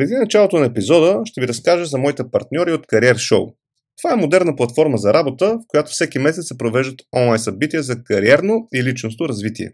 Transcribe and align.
Преди 0.00 0.14
началото 0.14 0.58
на 0.58 0.66
епизода 0.66 1.22
ще 1.24 1.40
ви 1.40 1.48
разкажа 1.48 1.84
за 1.84 1.98
моите 1.98 2.22
партньори 2.32 2.72
от 2.72 2.86
Career 2.86 3.14
Show. 3.14 3.54
Това 4.02 4.12
е 4.12 4.16
модерна 4.16 4.56
платформа 4.56 4.98
за 4.98 5.14
работа, 5.14 5.46
в 5.46 5.64
която 5.68 5.90
всеки 5.90 6.18
месец 6.18 6.46
се 6.46 6.58
провеждат 6.58 7.00
онлайн 7.16 7.38
събития 7.38 7.82
за 7.82 8.04
кариерно 8.04 8.68
и 8.74 8.84
личностно 8.84 9.28
развитие. 9.28 9.72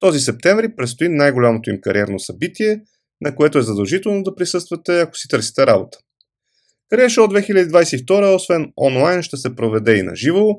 Този 0.00 0.20
септември 0.20 0.76
предстои 0.76 1.08
най-голямото 1.08 1.70
им 1.70 1.80
кариерно 1.80 2.18
събитие, 2.18 2.80
на 3.20 3.34
което 3.34 3.58
е 3.58 3.62
задължително 3.62 4.22
да 4.22 4.34
присъствате, 4.34 5.00
ако 5.00 5.16
си 5.16 5.28
търсите 5.28 5.66
работа. 5.66 5.98
Career 6.92 7.06
Show 7.06 7.44
2022, 7.68 8.36
освен 8.36 8.72
онлайн, 8.76 9.22
ще 9.22 9.36
се 9.36 9.56
проведе 9.56 9.96
и 9.96 10.02
на 10.02 10.16
живо. 10.16 10.54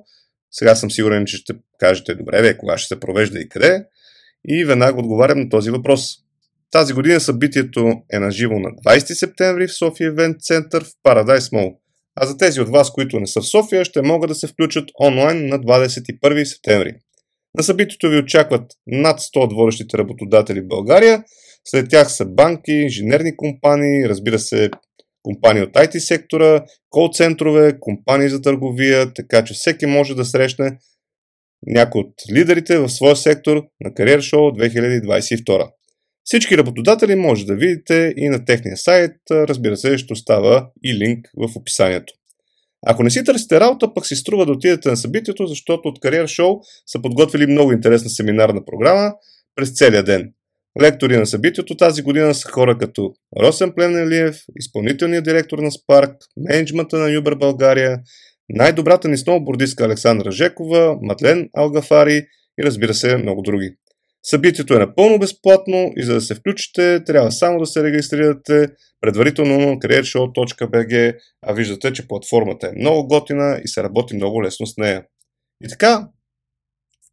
Сега 0.52 0.75
съм 0.75 0.91
сигурен, 0.91 1.25
че 1.25 1.38
ще 1.38 1.54
кажете, 1.79 2.16
добре, 2.16 2.41
бе, 2.41 2.57
кога 2.57 2.77
ще 2.77 2.88
се 2.88 3.00
провежда 3.00 3.39
и 3.39 3.50
къде. 3.50 3.86
И 4.47 4.66
веднага 4.66 5.00
отговарям 5.00 5.39
на 5.39 5.50
този 5.50 5.71
въпрос. 5.71 6.25
Тази 6.71 6.93
година 6.93 7.20
събитието 7.20 7.93
е 8.13 8.20
на 8.20 8.32
живо 8.32 8.59
на 8.59 8.70
20 8.70 9.14
септември 9.14 9.68
в 9.68 9.77
София 9.77 10.15
Event 10.15 10.36
Center 10.36 10.83
в 10.83 10.91
Paradise 11.05 11.39
Mall. 11.39 11.75
А 12.15 12.25
за 12.25 12.38
тези 12.38 12.61
от 12.61 12.69
вас, 12.69 12.91
които 12.91 13.19
не 13.19 13.28
са 13.28 13.41
в 13.41 13.50
София, 13.50 13.86
ще 13.86 14.01
могат 14.01 14.28
да 14.28 14.36
се 14.36 14.47
включат 14.47 14.89
онлайн 15.01 15.47
на 15.47 15.60
21 15.60 16.43
септември. 16.43 16.93
На 17.57 17.64
събитието 17.64 18.10
ви 18.10 18.18
очакват 18.18 18.71
над 18.88 19.19
100 19.19 19.38
от 19.38 19.54
водещите 19.54 19.97
работодатели 19.97 20.61
в 20.61 20.68
България. 20.68 21.24
След 21.65 21.89
тях 21.89 22.11
са 22.11 22.25
банки, 22.25 22.71
инженерни 22.71 23.38
компании, 23.38 24.10
разбира 24.10 24.39
се, 24.39 24.69
компании 25.24 25.63
от 25.63 25.74
IT 25.74 25.97
сектора, 25.97 26.66
кол-центрове, 26.89 27.79
компании 27.79 28.29
за 28.29 28.41
търговия, 28.41 29.13
така 29.13 29.43
че 29.43 29.54
всеки 29.54 29.86
може 29.86 30.16
да 30.16 30.25
срещне 30.25 30.77
някой 31.68 32.02
от 32.02 32.13
лидерите 32.31 32.77
в 32.77 32.89
своя 32.89 33.16
сектор 33.16 33.63
на 33.81 33.89
Career 33.89 34.17
Show 34.17 34.69
2022. 34.69 35.69
Всички 36.25 36.58
работодатели 36.58 37.16
може 37.16 37.45
да 37.45 37.56
видите 37.56 38.14
и 38.17 38.30
на 38.30 38.45
техния 38.45 38.78
сайт, 38.78 39.11
разбира 39.31 39.78
се, 39.78 39.97
ще 39.97 40.14
остава 40.14 40.70
и 40.83 40.94
линк 40.94 41.28
в 41.38 41.50
описанието. 41.56 42.14
Ако 42.88 43.03
не 43.03 43.09
си 43.09 43.23
търсите 43.23 43.59
работа, 43.59 43.94
пък 43.94 44.05
си 44.05 44.16
струва 44.16 44.45
да 44.45 44.52
отидете 44.52 44.89
на 44.89 44.97
събитието, 44.97 45.47
защото 45.47 45.89
от 45.89 45.99
Career 45.99 46.23
Show 46.23 46.59
са 46.86 47.02
подготвили 47.02 47.47
много 47.47 47.72
интересна 47.72 48.09
семинарна 48.09 48.66
програма 48.66 49.14
през 49.55 49.73
целия 49.73 50.03
ден. 50.03 50.33
Лектори 50.81 51.17
на 51.17 51.25
събитието 51.25 51.77
тази 51.77 52.02
година 52.02 52.33
са 52.33 52.49
хора 52.49 52.77
като 52.77 53.14
Росен 53.42 53.71
Пленелиев, 53.75 54.38
изпълнителният 54.59 55.23
директор 55.23 55.59
на 55.59 55.71
Spark, 55.71 56.16
менеджмента 56.38 56.97
на 56.97 57.08
Uber 57.08 57.38
България, 57.39 57.99
най-добрата 58.49 59.08
ни 59.08 59.17
сноубордистка 59.17 59.86
Александра 59.86 60.31
Жекова, 60.31 60.97
Матлен 61.02 61.49
Алгафари 61.58 62.25
и 62.59 62.64
разбира 62.64 62.94
се 62.94 63.17
много 63.17 63.42
други. 63.42 63.75
Събитието 64.27 64.73
е 64.73 64.79
напълно 64.79 65.19
безплатно 65.19 65.91
и 65.97 66.03
за 66.03 66.13
да 66.13 66.21
се 66.21 66.35
включите, 66.35 67.03
трябва 67.03 67.31
само 67.31 67.59
да 67.59 67.65
се 67.65 67.83
регистрирате 67.83 68.67
предварително 69.01 69.57
на 69.57 69.75
careershow.bg, 69.75 71.17
а 71.41 71.53
виждате, 71.53 71.93
че 71.93 72.07
платформата 72.07 72.67
е 72.67 72.79
много 72.79 73.07
готина 73.07 73.61
и 73.63 73.67
се 73.67 73.83
работи 73.83 74.15
много 74.15 74.43
лесно 74.43 74.67
с 74.67 74.77
нея. 74.77 75.05
И 75.63 75.67
така, 75.69 76.07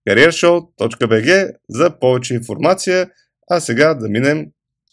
careershow.bg 0.09 1.53
за 1.69 1.99
повече 2.01 2.35
информация, 2.35 3.11
а 3.51 3.61
сега 3.61 3.95
да 3.95 4.09
минем 4.09 4.47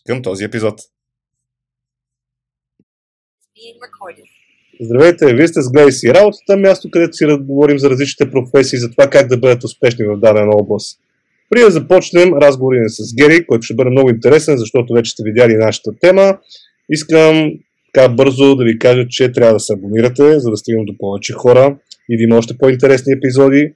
към 0.08 0.22
този 0.22 0.44
епизод. 0.44 0.80
Здравейте, 4.82 5.36
вие 5.36 5.48
сте 5.48 5.62
с 5.62 5.72
Гледай 5.72 5.92
си 5.92 6.14
работата, 6.14 6.58
място 6.58 6.90
където 6.92 7.14
си 7.14 7.26
говорим 7.26 7.80
за 7.80 7.90
различните 7.90 8.32
професии, 8.32 8.80
за 8.80 8.92
това 8.92 9.10
как 9.10 9.28
да 9.28 9.38
бъдат 9.38 9.64
успешни 9.64 10.06
в 10.06 10.20
дадена 10.20 10.52
област. 10.56 11.00
При 11.50 11.60
да 11.60 11.72
започнем 11.72 12.34
разговори 12.34 12.78
с 12.88 13.16
Гери, 13.16 13.46
който 13.46 13.62
ще 13.62 13.76
бъде 13.76 13.90
много 13.90 14.10
интересен, 14.10 14.58
защото 14.58 14.94
вече 14.94 15.12
сте 15.12 15.24
видяли 15.26 15.54
нашата 15.54 15.92
тема, 16.02 16.38
искам 16.90 17.52
така 17.94 18.10
бързо 18.10 18.56
да 18.56 18.64
ви 18.64 18.80
кажа, 18.80 19.06
че 19.10 19.32
трябва 19.32 19.54
да 19.54 19.60
се 19.60 19.74
абонирате, 19.74 20.40
за 20.40 20.50
да 20.50 20.58
стигнем 20.58 20.86
до 20.86 20.98
повече 20.98 21.34
хора 21.34 21.78
и 22.10 22.18
да 22.18 22.24
има 22.24 22.38
още 22.38 22.58
по-интересни 22.58 23.14
епизоди. 23.14 23.74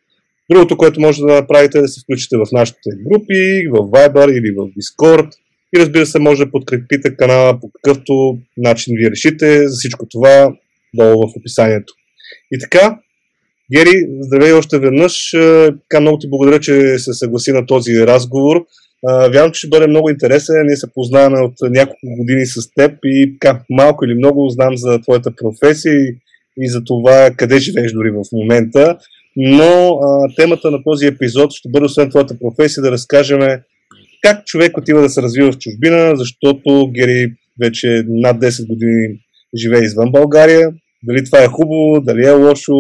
Другото, 0.50 0.78
което 0.78 1.02
може 1.02 1.22
да 1.22 1.34
направите 1.34 1.78
е 1.78 1.82
да 1.82 1.88
се 1.88 2.02
включите 2.02 2.38
в 2.38 2.46
нашите 2.52 2.90
групи, 3.10 3.68
в 3.72 3.76
Viber 3.76 4.32
или 4.32 4.52
в 4.52 4.68
Discord. 4.80 5.30
И 5.76 5.80
разбира 5.80 6.06
се, 6.06 6.20
може 6.20 6.46
да 6.46 6.52
подкрепите 6.52 7.16
канала 7.16 7.60
по 7.60 7.72
какъвто 7.72 8.38
начин 8.58 8.94
ви 8.98 9.12
решите. 9.12 9.68
За 9.68 9.76
всичко 9.76 10.06
това 10.10 10.54
долу 10.94 11.28
в 11.28 11.38
описанието. 11.38 11.94
И 12.52 12.60
така, 12.60 13.00
Гери, 13.76 14.08
здравей 14.20 14.54
още 14.54 14.80
веднъж. 14.80 15.34
Е, 15.34 15.70
така 15.90 16.02
много 16.02 16.18
ти 16.18 16.30
благодаря, 16.30 16.60
че 16.60 16.98
се 16.98 17.14
съгласи 17.14 17.52
на 17.52 17.66
този 17.66 18.08
разговор. 18.08 18.56
Е, 18.58 19.30
вярвам, 19.30 19.52
че 19.52 19.60
ще 19.60 19.68
бъде 19.68 19.88
много 19.88 20.10
интересен. 20.10 20.56
Ние 20.66 20.76
се 20.76 20.94
познаваме 20.94 21.40
от 21.40 21.54
няколко 21.62 22.08
години 22.20 22.46
с 22.46 22.74
теб 22.76 22.92
и 23.06 23.38
така 23.40 23.60
малко 23.70 24.06
или 24.06 24.16
много 24.18 24.50
знам 24.50 24.78
за 24.78 25.02
твоята 25.02 25.32
професия 25.36 25.94
и, 26.62 26.70
за 26.70 26.84
това 26.84 27.30
къде 27.38 27.60
живееш 27.60 27.92
дори 27.92 28.12
в 28.12 28.24
момента. 28.34 28.98
Но 29.36 30.00
а, 30.04 30.36
темата 30.36 30.72
на 30.72 30.84
този 30.84 31.06
епизод 31.06 31.52
ще 31.52 31.70
бъде 31.70 31.86
освен 31.86 32.10
твоята 32.10 32.40
професия 32.40 32.84
да 32.84 32.92
разкажем 32.92 33.40
как 34.22 34.46
човек 34.46 34.78
отива 34.78 35.02
да 35.02 35.10
се 35.10 35.22
развива 35.22 35.52
в 35.52 35.58
чужбина, 35.58 36.16
защото 36.16 36.92
Гери 36.92 37.34
вече 37.64 38.04
над 38.08 38.38
10 38.38 38.68
години 38.68 39.20
живее 39.58 39.82
извън 39.82 40.12
България. 40.12 40.70
Дали 41.04 41.26
това 41.26 41.44
е 41.44 41.48
хубаво, 41.48 42.02
дали 42.02 42.26
е 42.26 42.32
лошо, 42.32 42.74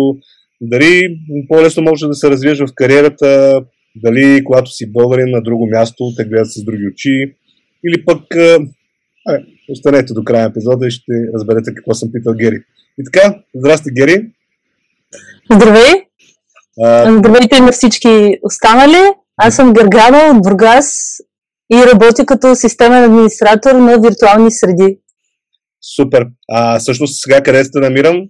дали 0.63 1.17
по-лесно 1.49 1.83
може 1.83 2.07
да 2.07 2.13
се 2.13 2.29
развиеш 2.29 2.59
в 2.59 2.73
кариерата, 2.75 3.61
дали 3.95 4.43
когато 4.43 4.71
си 4.71 4.91
българин 4.91 5.29
на 5.29 5.41
друго 5.41 5.67
място 5.67 6.13
те 6.17 6.25
гледат 6.25 6.51
с 6.51 6.63
други 6.63 6.87
очи, 6.87 7.35
или 7.87 8.05
пък 8.05 8.35
а, 8.35 8.59
останете 9.69 10.13
до 10.13 10.23
края 10.23 10.43
на 10.43 10.49
епизода 10.49 10.87
и 10.87 10.91
ще 10.91 11.11
разберете 11.33 11.73
какво 11.75 11.93
съм 11.93 12.09
питал 12.13 12.33
Гери. 12.33 12.63
И 12.99 13.03
така, 13.03 13.35
здрасти 13.55 13.89
Гери! 13.91 14.31
Здравей! 15.51 15.91
А... 16.83 17.17
Здравейте 17.17 17.59
на 17.59 17.71
всички 17.71 18.37
останали! 18.41 19.13
Аз 19.37 19.55
съм 19.55 19.73
Гергана 19.73 20.37
от 20.37 20.43
Бургас 20.43 21.17
и 21.73 21.85
работя 21.93 22.25
като 22.25 22.55
системен 22.55 23.03
администратор 23.03 23.75
на 23.75 23.99
виртуални 24.01 24.51
среди. 24.51 24.99
Супер! 25.95 26.25
А 26.51 26.79
всъщност 26.79 27.21
сега 27.21 27.41
къде 27.41 27.63
се 27.63 27.79
намирам? 27.79 28.27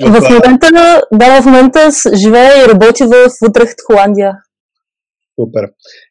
В 0.00 0.30
момента, 0.30 0.68
да, 1.12 1.42
в 1.42 1.44
момента 1.44 1.90
живея 2.14 2.64
и 2.64 2.68
работя 2.68 3.06
в 3.06 3.48
Утрехт, 3.48 3.76
Холандия. 3.86 4.32
Супер. 5.40 5.64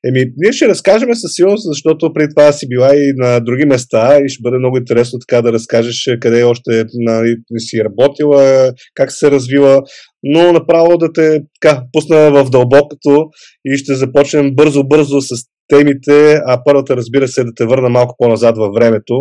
Еми, 0.08 0.32
ние 0.38 0.54
ще 0.54 0.68
разкажем 0.68 1.10
със 1.14 1.32
сигурност, 1.34 1.64
защото 1.68 2.14
преди 2.14 2.34
това 2.36 2.52
си 2.52 2.68
била 2.68 2.96
и 2.96 3.14
на 3.16 3.40
други 3.40 3.66
места 3.66 4.20
и 4.20 4.30
ще 4.30 4.42
бъде 4.42 4.58
много 4.58 4.78
интересно 4.78 5.20
така 5.20 5.42
да 5.42 5.54
разкажеш 5.54 6.10
къде 6.22 6.44
още 6.44 6.86
нали, 6.94 7.36
си 7.58 7.84
работила, 7.84 8.72
как 8.94 9.12
се 9.12 9.32
развила, 9.32 9.82
но 10.24 10.54
направо 10.54 10.98
да 10.98 11.14
те 11.14 11.42
така, 11.62 11.84
пусна 11.92 12.32
в 12.32 12.50
дълбокото 12.50 13.26
и 13.66 13.78
ще 13.78 13.96
започнем 13.96 14.56
бързо-бързо 14.56 15.22
с 15.22 15.36
темите, 15.68 16.40
а 16.46 16.62
първата 16.66 16.96
разбира 16.96 17.28
се 17.28 17.42
е 17.42 17.44
да 17.44 17.52
те 17.56 17.66
върна 17.66 17.90
малко 17.90 18.16
по-назад 18.18 18.58
във 18.58 18.74
времето 18.74 19.14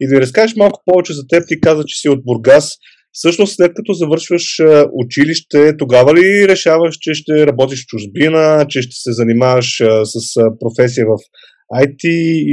и 0.00 0.08
да 0.08 0.14
ви 0.14 0.20
разкажеш 0.20 0.56
малко 0.56 0.82
повече 0.84 1.12
за 1.12 1.22
теб. 1.28 1.42
Ти 1.48 1.60
каза, 1.60 1.84
че 1.86 2.00
си 2.00 2.08
от 2.08 2.24
Бургас. 2.24 2.70
Всъщност, 3.18 3.56
след 3.56 3.72
като 3.76 3.92
завършваш 3.92 4.60
училище, 4.92 5.76
тогава 5.76 6.14
ли 6.14 6.48
решаваш, 6.48 6.96
че 7.00 7.14
ще 7.14 7.46
работиш 7.46 7.82
в 7.82 7.86
чужбина, 7.86 8.66
че 8.68 8.82
ще 8.82 8.94
се 8.94 9.12
занимаваш 9.12 9.82
с 10.04 10.34
професия 10.60 11.06
в 11.06 11.16
IT 11.74 12.04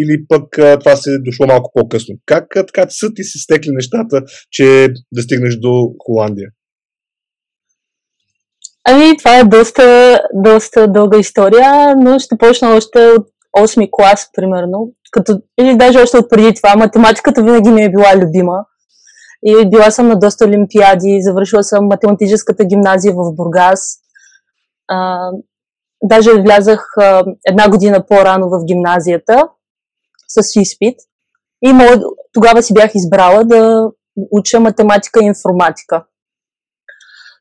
или 0.01 0.25
пък 0.29 0.43
това 0.79 0.95
се 0.95 1.13
е 1.13 1.19
дошло 1.19 1.47
малко 1.47 1.71
по-късно? 1.73 2.15
Как 2.25 2.45
така 2.67 2.85
са 2.89 3.13
ти 3.15 3.23
се 3.23 3.39
стекли 3.39 3.69
нещата, 3.71 4.21
че 4.51 4.87
да 5.11 5.21
стигнеш 5.21 5.55
до 5.55 5.93
Холандия? 5.99 6.49
Ами, 8.87 9.17
това 9.17 9.39
е 9.39 9.43
доста, 9.43 10.19
доста 10.33 10.87
дълга 10.87 11.19
история, 11.19 11.95
но 11.95 12.19
ще 12.19 12.37
почна 12.39 12.75
още 12.75 12.99
от 12.99 13.27
8 13.57 13.87
клас, 13.91 14.29
примерно. 14.33 14.91
Като, 15.11 15.39
или 15.61 15.77
даже 15.77 15.99
още 15.99 16.17
от 16.17 16.29
преди 16.29 16.53
това. 16.53 16.75
Математиката 16.75 17.43
винаги 17.43 17.69
ми 17.69 17.83
е 17.83 17.89
била 17.89 18.15
любима. 18.15 18.57
И 19.45 19.69
била 19.69 19.91
съм 19.91 20.07
на 20.07 20.19
доста 20.19 20.45
олимпиади, 20.45 21.21
завършила 21.21 21.63
съм 21.63 21.85
математическата 21.85 22.65
гимназия 22.65 23.13
в 23.13 23.35
Бургас. 23.35 23.97
А, 24.87 25.29
даже 26.03 26.41
влязах 26.41 26.87
а, 26.97 27.23
една 27.47 27.69
година 27.69 28.05
по-рано 28.07 28.49
в 28.49 28.65
гимназията 28.65 29.47
с 30.27 30.55
изпит. 30.55 30.95
И 31.65 31.73
мое, 31.73 32.01
тогава 32.33 32.63
си 32.63 32.73
бях 32.73 32.91
избрала 32.95 33.43
да 33.43 33.89
уча 34.31 34.59
математика 34.59 35.19
и 35.23 35.25
информатика. 35.25 36.05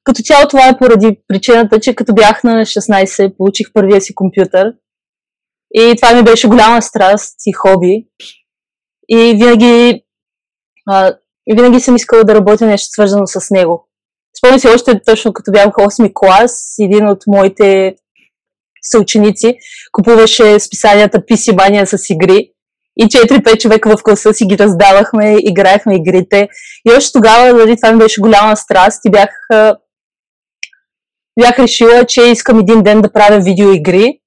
Като 0.05 0.23
цяло 0.23 0.49
това 0.49 0.69
е 0.69 0.79
поради 0.79 1.21
причината, 1.29 1.81
че 1.81 1.95
като 1.95 2.15
бях 2.15 2.45
на 2.45 2.53
16, 2.53 3.37
получих 3.37 3.73
първия 3.73 4.01
си 4.01 4.15
компютър. 4.15 4.73
И 5.75 5.97
това 5.97 6.15
ми 6.15 6.23
беше 6.23 6.49
голяма 6.49 6.83
страст 6.83 7.37
и 7.47 7.53
хоби. 7.53 8.09
И 9.09 9.35
винаги 9.37 10.05
а, 10.91 11.15
и 11.47 11.55
винаги 11.55 11.81
съм 11.81 11.97
искала 11.97 12.25
да 12.25 12.35
работя 12.35 12.67
нещо 12.67 12.89
свързано 12.91 13.27
с 13.27 13.51
него. 13.51 13.89
Спомням 14.39 14.61
си 14.61 14.69
още 14.69 15.01
точно 15.07 15.33
като 15.33 15.53
бях 15.53 15.67
в 15.67 15.73
8 15.73 16.11
клас, 16.15 16.75
един 16.81 17.09
от 17.09 17.23
моите 17.27 17.95
съученици 18.83 19.57
купуваше 19.93 20.61
списанията 20.61 21.19
PC 21.19 21.57
Mania 21.57 21.85
с 21.85 22.11
игри 22.11 22.53
и 22.97 23.05
4-5 23.05 23.61
човека 23.61 23.97
в 23.97 24.03
класа 24.03 24.35
си 24.35 24.47
ги 24.47 24.59
раздавахме, 24.59 25.37
играехме 25.39 25.97
игрите. 25.97 26.49
И 26.89 26.93
още 26.97 27.13
тогава, 27.13 27.59
дали 27.59 27.77
това 27.77 27.93
ми 27.93 27.99
беше 27.99 28.21
голяма 28.21 28.57
страст 28.57 29.01
и 29.05 29.11
бях, 29.11 29.31
бях 31.41 31.59
решила, 31.59 32.05
че 32.05 32.23
искам 32.23 32.59
един 32.59 32.83
ден 32.83 33.01
да 33.01 33.13
правя 33.13 33.41
видеоигри. 33.41 34.19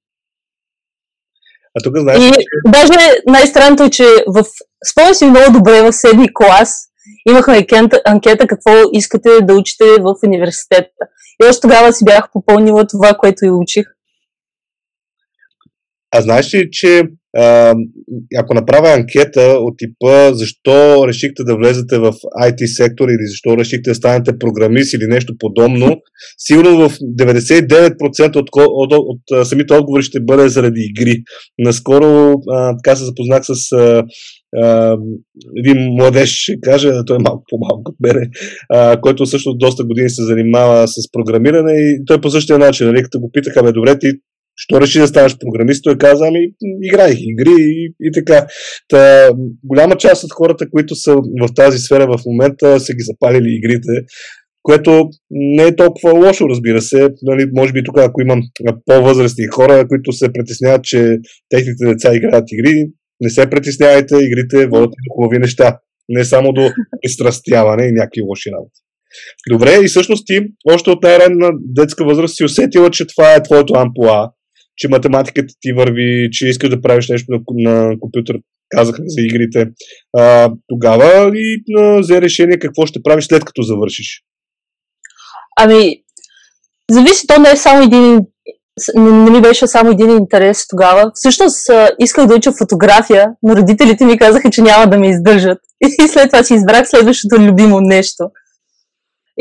А 1.78 1.84
тук 1.84 1.94
знаеш... 1.98 2.24
И 2.24 2.32
даже 2.68 2.94
най-странното 3.28 3.84
е, 3.84 3.90
че 3.90 4.06
в... 4.28 4.46
спомням 4.92 5.14
си 5.14 5.26
много 5.26 5.58
добре 5.58 5.82
в 5.82 5.94
седми 5.94 6.28
клас 6.34 6.88
имахме 7.30 7.57
анкета, 7.57 8.02
анкета 8.06 8.48
какво 8.48 8.72
искате 8.94 9.30
да 9.42 9.54
учите 9.54 9.84
в 10.00 10.16
университета. 10.25 11.06
И 11.44 11.48
още 11.50 11.62
тогава 11.62 11.94
си 11.94 12.06
бях 12.06 12.31
попълнила 12.34 12.88
това, 12.88 13.13
което 13.13 13.46
и 13.46 13.52
учих. 13.52 13.86
А 16.18 16.22
знаеш 16.22 16.54
ли, 16.54 16.68
че 16.72 17.04
ако 18.38 18.54
направя 18.54 18.94
анкета 18.94 19.42
от 19.42 19.74
типа 19.78 20.34
защо 20.34 21.08
решихте 21.08 21.44
да 21.44 21.56
влезете 21.56 21.98
в 21.98 22.14
IT 22.44 22.66
сектор 22.66 23.10
или 23.10 23.28
защо 23.28 23.58
решихте 23.58 23.90
да 23.90 23.96
станете 23.96 24.40
програмист 24.40 24.94
или 24.94 25.08
нещо 25.08 25.34
подобно, 25.40 25.98
сигурно 26.38 26.90
в 26.90 26.94
99% 27.20 28.36
от, 28.36 28.50
от, 28.56 28.94
от, 28.94 28.94
от 29.32 29.48
самите 29.48 29.74
отговори 29.74 30.04
ще 30.04 30.20
бъде 30.22 30.50
заради 30.50 30.82
игри. 30.90 31.24
Наскоро 31.60 32.34
а, 32.52 32.78
така 32.84 32.96
се 32.96 33.06
запознах 33.06 33.44
с 33.46 33.72
а, 33.72 34.04
а, 34.58 34.98
един 35.58 35.88
младеж, 35.92 36.30
ще 36.30 36.54
кажа, 36.62 37.06
той 37.06 37.16
е 37.16 37.24
малко 37.24 37.44
по-малко 37.50 37.92
от 37.92 37.96
мене, 38.00 38.30
а, 38.70 39.02
който 39.02 39.26
също 39.26 39.54
доста 39.54 39.84
години 39.84 40.10
се 40.10 40.24
занимава 40.24 40.88
с 40.88 41.12
програмиране 41.12 41.72
и 41.72 42.06
той 42.06 42.22
по 42.22 42.30
същия 42.30 42.58
начин, 42.58 42.88
нали, 42.88 43.04
като 43.04 43.20
го 43.20 43.32
питаха, 43.34 43.64
бе, 43.64 43.72
добре, 43.72 44.00
ти 44.00 44.12
Що 44.57 44.81
реши 44.81 45.00
да 45.00 45.07
станеш 45.07 45.38
програмист? 45.38 45.84
Той 45.84 45.98
каза, 45.98 46.25
ами 46.28 46.40
играех 46.84 47.18
игри 47.19 47.56
и, 47.60 47.94
и 48.00 48.12
така. 48.12 48.48
Та, 48.88 49.30
голяма 49.63 49.98
част 49.98 50.24
от 50.24 50.31
хората, 50.34 50.69
които 50.69 50.96
са 50.96 51.16
в 51.16 51.54
тази 51.56 51.78
сфера 51.78 52.06
в 52.06 52.22
момента, 52.25 52.80
са 52.80 52.94
ги 52.94 53.04
запалили 53.04 53.56
игрите, 53.56 54.06
което 54.63 55.10
не 55.30 55.63
е 55.63 55.75
толкова 55.75 56.13
лошо, 56.13 56.50
разбира 56.50 56.81
се. 56.81 57.10
Нали, 57.22 57.50
може 57.56 57.74
би 57.74 57.84
тук, 57.84 57.98
ако 57.98 58.22
имам 58.22 58.42
по-възрастни 58.86 59.46
хора, 59.48 59.88
които 59.88 60.12
се 60.12 60.34
притесняват, 60.34 60.84
че 60.84 61.18
техните 61.50 61.86
деца 61.86 62.16
играят 62.16 62.46
игри, 62.52 62.86
не 63.22 63.30
се 63.30 63.50
притеснявайте, 63.50 64.16
игрите 64.16 64.68
водят 64.68 64.90
до 64.90 65.16
хубави 65.16 65.40
неща. 65.40 65.78
Не 66.10 66.25
само 66.25 66.54
до 66.54 66.72
изтрастяване 67.04 67.86
и 67.86 67.92
някакви 67.92 68.22
лоши 68.22 68.50
работи. 68.52 68.81
Добре, 69.52 69.84
и 69.84 69.88
всъщност 69.88 70.24
ти 70.28 70.40
още 70.74 70.90
от 70.90 71.04
най-ранна 71.04 71.52
детска 71.62 72.06
възраст 72.06 72.36
си 72.36 72.44
усетила, 72.44 72.90
че 72.90 73.07
това 73.07 73.36
е 73.36 73.44
твоето 73.44 73.74
ампуа 73.74 74.30
че 74.77 74.88
математиката 74.88 75.54
ти 75.62 75.74
върви, 75.74 76.30
че 76.31 76.48
искаш 76.48 76.69
да 76.69 76.81
правиш 76.81 77.10
нещо 77.10 77.31
на, 77.31 77.72
на 77.72 78.00
компютър, 78.00 78.38
казахме 78.69 79.06
за 79.07 79.22
игрите. 79.22 79.68
А, 80.18 80.51
тогава 80.68 81.31
и 81.36 81.63
а, 81.77 82.00
взе 82.00 82.22
решение 82.22 82.60
какво 82.60 82.86
ще 82.86 83.04
правиш 83.04 83.25
след 83.25 83.45
като 83.45 83.62
завършиш? 83.62 84.22
Ами, 85.57 86.01
зависи, 86.92 87.27
то 87.27 87.42
не 87.42 87.51
е 87.51 87.57
само 87.57 87.83
един 87.83 88.19
не, 88.98 89.12
не 89.12 89.31
ми 89.31 89.42
беше 89.42 89.68
само 89.68 89.92
един 89.92 90.10
интерес 90.10 90.68
тогава. 90.68 91.12
Всъщност 91.13 91.69
исках 92.00 92.28
да 92.28 92.36
уча 92.36 92.51
фотография, 92.51 93.28
но 93.44 93.56
родителите 93.56 94.06
ми 94.06 94.18
казаха, 94.18 94.50
че 94.50 94.62
няма 94.62 94.89
да 94.89 94.98
ме 94.98 95.10
издържат. 95.10 95.57
И 96.04 96.07
след 96.07 96.31
това 96.31 96.44
си 96.44 96.54
избрах 96.54 96.88
следващото 96.88 97.42
любимо 97.42 97.80
нещо. 97.81 98.24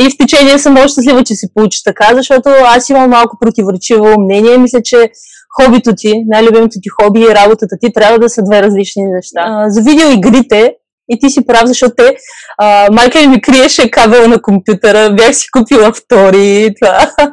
И 0.01 0.11
в 0.11 0.17
течение 0.19 0.59
съм 0.59 0.73
много 0.73 0.89
щастлива, 0.89 1.25
че 1.25 1.35
се 1.35 1.55
получи 1.55 1.81
така, 1.85 2.09
защото 2.15 2.49
аз 2.49 2.89
имам 2.89 3.11
малко 3.11 3.37
противоречиво 3.41 4.21
мнение. 4.21 4.59
Мисля, 4.59 4.81
че 4.85 5.11
хобито 5.57 5.95
ти, 5.97 6.13
най-любимото 6.27 6.79
ти 6.83 6.89
хоби 6.89 7.21
и 7.21 7.35
работата 7.35 7.77
ти 7.81 7.93
трябва 7.93 8.19
да 8.19 8.29
са 8.29 8.43
две 8.43 8.63
различни 8.63 9.03
неща. 9.05 9.65
За 9.69 9.83
видеоигрите 9.83 10.75
и 11.09 11.19
ти 11.19 11.31
си 11.31 11.47
прав, 11.47 11.63
защото 11.67 11.95
те, 11.97 12.17
а, 12.59 12.89
майка 12.93 13.29
ми 13.29 13.41
криеше 13.41 13.91
кабела 13.91 14.29
на 14.29 14.43
компютъра, 14.43 15.15
бях 15.15 15.37
си 15.37 15.47
купила 15.51 15.93
втори. 15.93 16.75
Това. 16.81 17.11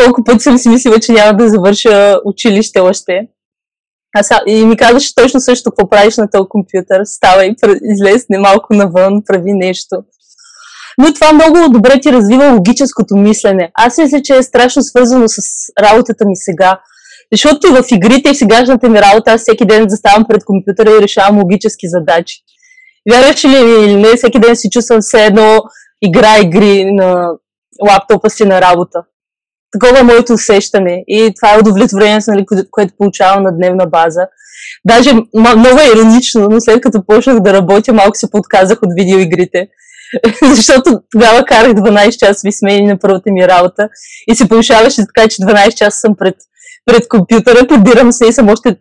Колко 0.00 0.24
пъти 0.24 0.42
съм 0.42 0.58
си 0.58 0.68
мислила, 0.68 1.00
че 1.00 1.12
няма 1.12 1.36
да 1.36 1.48
завърша 1.48 2.16
училище 2.24 2.80
още. 2.80 3.20
А 4.18 4.22
са, 4.22 4.40
и 4.46 4.66
ми 4.66 4.76
казваше 4.76 5.14
точно 5.14 5.40
също 5.40 5.70
какво 5.70 5.90
правиш 5.90 6.16
на 6.16 6.30
този 6.30 6.48
компютър. 6.48 7.00
Става 7.04 7.44
и 7.46 7.54
излезне 7.82 8.38
малко 8.38 8.74
навън, 8.74 9.22
прави 9.26 9.52
нещо 9.52 10.04
но 10.98 11.14
това 11.14 11.32
много 11.32 11.72
добре 11.72 12.00
ти 12.00 12.12
развива 12.12 12.52
логическото 12.52 13.16
мислене. 13.16 13.70
Аз 13.74 13.98
мисля, 13.98 14.22
че 14.22 14.36
е 14.36 14.42
страшно 14.42 14.82
свързано 14.82 15.24
с 15.28 15.38
работата 15.82 16.24
ми 16.26 16.36
сега. 16.36 16.80
Защото 17.32 17.72
в 17.72 17.84
игрите 17.92 18.30
и 18.30 18.34
в 18.34 18.36
сегашната 18.36 18.88
ми 18.88 19.02
работа 19.02 19.32
аз 19.32 19.40
всеки 19.40 19.66
ден 19.66 19.86
заставам 19.88 20.24
пред 20.28 20.44
компютъра 20.44 20.90
и 20.90 21.02
решавам 21.02 21.38
логически 21.38 21.88
задачи. 21.88 22.36
Вярваш 23.10 23.44
ли 23.44 23.84
или 23.84 23.96
не, 23.96 24.16
всеки 24.16 24.38
ден 24.38 24.56
си 24.56 24.68
чувствам 24.70 25.00
все 25.00 25.24
едно 25.24 25.60
игра 26.02 26.38
игри 26.38 26.84
на 26.92 27.28
лаптопа 27.88 28.30
си 28.30 28.44
на 28.44 28.60
работа. 28.60 28.98
Такова 29.72 30.00
е 30.00 30.02
моето 30.02 30.32
усещане 30.32 31.04
и 31.08 31.32
това 31.36 31.54
е 31.54 31.58
удовлетворението, 31.58 32.30
нали, 32.30 32.46
което 32.70 32.94
получавам 32.98 33.42
на 33.42 33.56
дневна 33.56 33.86
база. 33.86 34.26
Даже 34.84 35.12
много 35.34 35.80
е 35.80 35.92
иронично, 35.94 36.48
но 36.50 36.60
след 36.60 36.80
като 36.80 37.06
почнах 37.06 37.40
да 37.40 37.52
работя, 37.52 37.92
малко 37.92 38.14
се 38.14 38.30
подказах 38.30 38.78
от 38.82 38.88
видеоигрите. 38.98 39.68
защото 40.56 41.00
тогава 41.10 41.44
карах 41.44 41.72
12 41.72 42.26
часови 42.26 42.52
смени 42.52 42.86
на 42.86 42.98
първата 42.98 43.30
ми 43.30 43.48
работа 43.48 43.88
и 44.30 44.34
се 44.34 44.48
повишаваше 44.48 45.06
така, 45.06 45.28
че 45.28 45.42
12 45.42 45.74
часа 45.74 45.98
съм 45.98 46.16
пред, 46.16 46.36
пред 46.84 47.08
компютъра, 47.08 47.66
подбирам 47.66 48.12
се 48.12 48.26
и 48.26 48.32
съм 48.32 48.48
още 48.48 48.68
5, 48.68 48.76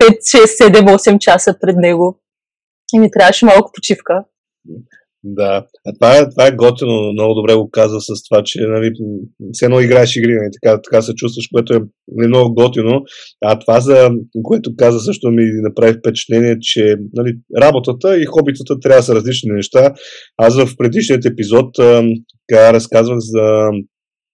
6, 0.00 0.70
7, 0.70 0.96
8 0.96 1.18
часа 1.18 1.54
пред 1.60 1.76
него. 1.76 2.20
И 2.94 2.98
ми 2.98 3.10
трябваше 3.10 3.46
малко 3.46 3.70
почивка. 3.74 4.24
Да, 5.24 5.66
а 5.86 5.92
това 6.00 6.30
това 6.30 6.46
е 6.46 6.56
готино, 6.56 7.12
много 7.12 7.34
добре 7.34 7.54
го 7.54 7.70
каза 7.70 8.00
с 8.00 8.22
това, 8.28 8.42
че 8.44 8.60
нали, 8.60 8.92
все 9.52 9.64
едно 9.64 9.80
играеш 9.80 10.16
игри, 10.16 10.32
нали, 10.32 10.50
така, 10.62 10.80
така 10.82 11.02
се 11.02 11.14
чувстваш, 11.14 11.48
което 11.54 11.74
е 11.74 11.80
нали, 12.08 12.28
много 12.28 12.54
готино. 12.54 13.02
А 13.44 13.58
това, 13.58 13.80
за 13.80 14.10
което 14.42 14.76
каза 14.76 15.00
също 15.00 15.30
ми 15.30 15.44
направи 15.62 15.98
впечатление, 15.98 16.56
че 16.60 16.96
нали, 17.12 17.32
работата 17.60 18.18
и 18.18 18.24
хобитата 18.24 18.80
трябва 18.80 18.98
да 18.98 19.02
са 19.02 19.14
различни 19.14 19.50
неща. 19.52 19.94
Аз 20.36 20.56
в 20.56 20.76
предишният 20.78 21.26
епизод 21.26 21.74
така, 22.48 22.72
разказвах 22.72 23.18
за 23.18 23.70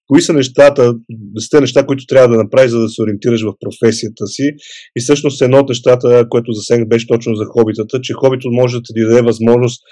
кои 0.06 0.22
са 0.22 0.32
нещата, 0.32 0.94
десете 1.08 1.60
неща, 1.60 1.87
които 1.87 2.06
трябва 2.06 2.28
да 2.28 2.42
направиш, 2.42 2.70
за 2.70 2.80
да 2.80 2.88
се 2.88 3.02
ориентираш 3.02 3.42
в 3.42 3.54
професията 3.60 4.26
си. 4.26 4.50
И 4.96 5.00
всъщност 5.00 5.42
едно 5.42 5.58
от 5.58 5.69
нещата, 5.69 6.26
което 6.30 6.52
засегнах, 6.52 6.88
беше 6.88 7.06
точно 7.06 7.34
за 7.34 7.44
хобитата, 7.44 8.00
че 8.00 8.12
хобито 8.12 8.48
може 8.50 8.76
да 8.76 8.82
ти 8.84 9.00
даде 9.02 9.23
възможност 9.23 9.82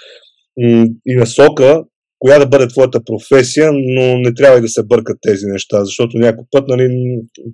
и 1.06 1.16
насока, 1.16 1.82
коя 2.18 2.38
да 2.38 2.46
бъде 2.46 2.68
твоята 2.68 3.04
професия, 3.04 3.70
но 3.72 4.18
не 4.18 4.34
трябва 4.34 4.58
и 4.58 4.62
да 4.62 4.68
се 4.68 4.82
бъркат 4.82 5.16
тези 5.22 5.46
неща, 5.46 5.84
защото 5.84 6.18
някой 6.18 6.44
път 6.50 6.68
нали, 6.68 6.88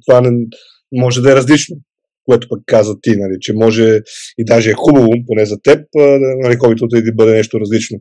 това 0.07 0.21
не, 0.21 0.47
може 0.93 1.21
да 1.21 1.33
е 1.33 1.37
различно, 1.37 1.77
което 2.25 2.49
пък 2.49 2.61
каза 2.67 2.95
ти, 3.03 3.11
нали, 3.11 3.37
че 3.41 3.53
може 3.53 4.01
и 4.39 4.45
даже 4.45 4.71
е 4.71 4.75
хубаво, 4.77 5.09
поне 5.27 5.47
за 5.47 5.57
теб, 5.63 5.81
нали, 6.43 6.57
хобито 6.57 6.87
да 6.87 7.13
бъде 7.15 7.33
нещо 7.33 7.61
различно. 7.61 7.99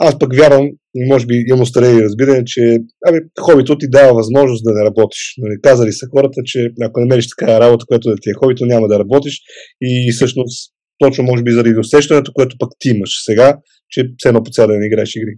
Аз 0.00 0.18
пък 0.18 0.36
вярвам, 0.36 0.68
може 1.08 1.26
би 1.26 1.44
имам 1.48 1.66
старе 1.66 2.02
разбиране, 2.02 2.44
че 2.46 2.78
ами, 3.06 3.18
хобито 3.40 3.78
ти 3.78 3.86
дава 3.88 4.14
възможност 4.14 4.64
да 4.64 4.74
не 4.74 4.84
работиш. 4.84 5.34
Нали, 5.38 5.54
казали 5.62 5.92
са 5.92 6.06
хората, 6.16 6.40
че 6.44 6.70
ако 6.82 7.00
намериш 7.00 7.26
такава 7.28 7.60
работа, 7.60 7.86
която 7.88 8.10
да 8.10 8.16
ти 8.16 8.30
е 8.30 8.38
хобито, 8.44 8.66
няма 8.66 8.88
да 8.88 8.98
работиш 8.98 9.40
и 9.82 10.12
всъщност 10.12 10.72
точно 10.98 11.24
може 11.24 11.42
би 11.42 11.50
заради 11.52 11.78
усещането, 11.78 12.32
което 12.32 12.56
пък 12.58 12.70
ти 12.78 12.88
имаш 12.88 13.10
сега, 13.24 13.58
че 13.92 14.08
все 14.18 14.28
едно 14.28 14.42
по 14.42 14.50
цял 14.50 14.66
ден 14.66 14.82
играеш 14.82 15.16
игри. 15.16 15.36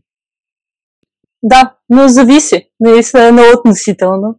Да, 1.43 1.77
но 1.91 2.09
зависи. 2.09 2.69
Наистина 2.81 3.25
е 3.25 3.33
много 3.33 3.49
относително. 3.59 4.39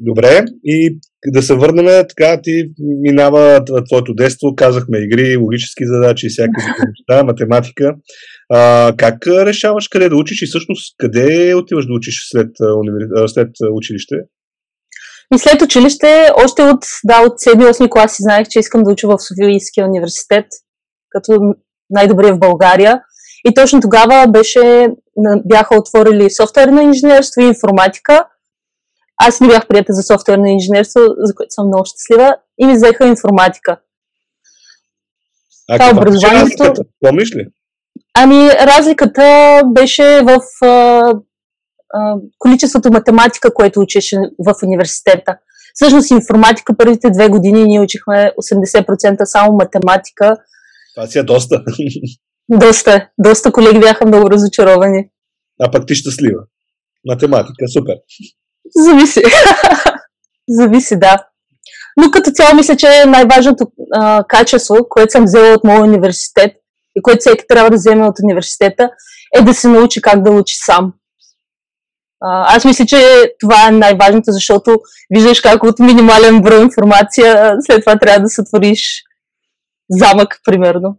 Добре, 0.00 0.44
и 0.64 0.98
да 1.26 1.42
се 1.42 1.54
върнем, 1.54 2.04
така 2.08 2.40
ти 2.42 2.72
минава 2.78 3.64
твоето 3.88 4.14
детство, 4.14 4.54
казахме 4.56 4.98
игри, 4.98 5.36
логически 5.36 5.86
задачи, 5.86 6.28
всякакви 6.28 6.66
неща, 6.88 7.24
математика. 7.24 7.94
А, 8.52 8.92
как 8.96 9.26
решаваш 9.26 9.88
къде 9.88 10.08
да 10.08 10.16
учиш 10.16 10.42
и 10.42 10.46
всъщност 10.46 10.94
къде 10.98 11.54
отиваш 11.54 11.86
да 11.86 11.92
учиш 11.92 12.14
след, 12.30 12.50
след 13.26 13.50
училище? 13.72 14.14
И 15.34 15.38
след 15.38 15.62
училище, 15.62 16.30
още 16.44 16.62
от, 16.62 16.84
да, 17.04 17.20
от 17.26 17.32
7-8 17.32 17.90
класи 17.90 18.22
знаех, 18.22 18.48
че 18.48 18.58
искам 18.58 18.82
да 18.82 18.92
уча 18.92 19.08
в 19.08 19.18
Софийския 19.18 19.86
университет, 19.86 20.46
като 21.08 21.54
най-добрия 21.90 22.34
в 22.34 22.38
България. 22.38 23.00
И 23.44 23.54
точно 23.54 23.80
тогава 23.80 24.26
беше, 24.28 24.88
бяха 25.44 25.78
отворили 25.78 26.30
софтуерно 26.30 26.80
инженерство 26.80 27.40
и 27.40 27.44
информатика. 27.44 28.24
Аз 29.22 29.40
не 29.40 29.48
бях 29.48 29.68
прията 29.68 29.92
за 29.92 30.02
софтуерно 30.02 30.46
инженерство, 30.46 31.00
за 31.18 31.34
което 31.34 31.50
съм 31.50 31.66
много 31.66 31.84
щастлива, 31.84 32.36
и 32.58 32.66
ми 32.66 32.72
взеха 32.72 33.06
информатика. 33.06 33.80
А 35.70 35.78
това 35.78 36.00
образованието... 36.00 36.82
Помниш 37.06 37.36
ли? 37.36 37.46
Ами, 38.14 38.48
разликата 38.50 39.60
беше 39.66 40.20
в 40.22 40.40
а, 40.62 41.12
а, 41.94 42.14
количеството 42.38 42.92
математика, 42.92 43.54
което 43.54 43.80
учеше 43.80 44.16
в 44.46 44.54
университета. 44.62 45.38
Всъщност 45.74 46.10
информатика 46.10 46.76
първите 46.76 47.10
две 47.10 47.28
години 47.28 47.64
ние 47.64 47.80
учихме 47.80 48.32
80% 48.42 49.24
само 49.24 49.56
математика. 49.56 50.36
Това 50.94 51.06
си 51.06 51.18
е 51.18 51.22
доста. 51.22 51.62
Доста, 52.50 53.08
доста 53.18 53.52
колеги 53.52 53.78
бяха 53.80 54.06
много 54.06 54.30
разочаровани. 54.30 55.10
А 55.60 55.70
пък 55.70 55.86
ти 55.86 55.94
щастлива. 55.94 56.40
Математика, 57.08 57.68
супер. 57.78 57.94
Зависи. 58.76 59.22
Зависи, 60.48 60.98
да. 60.98 61.16
Но 61.96 62.10
като 62.10 62.30
цяло 62.30 62.54
мисля, 62.54 62.76
че 62.76 63.04
най-важното 63.06 63.66
а, 63.94 64.24
качество, 64.28 64.76
което 64.88 65.12
съм 65.12 65.24
взела 65.24 65.54
от 65.54 65.64
моя 65.64 65.80
университет 65.80 66.52
и 66.96 67.02
което 67.02 67.20
всеки 67.20 67.44
трябва 67.48 67.70
да 67.70 67.76
вземе 67.76 68.06
от 68.06 68.14
университета, 68.24 68.90
е 69.38 69.42
да 69.42 69.54
се 69.54 69.68
научи 69.68 70.02
как 70.02 70.22
да 70.22 70.30
учи 70.30 70.54
сам. 70.66 70.92
А, 72.20 72.56
аз 72.56 72.64
мисля, 72.64 72.86
че 72.86 73.32
това 73.40 73.68
е 73.68 73.70
най-важното, 73.70 74.32
защото 74.32 74.78
виждаш 75.14 75.40
как 75.40 75.62
от 75.62 75.78
минимален 75.78 76.40
брой 76.42 76.62
информация 76.62 77.56
след 77.60 77.80
това 77.80 77.98
трябва 77.98 78.20
да 78.20 78.28
сътвориш 78.28 79.02
замък, 79.90 80.40
примерно. 80.44 80.98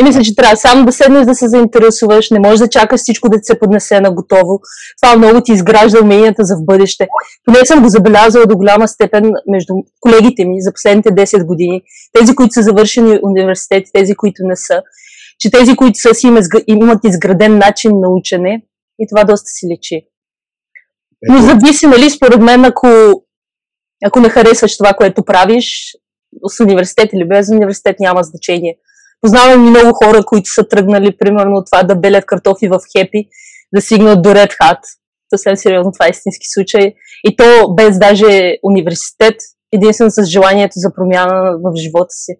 И 0.00 0.04
мисля, 0.04 0.22
че 0.22 0.34
трябва 0.34 0.56
само 0.56 0.84
да 0.84 0.92
седнеш 0.92 1.26
да 1.26 1.34
се 1.34 1.48
заинтересуваш, 1.48 2.30
не 2.30 2.38
можеш 2.38 2.58
да 2.58 2.68
чакаш 2.68 3.00
всичко 3.00 3.28
да 3.28 3.36
ти 3.36 3.42
се 3.42 3.58
поднесе 3.58 4.00
на 4.00 4.14
готово. 4.14 4.60
Това 5.02 5.16
много 5.16 5.40
ти 5.40 5.52
изгражда 5.52 6.00
уменията 6.02 6.44
за 6.44 6.56
в 6.56 6.64
бъдеще. 6.64 7.06
Поне 7.44 7.66
съм 7.66 7.82
го 7.82 7.88
забелязала 7.88 8.46
до 8.46 8.56
голяма 8.56 8.88
степен 8.88 9.32
между 9.48 9.74
колегите 10.00 10.44
ми 10.44 10.62
за 10.62 10.72
последните 10.72 11.08
10 11.08 11.46
години. 11.46 11.82
Тези, 12.18 12.34
които 12.34 12.52
са 12.52 12.62
завършени 12.62 13.18
университети, 13.22 13.90
тези, 13.92 14.14
които 14.14 14.42
не 14.44 14.56
са. 14.56 14.82
Че 15.38 15.50
тези, 15.50 15.76
които 15.76 15.98
са 15.98 16.14
си 16.14 16.26
имат 16.66 17.04
изграден 17.04 17.58
начин 17.58 17.90
на 18.00 18.08
учене 18.08 18.62
и 18.98 19.06
това 19.08 19.24
доста 19.24 19.46
си 19.46 19.66
лечи. 19.72 20.06
Но 21.28 21.38
зависи, 21.38 21.86
нали, 21.86 22.10
според 22.10 22.40
мен, 22.40 22.64
ако, 22.64 22.88
ако 24.04 24.20
не 24.20 24.28
харесваш 24.28 24.76
това, 24.76 24.92
което 24.92 25.24
правиш, 25.24 25.96
с 26.48 26.60
университет 26.60 27.10
или 27.12 27.28
без 27.28 27.48
университет 27.48 27.96
няма 28.00 28.22
значение. 28.22 28.78
Познавам 29.20 29.66
и 29.66 29.70
много 29.70 29.92
хора, 29.92 30.24
които 30.24 30.50
са 30.50 30.68
тръгнали, 30.68 31.16
примерно, 31.18 31.56
от 31.56 31.66
това 31.66 31.82
да 31.82 31.96
белят 31.96 32.26
картофи 32.26 32.68
в 32.68 32.80
хепи, 32.96 33.24
да 33.74 33.80
стигнат 33.80 34.22
до 34.22 34.28
Red 34.28 34.50
Hat. 34.50 34.78
Съвсем 35.34 35.56
сериозно, 35.56 35.92
това 35.92 36.06
е 36.06 36.10
истински 36.10 36.46
случай. 36.54 36.94
И 37.24 37.36
то 37.36 37.74
без 37.74 37.98
даже 37.98 38.56
университет, 38.62 39.34
единствено 39.72 40.10
с 40.10 40.24
желанието 40.24 40.72
за 40.76 40.94
промяна 40.94 41.58
в 41.64 41.76
живота 41.76 42.10
си. 42.10 42.32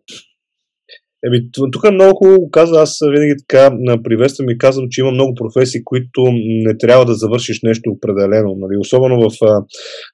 Еми, 1.27 1.41
тук 1.73 1.93
много 1.93 2.17
хубаво 2.17 2.51
каза, 2.51 2.81
аз 2.81 2.99
винаги 3.13 3.35
така 3.49 3.77
приветствам 4.05 4.51
и 4.51 4.59
казвам, 4.59 4.87
че 4.91 5.01
има 5.01 5.11
много 5.11 5.35
професии, 5.35 5.85
които 5.85 6.23
не 6.67 6.77
трябва 6.79 7.05
да 7.05 7.15
завършиш 7.15 7.61
нещо 7.63 7.91
определено. 7.91 8.57
Нали? 8.59 8.77
Особено 8.81 9.31
в 9.31 9.33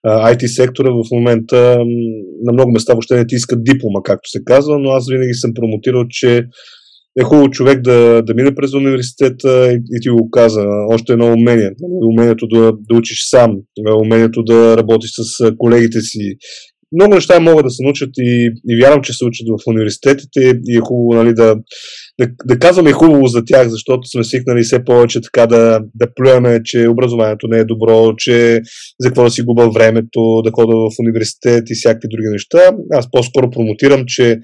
IT 0.06 0.46
сектора 0.46 0.90
в 0.90 1.04
момента 1.12 1.78
на 2.44 2.52
много 2.52 2.72
места 2.72 2.92
въобще 2.92 3.16
не 3.16 3.26
ти 3.26 3.34
искат 3.34 3.64
диплома, 3.64 4.00
както 4.04 4.30
се 4.30 4.44
казва, 4.44 4.78
но 4.78 4.90
аз 4.90 5.08
винаги 5.10 5.34
съм 5.34 5.54
промотирал, 5.54 6.04
че 6.10 6.44
е 7.20 7.22
хубаво 7.22 7.50
човек 7.50 7.80
да, 7.80 8.22
да 8.22 8.34
мине 8.34 8.54
през 8.54 8.74
университета 8.74 9.72
и, 9.72 9.74
и 9.74 10.00
ти 10.00 10.08
го 10.08 10.30
каза. 10.30 10.64
Още 10.90 11.12
едно 11.12 11.26
умение. 11.26 11.70
Нали? 11.80 12.12
Умението 12.12 12.46
да, 12.46 12.72
да 12.90 12.96
учиш 12.98 13.18
сам, 13.30 13.56
умението 14.04 14.42
да 14.42 14.76
работиш 14.76 15.10
с 15.10 15.52
колегите 15.58 16.00
си, 16.00 16.36
много 16.94 17.14
неща 17.14 17.40
могат 17.40 17.64
да 17.64 17.70
се 17.70 17.82
научат 17.82 18.10
и, 18.18 18.52
и 18.68 18.80
вярвам, 18.82 19.02
че 19.02 19.12
се 19.12 19.24
учат 19.24 19.46
в 19.48 19.62
университетите 19.66 20.60
и 20.66 20.76
е 20.76 20.80
хубаво 20.80 21.22
нали, 21.22 21.34
да, 21.34 21.56
да, 22.20 22.28
да 22.44 22.58
казваме 22.58 22.92
хубаво 22.92 23.26
за 23.26 23.44
тях, 23.44 23.68
защото 23.68 24.08
сме 24.08 24.24
свикнали 24.24 24.62
все 24.62 24.84
повече 24.84 25.20
така 25.20 25.46
да, 25.46 25.80
да 25.94 26.06
плюеме, 26.14 26.60
че 26.64 26.88
образованието 26.88 27.48
не 27.48 27.58
е 27.58 27.64
добро, 27.64 28.14
че 28.16 28.60
за 29.00 29.08
какво 29.08 29.24
да 29.24 29.30
си 29.30 29.42
губа 29.42 29.70
времето, 29.70 30.42
да 30.44 30.50
хода 30.50 30.76
в 30.76 30.90
университет 30.98 31.70
и 31.70 31.74
всякакви 31.74 32.08
други 32.10 32.28
неща. 32.28 32.58
Аз 32.90 33.10
по-скоро 33.10 33.50
промотирам, 33.50 34.04
че 34.06 34.38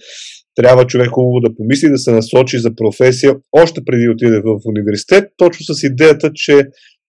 трябва 0.55 0.87
човек 0.87 1.09
хубаво 1.09 1.41
да 1.41 1.55
помисли, 1.57 1.89
да 1.89 1.99
се 1.99 2.13
насочи 2.13 2.59
за 2.59 2.75
професия 2.75 3.37
още 3.53 3.81
преди 3.87 4.05
да 4.05 4.13
отиде 4.13 4.41
в 4.41 4.61
университет, 4.65 5.25
точно 5.37 5.75
с 5.75 5.83
идеята, 5.83 6.31
че 6.35 6.63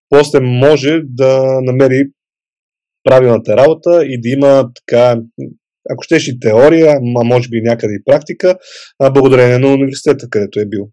после 0.09 0.39
може 0.39 1.01
да 1.03 1.59
намери 1.61 2.03
правилната 3.03 3.57
работа 3.57 4.05
и 4.05 4.21
да 4.21 4.29
има 4.29 4.69
така, 4.75 5.19
ако 5.89 6.03
щеш 6.03 6.27
и 6.27 6.39
теория, 6.39 6.97
а 7.15 7.23
може 7.23 7.49
би 7.49 7.61
някъде 7.61 7.93
и 7.93 8.03
практика, 8.05 8.57
благодарение 9.13 9.59
на 9.59 9.73
университета, 9.73 10.29
където 10.29 10.59
е 10.59 10.65
бил. 10.65 10.87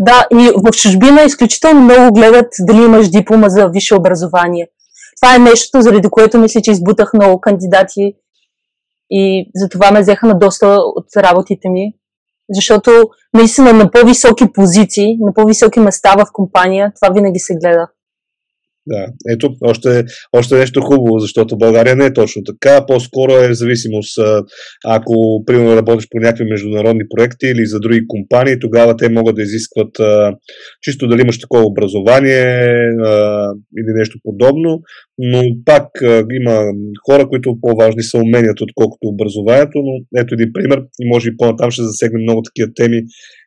Да, 0.00 0.26
и 0.32 0.50
в 0.66 0.70
чужбина 0.76 1.22
изключително 1.22 1.80
много 1.80 2.14
гледат 2.14 2.46
дали 2.60 2.76
имаш 2.76 3.08
диплома 3.08 3.48
за 3.48 3.68
висше 3.68 3.94
образование. 3.94 4.68
Това 5.20 5.34
е 5.34 5.38
нещо, 5.38 5.80
заради 5.80 6.08
което 6.10 6.38
мисля, 6.38 6.60
че 6.60 6.70
избутах 6.70 7.10
много 7.14 7.40
кандидати 7.40 8.14
и 9.10 9.50
за 9.54 9.68
това 9.68 9.90
ме 9.90 10.00
взеха 10.00 10.26
на 10.26 10.38
доста 10.38 10.66
от 10.66 11.06
работите 11.16 11.68
ми. 11.68 11.92
Защото 12.50 12.90
наистина 13.34 13.72
на 13.72 13.90
по-високи 13.90 14.52
позиции, 14.52 15.16
на 15.20 15.34
по-високи 15.34 15.80
места 15.80 16.14
в 16.18 16.26
компания, 16.32 16.92
това 17.00 17.14
винаги 17.14 17.38
се 17.38 17.54
гледа. 17.54 17.88
Да, 18.90 19.06
ето 19.32 19.56
още, 19.60 20.04
още 20.32 20.54
нещо 20.54 20.80
хубаво, 20.80 21.18
защото 21.18 21.58
България 21.58 21.96
не 21.96 22.06
е 22.06 22.12
точно 22.12 22.42
така. 22.44 22.86
По-скоро 22.86 23.32
е 23.32 23.54
зависимост. 23.54 24.18
Ако, 24.86 25.42
примерно, 25.46 25.76
работиш 25.76 26.06
по 26.10 26.18
някакви 26.20 26.44
международни 26.44 27.02
проекти 27.16 27.46
или 27.46 27.66
за 27.66 27.80
други 27.80 28.06
компании, 28.08 28.58
тогава 28.60 28.96
те 28.96 29.08
могат 29.08 29.36
да 29.36 29.42
изискват 29.42 29.90
чисто 30.82 31.08
дали 31.08 31.20
имаш 31.20 31.38
такова 31.40 31.64
образование 31.66 32.62
или 33.78 33.92
нещо 33.98 34.18
подобно. 34.24 34.80
Но 35.18 35.42
пак 35.64 35.86
има 36.32 36.64
хора, 37.10 37.28
които 37.28 37.56
по-важни 37.60 38.02
са 38.02 38.18
уменията, 38.18 38.64
отколкото 38.64 39.08
образованието. 39.08 39.78
Но 39.78 40.20
ето 40.20 40.34
един 40.34 40.52
пример 40.52 40.78
и 41.00 41.08
може 41.08 41.28
и 41.28 41.36
по-натам 41.36 41.70
ще 41.70 41.82
засегнем 41.82 42.22
много 42.22 42.42
такива 42.42 42.70
теми, 42.74 43.02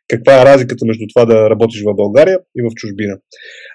каква 0.08 0.42
е 0.42 0.44
разликата 0.44 0.86
между 0.86 1.04
това 1.14 1.24
да 1.24 1.50
работиш 1.50 1.82
в 1.82 1.96
България 1.96 2.38
и 2.58 2.62
в 2.62 2.70
чужбина. 2.76 3.16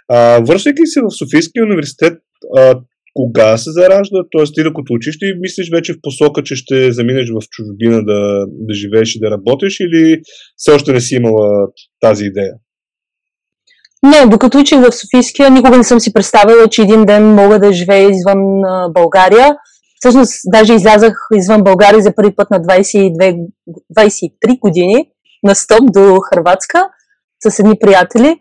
А, 0.10 0.40
връщайки 0.40 0.82
се 0.86 1.02
в 1.02 1.18
Софийския 1.20 1.64
университет, 1.64 2.14
а, 2.58 2.80
кога 3.14 3.58
се 3.58 3.72
заражда? 3.72 4.24
Тоест 4.32 4.54
ти 4.56 4.64
докато 4.64 4.94
учиш 4.94 5.16
и 5.22 5.40
мислиш 5.40 5.70
вече 5.72 5.94
в 5.94 6.02
посока, 6.02 6.44
че 6.44 6.56
ще 6.56 6.92
заминеш 6.92 7.30
в 7.30 7.50
чужбина 7.50 8.06
да, 8.06 8.46
да 8.48 8.74
живееш 8.74 9.16
и 9.16 9.20
да 9.20 9.32
работиш 9.32 9.80
или 9.80 10.22
все 10.58 10.72
още 10.72 10.94
не 10.94 11.02
си 11.02 11.16
имала 11.16 11.68
тази 12.00 12.26
идея? 12.26 12.54
Не, 14.04 14.30
докато 14.30 14.60
учих 14.60 14.80
в 14.80 14.92
Софийския, 14.92 15.52
никога 15.52 15.78
не 15.78 15.84
съм 15.84 16.00
си 16.00 16.14
представила, 16.14 16.68
че 16.68 16.82
един 16.82 17.06
ден 17.06 17.24
мога 17.24 17.60
да 17.60 17.74
живея 17.74 18.10
извън 18.10 18.40
България. 18.94 19.56
Всъщност, 20.00 20.34
даже 20.52 20.74
излязах 20.74 21.14
извън 21.36 21.64
България 21.64 22.02
за 22.02 22.16
първи 22.16 22.36
път 22.36 22.52
на 22.52 22.60
22, 22.60 23.38
23 23.98 24.60
години 24.60 25.10
на 25.44 25.56
стоп 25.56 25.94
до 25.94 26.20
Хрватска 26.20 26.90
с 27.48 27.60
едни 27.60 27.74
приятели. 27.80 28.36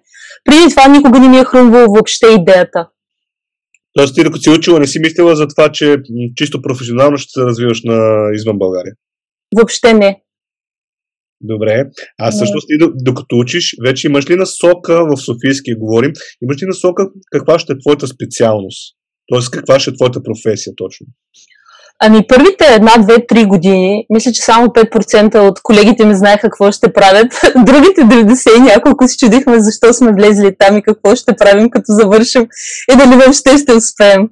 Преди 0.45 0.71
това 0.71 0.88
никога 0.88 1.21
не 1.21 1.28
ми 1.28 1.38
е 1.38 1.45
хрумвало 1.45 1.87
въобще 1.95 2.26
идеята. 2.26 2.88
Тоест 3.93 4.14
ти 4.14 4.25
докато 4.25 4.43
си 4.43 4.50
учила 4.50 4.81
не 4.81 4.87
си 4.87 4.99
мислила 4.99 5.37
за 5.37 5.47
това, 5.49 5.73
че 5.73 5.97
чисто 6.37 6.62
професионално 6.62 7.16
ще 7.19 7.31
се 7.31 7.40
развиваш 7.40 7.83
на 7.85 8.28
извън 8.35 8.59
България? 8.59 8.93
Въобще 9.57 9.95
не. 9.95 10.23
Добре. 11.40 11.85
А 12.21 12.31
всъщност 12.31 12.66
ти 12.69 12.75
докато 12.95 13.37
учиш, 13.37 13.76
вече 13.87 14.07
имаш 14.07 14.31
ли 14.31 14.37
насока 14.37 15.07
в 15.07 15.16
Софийския 15.16 15.76
говорим, 15.78 16.12
имаш 16.43 16.62
ли 16.62 16.66
насока 16.66 17.09
каква 17.33 17.59
ще 17.59 17.73
е 17.73 17.78
твоята 17.78 18.07
специалност? 18.07 18.97
Тоест 19.26 19.50
каква 19.50 19.81
ще 19.81 19.90
е 19.90 19.95
твоята 19.95 20.23
професия 20.23 20.73
точно? 20.76 21.07
Ами 22.02 22.26
първите 22.26 22.64
една, 22.74 22.92
две, 22.98 23.26
три 23.26 23.44
години, 23.44 24.06
мисля, 24.10 24.32
че 24.32 24.42
само 24.42 24.66
5% 24.66 25.48
от 25.48 25.60
колегите 25.62 26.06
ми 26.06 26.14
знаеха 26.14 26.40
какво 26.40 26.72
ще 26.72 26.92
правят. 26.92 27.26
Другите 27.56 28.00
90 28.00 28.58
и 28.58 28.60
няколко 28.60 29.08
си 29.08 29.16
чудихме 29.18 29.60
защо 29.60 29.92
сме 29.92 30.12
влезли 30.12 30.56
там 30.58 30.76
и 30.76 30.82
какво 30.82 31.16
ще 31.16 31.36
правим 31.36 31.70
като 31.70 31.84
завършим 31.88 32.46
и 32.92 32.96
дали 32.96 33.16
въобще 33.16 33.58
ще 33.58 33.72
успеем. 33.72 34.28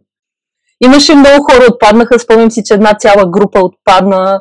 Имаше 0.85 1.15
много 1.15 1.45
хора 1.45 1.67
отпаднаха, 1.73 2.19
спомням 2.19 2.51
си, 2.51 2.63
че 2.65 2.75
една 2.75 2.95
цяла 2.95 3.31
група 3.31 3.61
отпадна 3.61 4.41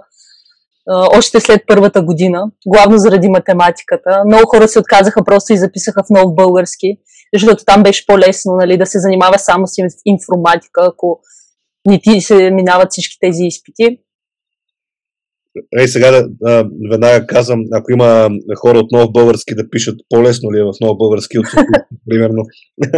още 1.18 1.40
след 1.40 1.62
първата 1.68 2.02
година, 2.02 2.44
главно 2.68 2.98
заради 2.98 3.30
математиката. 3.30 4.24
Много 4.28 4.46
хора 4.46 4.68
се 4.68 4.80
отказаха 4.80 5.24
просто 5.26 5.54
и 5.54 5.58
записаха 5.58 6.04
в 6.04 6.10
нов 6.10 6.36
български, 6.36 6.88
защото 7.34 7.66
там 7.66 7.84
беше 7.84 8.06
по-лесно 8.06 8.54
нали, 8.56 8.78
да 8.78 8.86
се 8.86 9.00
занимава 9.00 9.40
само 9.40 9.68
с 9.68 9.72
информатика, 10.06 10.82
ако 10.94 11.20
не 11.88 12.00
ти 12.02 12.22
се 12.22 12.52
минават 12.52 12.88
всички 12.92 13.18
тези 13.20 13.44
изпити. 13.44 13.98
Ей, 15.80 15.88
сега 15.88 16.12
да, 16.12 16.28
а, 16.46 16.66
веднага 16.92 17.28
казвам, 17.28 17.60
ако 17.74 17.92
има 17.92 18.30
хора 18.58 18.80
от 18.80 18.92
нов 18.92 19.12
български 19.12 19.56
да 19.56 19.70
пишат, 19.70 19.96
по-лесно 20.10 20.54
ли 20.54 20.60
е 20.60 20.64
в 20.64 20.74
нов 20.82 20.98
български 20.98 21.40
от 21.40 21.46
примерно. 22.10 22.44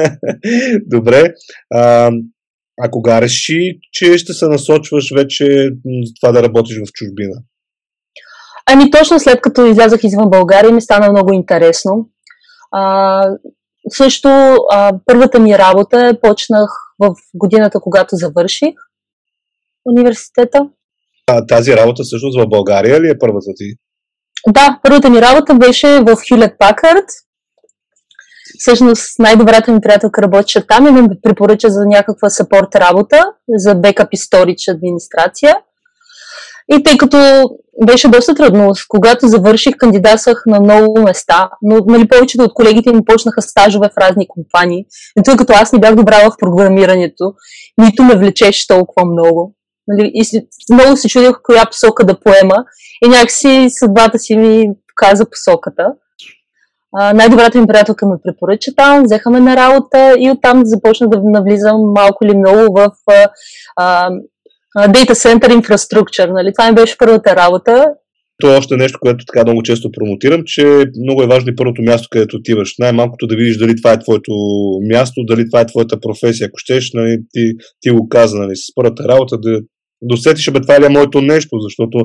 Добре. 0.85 1.33
А, 1.73 2.11
а 2.81 2.91
кога 2.91 3.21
реши, 3.21 3.79
че 3.91 4.17
ще 4.17 4.33
се 4.33 4.47
насочваш 4.47 5.11
вече 5.15 5.69
за 6.05 6.13
това 6.21 6.31
да 6.31 6.43
работиш 6.43 6.77
в 6.77 6.91
чужбина? 6.93 7.35
Ами 8.71 8.91
точно 8.91 9.19
след 9.19 9.41
като 9.41 9.65
излязах 9.65 10.03
извън 10.03 10.29
България 10.29 10.71
ми 10.71 10.81
стана 10.81 11.11
много 11.11 11.33
интересно. 11.33 12.09
А, 12.71 13.23
също 13.89 14.29
а, 14.71 14.93
първата 15.05 15.39
ми 15.39 15.57
работа 15.57 16.17
почнах 16.21 16.69
в 16.99 17.15
годината, 17.33 17.79
когато 17.79 18.15
завърших. 18.15 18.73
университета. 19.85 20.69
А 21.27 21.45
тази 21.45 21.77
работа 21.77 22.03
всъщност 22.03 22.39
в 22.39 22.49
България 22.49 23.01
ли 23.01 23.09
е 23.09 23.19
първата 23.19 23.51
ти? 23.55 23.73
Да, 24.47 24.79
първата 24.83 25.09
ми 25.09 25.21
работа 25.21 25.55
беше 25.55 25.87
в 25.87 26.05
Hewlett 26.05 26.57
Packard. 26.57 27.05
Всъщност 28.59 29.19
най-добрата 29.19 29.71
ми 29.71 29.81
приятелка 29.81 30.21
работеше 30.21 30.67
там 30.67 30.87
и 30.87 30.91
ми 30.91 31.07
препоръча 31.23 31.69
за 31.69 31.85
някаква 31.85 32.29
сапорт 32.29 32.75
работа, 32.75 33.23
за 33.47 33.75
бекап 33.75 34.07
и 34.11 34.17
сторич 34.17 34.67
администрация. 34.67 35.55
И 36.73 36.83
тъй 36.83 36.97
като 36.97 37.17
беше 37.85 38.07
доста 38.07 38.35
трудно, 38.35 38.71
когато 38.89 39.27
завърших, 39.27 39.75
кандидатствах 39.77 40.43
на 40.45 40.59
много 40.59 41.01
места, 41.01 41.49
но 41.61 41.79
нали, 41.87 42.07
повечето 42.07 42.43
от 42.43 42.53
колегите 42.53 42.93
ми 42.93 43.05
почнаха 43.05 43.41
стажове 43.41 43.89
в 43.89 43.97
разни 43.97 44.27
компании. 44.27 44.85
И 45.19 45.23
тъй 45.23 45.37
като 45.37 45.53
аз 45.53 45.73
не 45.73 45.79
бях 45.79 45.95
добра 45.95 46.29
в 46.29 46.37
програмирането, 46.39 47.33
нито 47.77 48.03
ме 48.03 48.15
влечеше 48.15 48.67
толкова 48.67 49.05
много. 49.05 49.55
Нали, 49.87 50.11
и 50.13 50.47
много 50.73 50.97
се 50.97 51.09
чудих 51.09 51.31
коя 51.43 51.65
посока 51.65 52.05
да 52.05 52.19
поема 52.19 52.55
и 53.05 53.09
някакси 53.09 53.67
съдбата 53.69 54.19
си 54.19 54.37
ми 54.37 54.69
каза 54.95 55.25
посоката. 55.29 55.87
А, 56.97 57.13
най-добрата 57.13 57.61
ми 57.61 57.67
приятелка 57.67 58.05
ме 58.05 58.15
препоръча 58.23 58.71
там, 58.77 59.03
взеха 59.03 59.29
ме 59.29 59.39
на 59.39 59.55
работа 59.55 60.15
и 60.19 60.31
оттам 60.31 60.61
започнах 60.65 61.09
да 61.09 61.21
навлизам 61.23 61.81
малко 61.95 62.25
или 62.25 62.37
много 62.37 62.73
в 62.73 62.91
а, 63.75 64.09
Data 64.77 65.13
Center 65.13 65.61
Infrastructure. 65.61 66.33
Нали? 66.33 66.51
Това 66.57 66.69
ми 66.69 66.75
беше 66.75 66.97
първата 66.97 67.35
работа. 67.35 67.85
То 68.41 68.53
е 68.53 68.57
още 68.57 68.77
нещо, 68.77 68.99
което 69.01 69.25
така 69.25 69.43
много 69.43 69.63
често 69.63 69.91
промотирам, 69.91 70.41
че 70.45 70.85
много 71.03 71.23
е 71.23 71.27
важно 71.27 71.49
и 71.49 71.55
първото 71.55 71.81
място, 71.81 72.07
където 72.11 72.37
отиваш. 72.37 72.73
Най-малкото 72.79 73.27
да 73.27 73.35
видиш 73.35 73.57
дали 73.57 73.75
това 73.75 73.93
е 73.93 73.99
твоето 73.99 74.31
място, 74.91 75.23
дали 75.27 75.49
това 75.49 75.61
е 75.61 75.65
твоята 75.65 75.99
професия. 75.99 76.47
Ако 76.47 76.57
щеш, 76.57 76.91
нали, 76.93 77.17
ти, 77.31 77.53
ти 77.81 77.89
го 77.89 78.09
каза, 78.09 78.37
нали, 78.37 78.55
с 78.55 78.75
първата 78.75 79.03
работа 79.07 79.37
да 79.37 79.59
досетиш, 80.01 80.51
бе, 80.51 80.61
това 80.61 80.81
ли 80.81 80.85
е 80.85 80.89
моето 80.89 81.21
нещо, 81.21 81.49
защото 81.59 81.97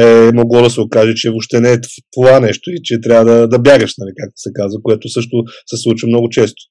е 0.00 0.32
могло 0.32 0.62
да 0.62 0.70
се 0.70 0.80
окаже, 0.80 1.14
че 1.14 1.30
въобще 1.30 1.60
не 1.60 1.72
е 1.72 1.78
това 2.12 2.40
нещо 2.40 2.70
и 2.70 2.76
че 2.84 3.00
трябва 3.00 3.24
да, 3.24 3.48
да 3.48 3.58
бягаш, 3.58 3.94
нали, 3.98 4.10
както 4.16 4.32
се 4.36 4.50
казва, 4.54 4.80
което 4.82 5.08
също 5.08 5.36
се 5.66 5.76
случва 5.76 6.08
много 6.08 6.28
често. 6.28 6.62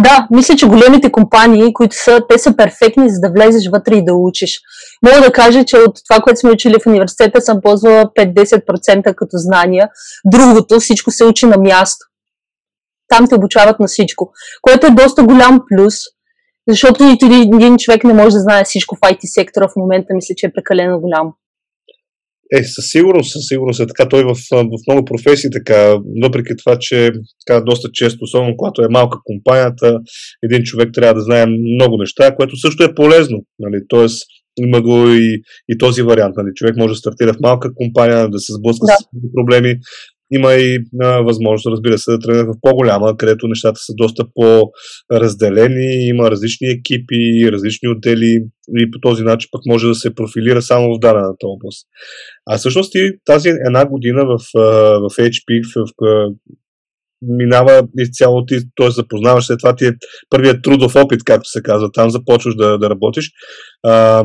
Да, 0.00 0.28
мисля, 0.30 0.56
че 0.56 0.66
големите 0.66 1.12
компании, 1.12 1.72
които 1.72 1.96
са, 1.96 2.20
те 2.28 2.38
са 2.38 2.56
перфектни, 2.56 3.10
за 3.10 3.20
да 3.20 3.32
влезеш 3.32 3.68
вътре 3.68 3.96
и 3.96 4.04
да 4.04 4.14
учиш. 4.14 4.60
Мога 5.06 5.26
да 5.26 5.32
кажа, 5.32 5.64
че 5.64 5.76
от 5.76 5.98
това, 6.08 6.22
което 6.22 6.40
сме 6.40 6.50
учили 6.50 6.76
в 6.80 6.86
университета, 6.86 7.40
съм 7.40 7.60
ползвала 7.62 8.04
5-10% 8.04 9.14
като 9.14 9.30
знания. 9.32 9.88
Другото, 10.24 10.80
всичко 10.80 11.10
се 11.10 11.24
учи 11.24 11.46
на 11.46 11.56
място. 11.58 12.06
Там 13.08 13.28
те 13.28 13.34
обучават 13.34 13.80
на 13.80 13.86
всичко, 13.86 14.32
което 14.62 14.86
е 14.86 14.90
доста 14.90 15.22
голям 15.22 15.60
плюс, 15.68 15.94
защото 16.68 17.04
нито 17.04 17.26
един 17.26 17.76
човек 17.78 18.04
не 18.04 18.14
може 18.14 18.34
да 18.34 18.40
знае 18.40 18.64
всичко 18.64 18.96
в 18.96 19.00
IT 19.00 19.18
сектора 19.22 19.68
в 19.68 19.76
момента, 19.76 20.14
мисля, 20.14 20.34
че 20.36 20.46
е 20.46 20.52
прекалено 20.52 21.00
голям. 21.00 21.32
Е, 22.54 22.64
със 22.64 22.84
сигурност, 22.88 23.32
със 23.32 23.42
сигурност 23.48 23.80
е 23.80 23.86
така. 23.86 24.08
Той 24.08 24.24
в, 24.24 24.34
в 24.52 24.80
много 24.88 25.04
професии 25.04 25.50
така, 25.50 25.96
въпреки 26.22 26.52
това, 26.64 26.76
че 26.80 27.10
така, 27.46 27.60
доста 27.60 27.88
често, 27.92 28.18
особено 28.22 28.56
когато 28.56 28.82
е 28.82 28.88
малка 28.90 29.18
компанията, 29.24 30.00
един 30.42 30.62
човек 30.62 30.88
трябва 30.92 31.14
да 31.14 31.20
знае 31.20 31.46
много 31.46 31.96
неща, 31.96 32.34
което 32.34 32.56
също 32.56 32.84
е 32.84 32.94
полезно. 32.94 33.38
Нали? 33.58 33.80
Тоест, 33.88 34.22
има 34.58 34.82
го 34.82 35.08
и, 35.08 35.42
и 35.68 35.78
този 35.78 36.02
вариант. 36.02 36.34
Нали? 36.36 36.48
Човек 36.54 36.76
може 36.76 36.92
да 36.92 36.96
стартира 36.96 37.32
в 37.32 37.40
малка 37.40 37.74
компания, 37.74 38.28
да 38.28 38.38
се 38.38 38.52
сблъска 38.52 38.86
да. 38.86 38.96
с 38.96 39.06
проблеми, 39.34 39.76
има 40.32 40.54
и 40.54 40.78
а, 41.02 41.20
възможност, 41.20 41.66
разбира 41.66 41.98
се, 41.98 42.10
да 42.10 42.18
тръгне 42.18 42.42
в 42.42 42.54
по-голяма, 42.60 43.16
където 43.16 43.48
нещата 43.48 43.80
са 43.80 43.92
доста 43.96 44.24
по-разделени, 44.34 46.08
има 46.08 46.30
различни 46.30 46.68
екипи, 46.68 47.52
различни 47.52 47.88
отдели 47.88 48.44
и 48.78 48.90
по 48.90 49.00
този 49.00 49.22
начин 49.22 49.48
пък 49.52 49.60
може 49.66 49.86
да 49.86 49.94
се 49.94 50.14
профилира 50.14 50.62
само 50.62 50.94
в 50.94 50.98
дадената 50.98 51.46
област. 51.46 51.86
А 52.46 52.58
всъщност 52.58 52.94
и 52.94 53.12
тази 53.24 53.48
една 53.48 53.88
година 53.88 54.24
в, 54.24 54.38
в 55.00 55.16
HP, 55.18 55.62
в, 55.74 55.86
в 56.00 56.32
минава 57.22 57.88
изцяло 57.98 58.46
ти, 58.46 58.58
т.е. 58.76 58.90
запознаваш 58.90 59.46
се, 59.46 59.56
това 59.56 59.76
ти 59.76 59.86
е 59.86 59.92
първият 60.30 60.62
трудов 60.62 60.96
опит, 60.96 61.24
както 61.24 61.48
се 61.48 61.62
казва, 61.62 61.92
там 61.92 62.10
започваш 62.10 62.54
да, 62.54 62.78
да 62.78 62.90
работиш. 62.90 63.30
А, 63.82 64.24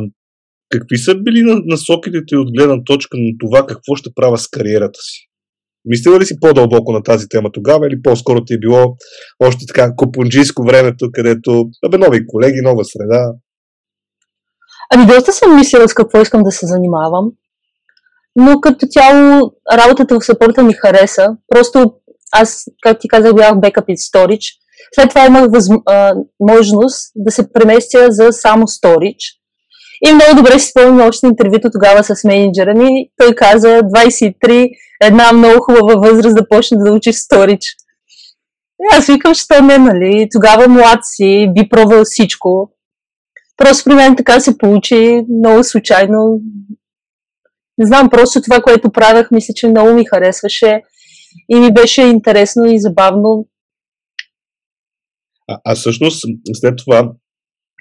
какви 0.70 0.98
са 0.98 1.16
били 1.16 1.44
насоките 1.66 2.26
ти 2.28 2.36
от 2.36 2.52
гледна 2.58 2.84
точка 2.84 3.18
на 3.18 3.32
това 3.40 3.66
какво 3.66 3.96
ще 3.96 4.10
правя 4.16 4.38
с 4.38 4.48
кариерата 4.48 5.00
си? 5.00 5.27
Мислила 5.88 6.20
ли 6.20 6.26
си 6.26 6.40
по-дълбоко 6.42 6.92
на 6.92 7.04
тази 7.04 7.28
тема 7.30 7.50
тогава 7.54 7.88
или 7.88 8.02
по-скоро 8.02 8.46
ти 8.46 8.54
е 8.54 8.60
било 8.60 8.96
още 9.44 9.66
така 9.68 9.96
купунджийско 9.96 10.64
времето, 10.64 11.10
където 11.14 11.66
абе, 11.86 11.98
нови 11.98 12.28
колеги, 12.28 12.62
нова 12.64 12.86
среда? 12.86 13.34
Ами 14.94 15.06
доста 15.06 15.32
съм 15.32 15.56
мислила 15.56 15.88
с 15.88 15.94
какво 15.94 16.22
искам 16.22 16.44
да 16.44 16.52
се 16.52 16.68
занимавам, 16.68 17.32
но 18.36 18.62
като 18.62 18.88
цяло 18.88 19.52
работата 19.74 20.20
в 20.20 20.26
сапорта 20.26 20.64
ми 20.64 20.74
хареса. 20.74 21.28
Просто 21.48 21.94
аз, 22.32 22.64
както 22.82 23.02
ти 23.02 23.08
казах, 23.08 23.36
бях 23.36 23.52
backup 23.52 23.86
и 23.88 23.98
storage. 23.98 24.48
След 24.96 25.10
това 25.10 25.26
имах 25.26 25.46
възможност 25.52 27.12
да 27.16 27.32
се 27.32 27.54
преместя 27.54 28.08
за 28.10 28.32
само 28.32 28.64
storage. 28.68 29.38
И 30.06 30.14
много 30.14 30.36
добре 30.36 30.60
си 30.60 30.70
спомням 30.70 31.08
още 31.08 31.28
интервюто 31.28 31.70
тогава 31.74 32.04
с 32.04 32.24
менеджера 32.24 32.74
ми. 32.74 33.10
Той 33.18 33.36
каза 33.36 33.68
23, 33.68 34.70
една 35.04 35.34
много 35.34 35.62
хубава 35.62 36.10
възраст 36.10 36.36
да 36.36 36.48
почне 36.50 36.78
да 36.78 36.94
учиш 36.94 37.16
сторич. 37.16 37.62
И 38.80 38.98
аз 38.98 39.08
викам, 39.08 39.34
що 39.34 39.62
не, 39.62 39.78
нали? 39.78 40.28
Тогава 40.32 40.68
млад 40.68 41.00
си, 41.04 41.52
би 41.56 41.70
пробвал 41.70 42.04
всичко. 42.06 42.72
Просто 43.58 43.84
при 43.84 43.94
мен 43.94 44.16
така 44.16 44.40
се 44.40 44.58
получи 44.58 45.26
много 45.40 45.64
случайно. 45.64 46.40
Не 47.78 47.86
знам, 47.86 48.10
просто 48.10 48.42
това, 48.42 48.62
което 48.62 48.92
правях, 48.92 49.32
мисля, 49.32 49.54
че 49.54 49.68
много 49.68 49.94
ми 49.94 50.06
харесваше 50.06 50.82
и 51.50 51.56
ми 51.56 51.74
беше 51.74 52.02
интересно 52.02 52.66
и 52.66 52.80
забавно. 52.80 53.48
А, 55.48 55.60
а 55.66 55.76
всъщност, 55.76 56.26
след 56.54 56.78
това, 56.78 57.12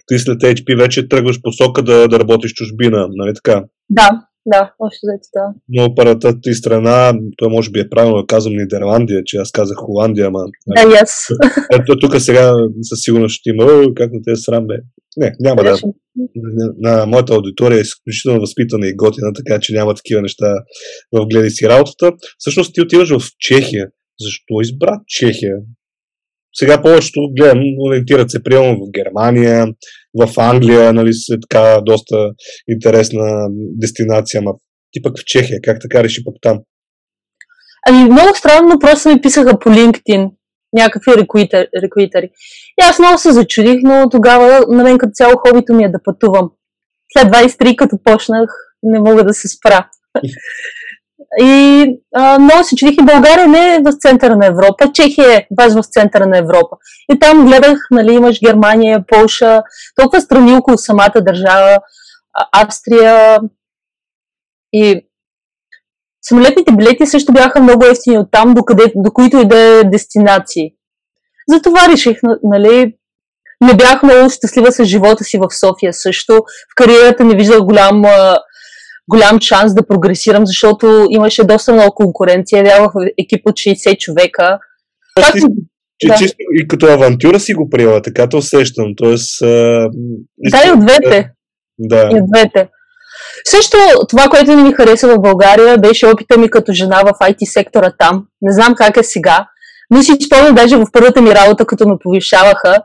ти 0.06 0.18
след 0.18 0.38
HP 0.38 0.78
вече 0.78 1.08
тръгваш 1.08 1.42
посока 1.42 1.82
да, 1.82 2.08
да 2.08 2.18
работиш 2.18 2.52
чужбина, 2.52 3.08
нали 3.10 3.34
така? 3.34 3.64
Да, 3.90 4.08
да, 4.46 4.72
още 4.78 4.98
взето, 5.02 5.28
да. 5.34 5.54
Но 5.68 5.94
първата 5.94 6.40
ти 6.40 6.54
страна, 6.54 7.14
той 7.36 7.48
може 7.48 7.70
би 7.70 7.80
е 7.80 7.88
правилно 7.88 8.16
да 8.20 8.26
казвам 8.26 8.56
Нидерландия, 8.56 9.22
че 9.26 9.36
аз 9.36 9.50
казах 9.50 9.76
Холандия, 9.76 10.26
ама... 10.26 10.40
Да, 10.66 10.82
и 10.82 10.94
аз. 11.02 11.26
Ето 11.72 11.98
тук 11.98 12.20
сега 12.20 12.52
със 12.82 12.98
сигурност 13.02 13.34
ще 13.34 13.50
има, 13.50 13.94
как 13.96 14.12
на 14.12 14.20
те 14.24 14.36
срам, 14.36 14.66
бе. 14.66 14.74
Не, 15.16 15.32
няма 15.40 15.62
да. 15.62 15.78
На, 16.36 16.72
на 16.78 17.06
моята 17.06 17.34
аудитория 17.34 17.78
е 17.78 17.80
изключително 17.80 18.40
възпитана 18.40 18.86
и 18.86 18.96
готина, 18.96 19.32
така 19.32 19.60
че 19.60 19.74
няма 19.74 19.94
такива 19.94 20.22
неща 20.22 20.54
в 21.12 21.26
гледай 21.26 21.50
си 21.50 21.68
работата. 21.68 22.12
Всъщност 22.38 22.74
ти 22.74 22.80
отиваш 22.80 23.10
в 23.10 23.20
Чехия. 23.38 23.88
Защо 24.20 24.60
избра 24.62 25.00
Чехия? 25.06 25.56
Сега 26.58 26.82
повечето, 26.82 27.20
гледам, 27.38 27.60
ориентират 27.86 28.30
се 28.30 28.42
приемно 28.42 28.76
в 28.76 28.90
Германия, 28.90 29.66
в 30.18 30.40
Англия, 30.40 30.92
нали, 30.92 31.12
се 31.12 31.36
така 31.48 31.80
доста 31.82 32.30
интересна 32.68 33.46
дестинация, 33.50 34.38
ама 34.38 34.52
ти 34.92 35.02
пък 35.02 35.18
в 35.18 35.24
Чехия, 35.24 35.58
как 35.62 35.78
така 35.80 36.04
реши 36.04 36.24
пък 36.24 36.34
там? 36.42 36.58
Ами 37.88 38.04
много 38.04 38.34
странно, 38.36 38.78
просто 38.78 39.08
ми 39.08 39.20
писаха 39.20 39.58
по 39.58 39.68
LinkedIn 39.68 40.30
някакви 40.72 41.12
рекуитери. 41.82 42.30
И 42.80 42.84
аз 42.84 42.98
много 42.98 43.18
се 43.18 43.32
зачудих, 43.32 43.80
но 43.82 44.08
тогава 44.10 44.64
на 44.68 44.82
мен 44.82 44.98
като 44.98 45.10
цяло 45.14 45.34
хобито 45.36 45.74
ми 45.74 45.84
е 45.84 45.88
да 45.88 46.02
пътувам. 46.04 46.50
След 47.12 47.32
23, 47.32 47.76
като 47.76 47.98
почнах, 48.04 48.50
не 48.82 49.00
мога 49.00 49.24
да 49.24 49.34
се 49.34 49.48
спра. 49.48 49.88
И 51.40 51.86
а, 52.16 52.38
много 52.38 52.64
се 52.64 52.76
чудих 52.76 52.94
и 52.94 53.04
България 53.04 53.48
не 53.48 53.74
е 53.74 53.78
в 53.78 53.92
центъра 53.92 54.36
на 54.36 54.46
Европа, 54.46 54.92
Чехия 54.92 55.32
е 55.32 55.46
баш 55.50 55.72
в 55.72 55.82
центъра 55.90 56.26
на 56.26 56.38
Европа. 56.38 56.76
И 57.12 57.18
там 57.18 57.46
гледах, 57.46 57.78
нали, 57.90 58.12
имаш 58.12 58.40
Германия, 58.40 59.04
Полша, 59.08 59.62
толкова 59.96 60.20
страни 60.20 60.54
около 60.54 60.78
самата 60.78 61.20
държава, 61.20 61.78
Австрия 62.52 63.38
и 64.72 65.06
самолетните 66.22 66.72
билети 66.72 67.06
също 67.06 67.32
бяха 67.32 67.60
много 67.60 67.84
ефтини 67.84 68.18
от 68.18 68.28
там, 68.30 68.54
до, 68.54 68.64
къде, 68.64 68.92
до 68.96 69.10
които 69.10 69.36
и 69.36 69.48
да 69.48 69.58
е 69.58 69.84
дестинации. 69.84 70.70
Затова 71.48 71.88
реших, 71.88 72.18
нали, 72.42 72.94
не 73.60 73.74
бях 73.76 74.02
много 74.02 74.30
щастлива 74.30 74.72
с 74.72 74.84
живота 74.84 75.24
си 75.24 75.38
в 75.38 75.46
София 75.50 75.92
също. 75.92 76.32
В 76.72 76.74
кариерата 76.76 77.24
не 77.24 77.36
виждах 77.36 77.60
голям 77.60 78.02
голям 79.08 79.40
шанс 79.40 79.74
да 79.74 79.86
прогресирам, 79.86 80.46
защото 80.46 81.06
имаше 81.10 81.44
доста 81.44 81.72
много 81.72 81.94
конкуренция. 81.94 82.62
Бях 82.62 82.78
в 82.78 82.90
екип 83.18 83.40
от 83.46 83.54
60 83.54 83.98
човека. 83.98 84.58
Как... 85.16 85.34
Че, 85.98 86.08
да. 86.08 86.14
чисто 86.14 86.36
и 86.38 86.68
като 86.68 86.86
авантюра 86.86 87.40
си 87.40 87.54
го 87.54 87.70
приела, 87.70 88.02
така 88.02 88.28
те 88.28 88.36
усещам. 88.36 88.86
Тоест, 88.96 89.42
а... 89.42 89.46
Да, 90.50 90.62
и 90.66 90.70
от 90.70 90.80
двете. 90.80 91.30
Да. 91.78 92.10
И 92.12 92.20
от 92.20 92.30
двете. 92.32 92.68
Също 93.44 93.76
това, 94.08 94.28
което 94.28 94.56
ми 94.56 94.72
хареса 94.72 95.08
в 95.08 95.20
България, 95.20 95.78
беше 95.78 96.06
опита 96.06 96.38
ми 96.38 96.50
като 96.50 96.72
жена 96.72 97.02
в 97.02 97.12
IT 97.12 97.44
сектора 97.44 97.92
там. 97.98 98.24
Не 98.42 98.52
знам 98.52 98.74
как 98.74 98.96
е 98.96 99.02
сега, 99.02 99.46
но 99.90 100.02
си 100.02 100.12
спомням 100.26 100.54
даже 100.54 100.76
в 100.76 100.86
първата 100.92 101.22
ми 101.22 101.34
работа, 101.34 101.66
като 101.66 101.88
ме 101.88 101.94
повишаваха, 102.02 102.82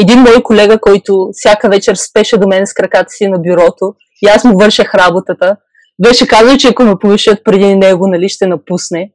един 0.00 0.18
мой 0.18 0.42
колега, 0.42 0.78
който 0.80 1.28
всяка 1.32 1.68
вечер 1.68 1.94
спеше 1.94 2.38
до 2.38 2.48
мен 2.48 2.66
с 2.66 2.74
краката 2.74 3.10
си 3.10 3.28
на 3.28 3.38
бюрото 3.38 3.94
и 4.24 4.26
аз 4.26 4.44
му 4.44 4.58
вършах 4.58 4.94
работата, 4.94 5.56
беше 6.02 6.28
казал, 6.28 6.56
че 6.56 6.68
ако 6.68 6.82
ме 6.82 6.94
повишат 7.00 7.44
преди 7.44 7.74
него, 7.74 8.06
нали, 8.08 8.28
ще 8.28 8.46
напусне. 8.46 9.10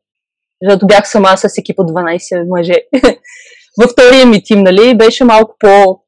Защото 0.63 0.87
бях 0.87 1.09
сама 1.09 1.37
с 1.37 1.57
екип 1.57 1.79
от 1.79 1.91
12 1.91 2.57
мъже. 2.57 2.75
Във 3.81 3.91
втория 3.91 4.25
ми 4.25 4.43
тим, 4.43 4.63
нали, 4.63 4.97
беше 4.97 5.23
малко 5.23 5.55
по, 5.59 5.99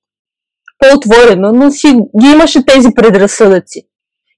по-отворено, 0.79 1.51
но 1.51 1.71
си 1.71 1.87
ги 2.21 2.27
имаше 2.27 2.65
тези 2.65 2.87
предразсъдъци. 2.95 3.87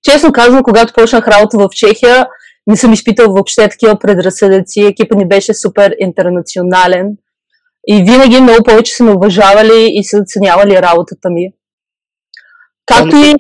Честно 0.10 0.32
казвам, 0.32 0.63
когато 0.63 0.93
почнах 0.93 1.28
работа 1.28 1.58
в 1.58 1.69
Чехия, 1.71 2.28
не 2.67 2.78
съм 2.78 2.93
изпитал 2.93 3.34
въобще 3.34 3.69
такива 3.69 3.99
предразсъдъци. 3.99 4.82
Екипът 4.82 5.17
ни 5.17 5.28
беше 5.28 5.54
супер 5.54 5.95
интернационален. 5.99 7.08
И 7.88 8.04
винаги 8.04 8.41
много 8.41 8.63
повече 8.63 8.95
са 8.95 9.04
ме 9.04 9.12
уважавали 9.12 9.91
и 9.93 10.04
са 10.04 10.17
оценявали 10.17 10.82
работата 10.82 11.30
ми. 11.30 11.49
Както 12.86 13.15
и 13.15 13.36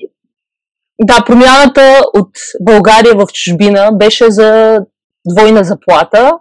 да, 1.05 1.23
промяната 1.25 2.01
от 2.13 2.29
България 2.61 3.15
в 3.15 3.25
чужбина 3.33 3.89
беше 3.93 4.31
за 4.31 4.79
двойна 5.25 5.63
заплата 5.63 6.31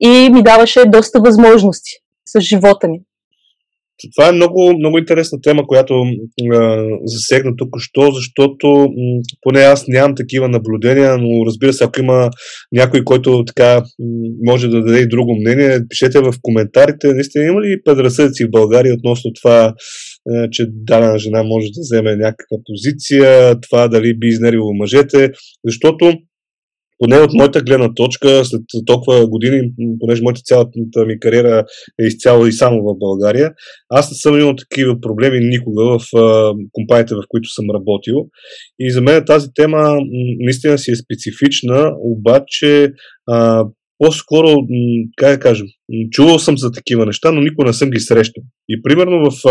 и 0.00 0.30
ми 0.32 0.42
даваше 0.42 0.84
доста 0.86 1.20
възможности 1.20 1.92
с 2.26 2.40
живота 2.40 2.88
ми. 2.88 3.00
Това 4.16 4.28
е 4.28 4.32
много, 4.32 4.78
много 4.78 4.98
интересна 4.98 5.38
тема, 5.42 5.66
която 5.66 5.94
а, 6.52 6.84
засегна 7.04 7.56
тук 7.56 7.68
що, 7.78 8.10
защото 8.10 8.88
поне 9.40 9.60
аз 9.60 9.88
нямам 9.88 10.14
такива 10.14 10.48
наблюдения, 10.48 11.18
но 11.18 11.46
разбира 11.46 11.72
се, 11.72 11.84
ако 11.84 12.00
има 12.00 12.30
някой, 12.72 13.04
който 13.04 13.44
така 13.44 13.82
може 14.46 14.68
да 14.68 14.82
даде 14.82 14.98
и 14.98 15.08
друго 15.08 15.36
мнение, 15.40 15.80
пишете 15.88 16.20
в 16.20 16.34
коментарите. 16.42 17.12
Наистина 17.12 17.44
има 17.44 17.60
ли 17.60 17.82
предразсъдици 17.84 18.44
в 18.44 18.50
България 18.50 18.94
относно 18.94 19.32
това, 19.42 19.74
а, 20.30 20.48
че 20.50 20.66
дадена 20.68 21.18
жена 21.18 21.42
може 21.42 21.66
да 21.66 21.80
вземе 21.80 22.16
някаква 22.16 22.56
позиция, 22.64 23.60
това 23.60 23.88
дали 23.88 24.18
би 24.18 24.26
изнерило 24.26 24.74
мъжете, 24.74 25.30
защото 25.64 26.12
поне 27.04 27.18
от 27.18 27.32
моята 27.32 27.62
гледна 27.62 27.94
точка, 27.94 28.44
след 28.44 28.60
толкова 28.86 29.26
години, 29.26 29.60
понеже 30.00 30.22
моята 30.22 30.40
цялата 30.44 30.70
ми 31.06 31.20
кариера 31.20 31.64
е 32.02 32.06
изцяло 32.06 32.46
и 32.46 32.52
само 32.52 32.82
в 32.82 32.98
България, 32.98 33.50
аз 33.88 34.10
не 34.10 34.16
съм 34.16 34.40
имал 34.40 34.54
такива 34.56 35.00
проблеми 35.00 35.38
никога 35.40 35.84
в 35.84 36.00
компаниите, 36.72 37.14
в 37.14 37.22
които 37.28 37.48
съм 37.48 37.64
работил. 37.74 38.16
И 38.78 38.90
за 38.90 39.00
мен 39.00 39.24
тази 39.26 39.48
тема 39.54 39.98
наистина 40.40 40.78
си 40.78 40.90
е 40.90 40.96
специфична, 40.96 41.92
обаче 42.00 42.92
а, 43.26 43.64
по-скоро, 43.98 44.48
как 45.16 45.30
да 45.30 45.40
кажем, 45.40 45.66
чувал 46.10 46.38
съм 46.38 46.58
за 46.58 46.72
такива 46.72 47.06
неща, 47.06 47.32
но 47.32 47.40
никога 47.40 47.66
не 47.66 47.72
съм 47.72 47.90
ги 47.90 48.00
срещал. 48.00 48.42
И 48.68 48.82
примерно 48.82 49.30
в, 49.30 49.42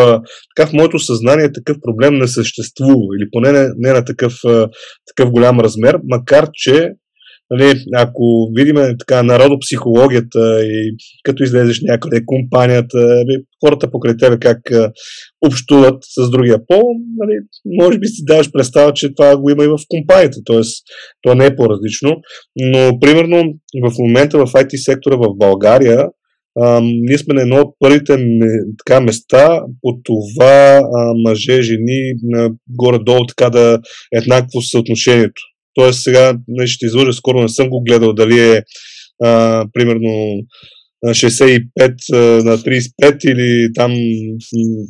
така, 0.56 0.70
в 0.70 0.74
моето 0.74 1.00
съзнание 1.00 1.52
такъв 1.52 1.78
проблем 1.82 2.14
не 2.18 2.28
съществува, 2.28 3.16
или 3.20 3.30
поне 3.32 3.52
не, 3.52 3.68
не 3.78 3.94
на 3.94 4.06
такъв, 4.06 4.34
такъв 5.08 5.32
голям 5.32 5.60
размер, 5.60 6.00
макар 6.04 6.50
че 6.54 6.92
нали, 7.52 7.84
ако 7.96 8.52
видим 8.56 8.76
така 9.00 9.24
народопсихологията 9.24 10.66
и 10.66 10.96
като 11.24 11.44
излезеш 11.44 11.82
някъде, 11.82 12.26
компанията, 12.26 12.98
нали, 12.98 13.44
хората 13.66 13.92
покрай 13.92 14.18
тебе 14.18 14.38
как 14.40 14.60
общуват 15.46 15.98
с 16.02 16.30
другия 16.30 16.58
пол, 16.68 16.84
нали, 17.18 17.34
може 17.82 18.00
би 18.00 18.08
си 18.08 18.26
даваш 18.26 18.52
представа, 18.52 18.94
че 18.94 19.16
това 19.16 19.38
го 19.38 19.50
има 19.50 19.64
и 19.64 19.68
в 19.68 19.80
компанията, 19.90 20.38
т.е. 20.46 20.62
това 21.22 21.36
не 21.36 21.46
е 21.46 21.56
по-различно. 21.56 22.16
Но, 22.56 23.00
примерно, 23.00 23.44
в 23.84 23.94
момента 24.00 24.38
в 24.38 24.46
IT 24.46 24.76
сектора 24.76 25.16
в 25.16 25.38
България, 25.38 26.08
а, 26.60 26.82
ние 26.84 27.18
сме 27.18 27.34
на 27.34 27.42
едно 27.42 27.56
от 27.56 27.76
първите 27.80 28.18
така, 28.78 29.02
места 29.02 29.62
по 29.82 30.00
това 30.04 30.82
а, 30.96 31.14
мъже, 31.28 31.62
жени, 31.62 32.14
горе-долу 32.70 33.26
така 33.26 33.50
да 33.50 33.80
еднакво 34.12 34.62
съотношението. 34.62 35.42
Тоест 35.74 36.04
сега 36.04 36.34
не 36.48 36.68
ще 36.68 36.86
излъжа, 36.86 37.14
скоро 37.14 37.42
не 37.42 37.50
съм 37.50 37.70
го 37.70 37.84
гледал 37.84 38.14
дали 38.14 38.40
е 38.40 38.62
а, 39.24 39.66
примерно 39.74 40.40
65 41.06 41.64
на 42.44 42.58
35 42.58 43.26
или 43.26 43.74
там 43.74 43.92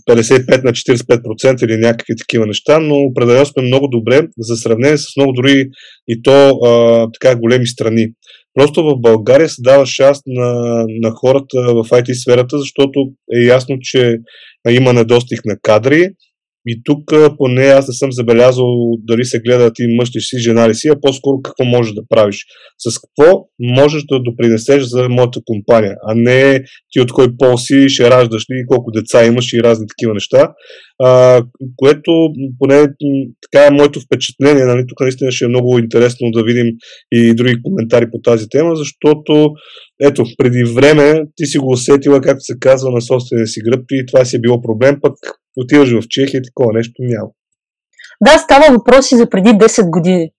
55 0.10 0.64
на 0.64 0.72
45% 0.72 1.66
или 1.66 1.78
някакви 1.78 2.16
такива 2.16 2.46
неща, 2.46 2.80
но 2.80 2.96
определено 2.96 3.46
сме 3.46 3.64
много 3.64 3.88
добре 3.88 4.28
за 4.38 4.56
сравнение 4.56 4.98
с 4.98 5.06
много 5.18 5.34
дори 5.34 5.70
и 6.08 6.22
то 6.22 6.50
а, 6.50 7.08
така 7.12 7.40
големи 7.40 7.68
страни. 7.68 8.08
Просто 8.54 8.84
в 8.84 9.02
България 9.02 9.50
се 9.50 9.62
дава 9.62 9.86
шанс 9.86 10.18
на, 10.28 10.84
на 10.88 11.12
хората 11.12 11.58
в 11.58 11.84
IT 11.84 12.14
сферата, 12.14 12.60
защото 12.60 13.00
е 13.36 13.40
ясно, 13.40 13.78
че 13.82 14.18
има 14.70 14.94
недостиг 14.94 15.46
на 15.46 15.56
кадри, 15.62 16.10
и 16.68 16.82
тук 16.84 17.14
поне 17.38 17.64
аз 17.64 17.88
не 17.88 17.94
съм 17.94 18.12
забелязал 18.12 18.68
дали 18.98 19.26
се 19.26 19.40
гледа 19.40 19.74
ти 19.74 19.84
мъж 20.00 20.10
ли 20.16 20.22
си, 20.22 20.38
жена 20.40 20.70
ли 20.70 20.76
си, 20.76 20.88
а 20.88 21.02
по-скоро 21.02 21.42
какво 21.42 21.64
можеш 21.64 21.94
да 21.94 22.02
правиш. 22.10 22.46
С 22.78 23.00
какво 23.00 23.46
можеш 23.60 24.04
да 24.04 24.20
допринесеш 24.20 24.84
за 24.84 25.10
моята 25.10 25.40
компания, 25.46 25.96
а 26.08 26.16
не 26.16 26.64
ти 26.92 27.00
от 27.00 27.12
кой 27.12 27.28
пол 27.38 27.58
си, 27.58 27.90
ще 27.90 28.10
раждаш 28.10 28.44
ли, 28.44 28.66
колко 28.68 28.92
деца 28.92 29.26
имаш 29.26 29.54
и 29.54 29.64
разни 29.64 29.88
такива 29.88 30.14
неща. 30.14 30.54
А, 31.00 31.42
което 31.78 32.12
поне 32.60 32.88
така 33.42 33.66
е 33.66 33.72
моето 33.72 34.00
впечатление. 34.00 34.66
Нали? 34.66 34.84
Тук 34.88 35.00
наистина 35.00 35.32
ще 35.32 35.46
е 35.46 35.48
много 35.48 35.80
интересно 35.80 36.32
да 36.32 36.44
видим 36.44 36.68
и 37.12 37.34
други 37.34 37.62
коментари 37.64 38.12
по 38.12 38.22
тази 38.24 38.46
тема, 38.50 38.76
защото 38.76 39.54
ето, 40.02 40.24
преди 40.38 40.64
време 40.64 41.22
ти 41.36 41.46
си 41.46 41.58
го 41.58 41.72
усетила, 41.72 42.22
както 42.22 42.40
се 42.42 42.54
казва, 42.60 42.92
на 42.92 43.02
собствения 43.02 43.48
си 43.48 43.62
гръб 43.62 43.86
и 43.92 44.06
това 44.06 44.26
си 44.26 44.36
е 44.36 44.40
било 44.40 44.62
проблем, 44.62 44.98
пък 45.02 45.14
отиваш 45.58 45.92
в 45.92 46.08
Чехия 46.10 46.42
такова 46.44 46.74
нещо 46.74 46.94
няма. 47.00 47.30
Да, 48.22 48.38
става 48.38 48.78
въпроси 48.78 49.16
за 49.16 49.30
преди 49.30 49.50
10 49.50 49.90
години. 49.90 50.32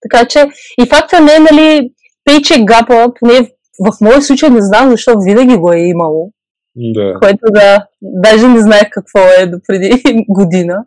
Така 0.00 0.26
че 0.28 0.46
и 0.82 0.88
факта 0.88 1.20
не 1.20 1.34
е, 1.34 1.38
нали, 1.38 1.90
пейчек 2.24 2.64
гапа, 2.64 3.12
поне 3.20 3.50
в 3.78 3.92
моя 4.00 4.22
случай 4.22 4.50
не 4.50 4.62
знам 4.62 4.90
защо 4.90 5.14
винаги 5.24 5.56
го 5.56 5.72
е 5.72 5.78
имало. 5.78 6.32
Да. 6.76 7.14
Което 7.20 7.44
да, 7.50 7.86
даже 8.02 8.48
не 8.48 8.60
знаех 8.60 8.88
какво 8.90 9.18
е 9.38 9.46
до 9.46 9.58
преди 9.66 10.02
година. 10.28 10.84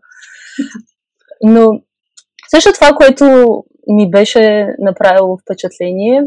Но 1.43 1.81
също 2.55 2.73
това, 2.73 2.91
което 2.91 3.25
ми 3.88 4.12
беше 4.12 4.67
направило 4.79 5.38
впечатление, 5.38 6.23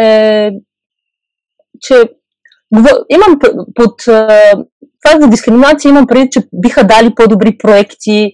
е, 0.00 0.50
че 1.80 1.94
имам 3.10 3.38
под 3.74 3.94
това 5.02 5.20
за 5.20 5.28
дискриминация 5.28 5.90
имам 5.90 6.06
преди, 6.06 6.28
че 6.30 6.48
биха 6.52 6.84
дали 6.84 7.14
по-добри 7.14 7.58
проекти. 7.58 8.32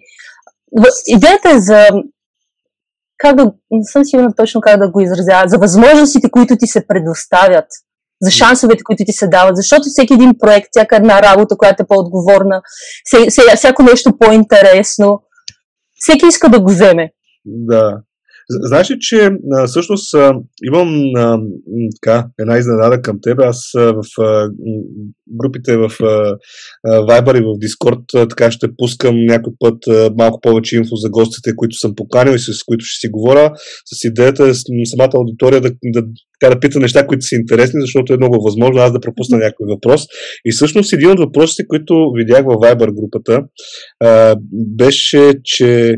Идеята 1.07 1.51
е 1.51 1.61
за 1.61 1.87
как 3.19 3.37
да, 3.37 3.45
не 3.71 3.85
съм 3.85 4.05
сигурна 4.05 4.35
точно 4.37 4.61
как 4.61 4.79
да 4.79 4.91
го 4.91 5.01
изразя, 5.01 5.43
за 5.47 5.59
възможностите, 5.59 6.31
които 6.31 6.57
ти 6.57 6.67
се 6.67 6.87
предоставят, 6.87 7.65
за 8.23 8.31
шансовете, 8.31 8.85
които 8.85 9.05
ти 9.07 9.13
се 9.13 9.29
дават, 9.29 9.57
защото 9.57 9.83
всеки 9.89 10.15
един 10.15 10.33
проект, 10.39 10.69
всяка 10.71 10.97
една 10.97 11.23
работа, 11.23 11.57
която 11.57 11.83
е 11.83 11.87
по-отговорна, 11.87 12.63
всяко 13.57 13.83
нещо 13.83 14.19
по-интересно, 14.19 15.23
всеки 15.95 16.27
иска 16.27 16.49
да 16.49 16.61
го 16.61 16.71
вземе. 16.71 17.11
Да. 17.45 18.01
Знаеш 18.51 18.91
ли, 18.91 18.97
че 19.01 19.31
а, 19.53 19.67
всъщност 19.67 20.15
а, 20.15 20.35
имам 20.65 20.89
а, 21.17 21.39
така, 22.03 22.27
една 22.41 22.59
изненада 22.59 23.03
към 23.03 23.19
теб. 23.23 23.41
Аз 23.41 23.75
а, 23.77 23.81
в 23.93 24.03
а, 24.21 24.51
групите 25.29 25.77
в 25.77 25.93
а, 26.01 26.37
Viber 26.87 27.39
и 27.39 27.41
в 27.41 27.59
Discord 27.67 28.23
а, 28.23 28.29
така 28.29 28.51
ще 28.51 28.77
пускам 28.77 29.27
някой 29.27 29.53
път 29.59 29.87
а, 29.89 30.11
малко 30.19 30.41
повече 30.41 30.77
инфо 30.77 30.97
за 30.97 31.11
гостите, 31.11 31.57
които 31.57 31.77
съм 31.77 31.95
поканил 31.97 32.33
и 32.33 32.39
с 32.39 32.63
които 32.67 32.85
ще 32.85 33.07
си 33.07 33.11
говоря, 33.11 33.53
с 33.85 34.05
идеята 34.05 34.55
самата 34.85 35.11
аудитория 35.15 35.61
да, 35.61 35.71
да, 35.85 36.03
така, 36.41 36.55
да 36.55 36.61
пита 36.61 36.81
неща, 36.81 37.07
които 37.07 37.27
са 37.27 37.35
интересни, 37.35 37.81
защото 37.81 38.13
е 38.13 38.17
много 38.17 38.43
възможно 38.45 38.81
аз 38.81 38.93
да 38.93 39.01
пропусна 39.01 39.39
някой 39.39 39.67
въпрос. 39.69 40.03
И 40.45 40.53
всъщност 40.53 40.93
един 40.93 41.11
от 41.11 41.19
въпросите, 41.19 41.67
които 41.67 42.13
видях 42.17 42.45
в 42.45 42.49
Viber 42.49 42.95
групата, 42.95 43.43
а, 44.01 44.37
беше, 44.77 45.33
че 45.45 45.97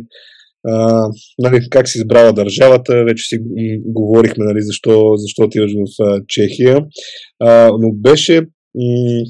а, 0.69 1.09
нали, 1.39 1.61
как 1.71 1.89
си 1.89 1.99
избрала 1.99 2.33
държавата, 2.33 3.05
вече 3.05 3.25
си 3.25 3.39
говорихме 3.85 4.45
нали, 4.45 4.63
защо, 4.63 5.13
защо 5.17 5.43
отиваш 5.43 5.73
в 5.73 6.03
а, 6.05 6.21
Чехия, 6.29 6.85
а, 7.41 7.69
но 7.81 7.93
беше 7.93 8.41
м- 8.41 9.25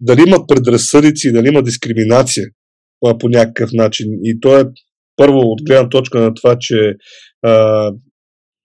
дали 0.00 0.22
има 0.26 0.46
предразсъдици, 0.46 1.32
дали 1.32 1.48
има 1.48 1.62
дискриминация 1.62 2.46
а, 3.06 3.18
по 3.18 3.28
някакъв 3.28 3.70
начин. 3.72 4.06
И 4.22 4.40
то 4.40 4.60
е 4.60 4.64
първо 5.16 5.38
от 5.38 5.62
гледна 5.66 5.88
точка 5.88 6.20
на 6.20 6.34
това, 6.34 6.56
че 6.60 6.94
а, 7.42 7.90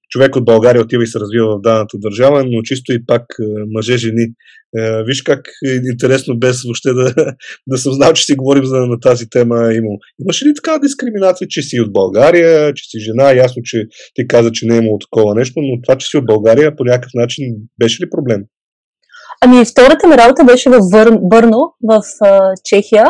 човек 0.09 0.35
от 0.35 0.45
България 0.45 0.81
отива 0.81 1.03
и 1.03 1.07
се 1.07 1.19
развива 1.19 1.57
в 1.57 1.61
даната 1.61 1.97
държава, 1.97 2.45
но 2.45 2.61
чисто 2.61 2.93
и 2.93 3.05
пак 3.05 3.23
мъже, 3.67 3.97
жени. 3.97 4.27
Виж 5.05 5.21
как 5.21 5.47
е 5.65 5.71
интересно 5.91 6.37
без 6.37 6.63
въобще 6.63 6.93
да, 6.93 7.13
да 7.67 7.77
съм 7.77 7.93
знал, 7.93 8.13
че 8.13 8.23
си 8.23 8.35
говорим 8.35 8.65
за 8.65 8.77
на 8.77 8.99
тази 8.99 9.29
тема. 9.29 9.55
Има. 9.73 9.89
Имаше 10.21 10.45
ли 10.45 10.53
така 10.53 10.79
дискриминация, 10.79 11.47
че 11.47 11.61
си 11.61 11.79
от 11.81 11.93
България, 11.93 12.73
че 12.73 12.89
си 12.89 12.99
жена? 12.99 13.31
Ясно, 13.31 13.61
че 13.63 13.85
ти 14.13 14.27
каза, 14.27 14.51
че 14.51 14.65
не 14.65 14.75
е 14.75 14.77
имало 14.77 14.99
такова 14.99 15.35
нещо, 15.35 15.53
но 15.57 15.81
това, 15.81 15.97
че 15.97 16.07
си 16.07 16.17
от 16.17 16.25
България 16.25 16.75
по 16.75 16.83
някакъв 16.83 17.11
начин 17.13 17.45
беше 17.79 18.03
ли 18.03 18.09
проблем? 18.09 18.43
Ами, 19.41 19.65
втората 19.65 20.07
ми 20.07 20.17
работа 20.17 20.43
беше 20.43 20.69
в 20.69 20.79
Вър... 20.91 21.17
Бърно, 21.21 21.73
в 21.89 22.01
Чехия, 22.63 23.05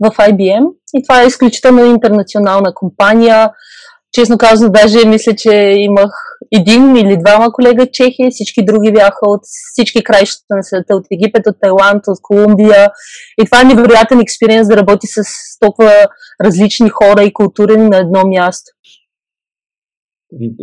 в 0.00 0.10
IBM. 0.10 0.64
И 0.94 1.02
това 1.02 1.22
е 1.22 1.26
изключително 1.26 1.84
интернационална 1.84 2.74
компания. 2.74 3.50
Честно 4.12 4.38
казано, 4.38 4.72
даже 4.72 5.08
мисля, 5.08 5.34
че 5.36 5.52
имах 5.76 6.10
един 6.52 6.96
или 6.96 7.16
двама 7.26 7.52
колега 7.52 7.86
чехи, 7.92 8.28
всички 8.30 8.64
други 8.64 8.92
бяха 8.92 9.18
от 9.22 9.40
всички 9.72 10.04
краищата 10.04 10.56
на 10.56 10.62
света, 10.62 10.94
от 10.94 11.06
Египет, 11.12 11.46
от 11.46 11.56
Тайланд, 11.60 12.02
от 12.06 12.18
Колумбия. 12.22 12.90
И 13.42 13.44
това 13.44 13.60
е 13.60 13.64
невероятен 13.64 14.20
експириенс 14.20 14.68
да 14.68 14.76
работи 14.76 15.06
с 15.06 15.22
толкова 15.60 15.92
различни 16.44 16.88
хора 16.88 17.22
и 17.24 17.32
култури 17.32 17.76
на 17.76 17.96
едно 17.98 18.22
място. 18.26 18.72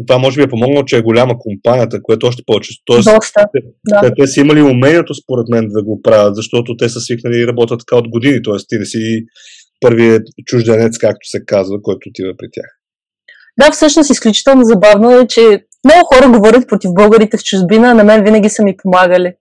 Това 0.08 0.20
може 0.20 0.38
би 0.38 0.44
е 0.44 0.50
помогнало, 0.50 0.86
че 0.86 0.98
е 0.98 1.02
голяма 1.02 1.34
компанията, 1.40 2.02
което 2.04 2.28
още 2.28 2.44
повече. 2.46 2.74
Тоест, 2.86 3.06
Доста, 3.16 3.46
те, 3.54 3.60
да. 3.90 4.02
те, 4.02 4.12
те 4.18 4.28
са 4.28 4.40
имали 4.40 4.62
умението, 4.62 5.14
според 5.14 5.48
мен, 5.50 5.68
да 5.70 5.84
го 5.84 6.02
правят, 6.02 6.36
защото 6.36 6.78
те 6.78 6.90
са 6.90 7.00
свикнали 7.00 7.38
и 7.38 7.48
работят 7.48 7.80
така 7.80 7.98
от 7.98 8.10
години. 8.10 8.42
Тоест, 8.44 8.66
ти 8.70 8.78
не 8.78 8.86
си 8.86 9.26
първият 9.82 10.24
чужденец, 10.46 10.98
както 10.98 11.30
се 11.30 11.46
казва, 11.46 11.82
който 11.82 12.10
отива 12.10 12.34
при 12.38 12.48
тях. 12.52 12.85
Да, 13.60 13.72
всъщност 13.72 14.10
изключително 14.10 14.64
забавно 14.64 15.20
е, 15.20 15.28
че 15.28 15.66
много 15.86 16.06
хора 16.14 16.30
говорят 16.30 16.70
против 16.70 16.92
българите 16.94 17.38
в 17.38 17.44
чужбина, 17.44 17.88
а 17.88 17.94
на 17.94 18.04
мен 18.04 18.24
винаги 18.24 18.50
са 18.50 18.64
ми 18.64 18.78
помагали. 18.78 19.34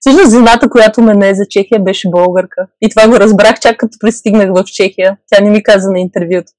Всъщност 0.00 0.30
жената, 0.30 0.70
която 0.70 1.02
ме 1.02 1.14
не 1.14 1.28
е 1.28 1.34
за 1.34 1.44
Чехия, 1.50 1.80
беше 1.80 2.08
българка. 2.10 2.66
И 2.82 2.88
това 2.90 3.08
го 3.08 3.20
разбрах 3.20 3.60
чак 3.60 3.76
като 3.76 3.98
пристигнах 4.00 4.48
в 4.48 4.64
Чехия. 4.64 5.16
Тя 5.30 5.44
не 5.44 5.50
ми 5.50 5.62
каза 5.62 5.90
на 5.90 6.00
интервюто. 6.00 6.52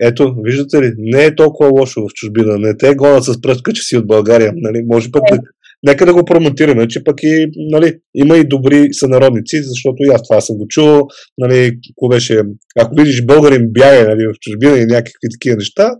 Ето, 0.00 0.34
виждате 0.38 0.82
ли, 0.82 0.92
не 0.98 1.24
е 1.24 1.34
толкова 1.34 1.70
лошо 1.70 2.00
в 2.00 2.12
чужбина. 2.14 2.58
Не 2.58 2.76
те 2.76 2.94
гонят 2.94 3.24
с 3.24 3.40
пръстка, 3.40 3.72
че 3.72 3.82
си 3.82 3.96
от 3.96 4.06
България. 4.06 4.52
Нали? 4.56 4.84
Може 4.86 5.10
пък 5.10 5.22
да, 5.30 5.38
нека 5.82 6.06
да 6.06 6.14
го 6.14 6.24
промотираме, 6.24 6.88
че 6.88 7.04
пък 7.04 7.22
и, 7.22 7.46
нали, 7.56 7.98
има 8.14 8.36
и 8.36 8.48
добри 8.48 8.88
сънародници, 8.92 9.62
защото 9.62 9.96
и 10.00 10.08
аз 10.08 10.22
това 10.28 10.40
съм 10.40 10.56
го 10.56 10.66
чул. 10.68 11.00
Нали, 11.38 11.78
ако, 11.96 12.08
беше, 12.08 12.42
ако 12.78 12.94
видиш 12.96 13.24
българин 13.24 13.66
бягай 13.68 14.04
нали, 14.04 14.26
в 14.26 14.38
чужбина 14.40 14.78
и 14.78 14.86
някакви 14.86 15.28
такива 15.34 15.56
неща, 15.56 15.90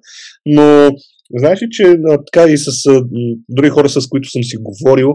но 0.47 0.91
Знаеш 1.37 1.63
ли, 1.63 1.67
че 1.71 1.97
така 2.33 2.51
и 2.51 2.59
с 2.59 2.71
други 3.49 3.69
хора, 3.69 3.89
с 3.89 4.07
които 4.09 4.31
съм 4.31 4.45
си 4.45 4.57
говорил, 4.61 5.09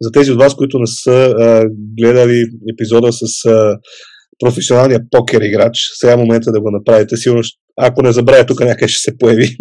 за 0.00 0.10
тези 0.12 0.32
от 0.32 0.38
вас, 0.38 0.54
които 0.54 0.78
не 0.78 0.86
са 0.86 1.34
а, 1.38 1.64
гледали 2.00 2.44
епизода 2.72 3.12
с 3.12 3.44
а, 3.46 3.78
професионалния 4.38 5.00
покер 5.10 5.40
играч, 5.40 5.78
сега 5.94 6.12
е 6.12 6.16
момента 6.16 6.52
да 6.52 6.60
го 6.60 6.70
направите. 6.70 7.16
Сигурно, 7.16 7.42
ако 7.80 8.02
не 8.02 8.12
забравя, 8.12 8.46
тук 8.46 8.60
някъде 8.60 8.88
ще 8.88 9.10
се 9.10 9.18
появи. 9.18 9.48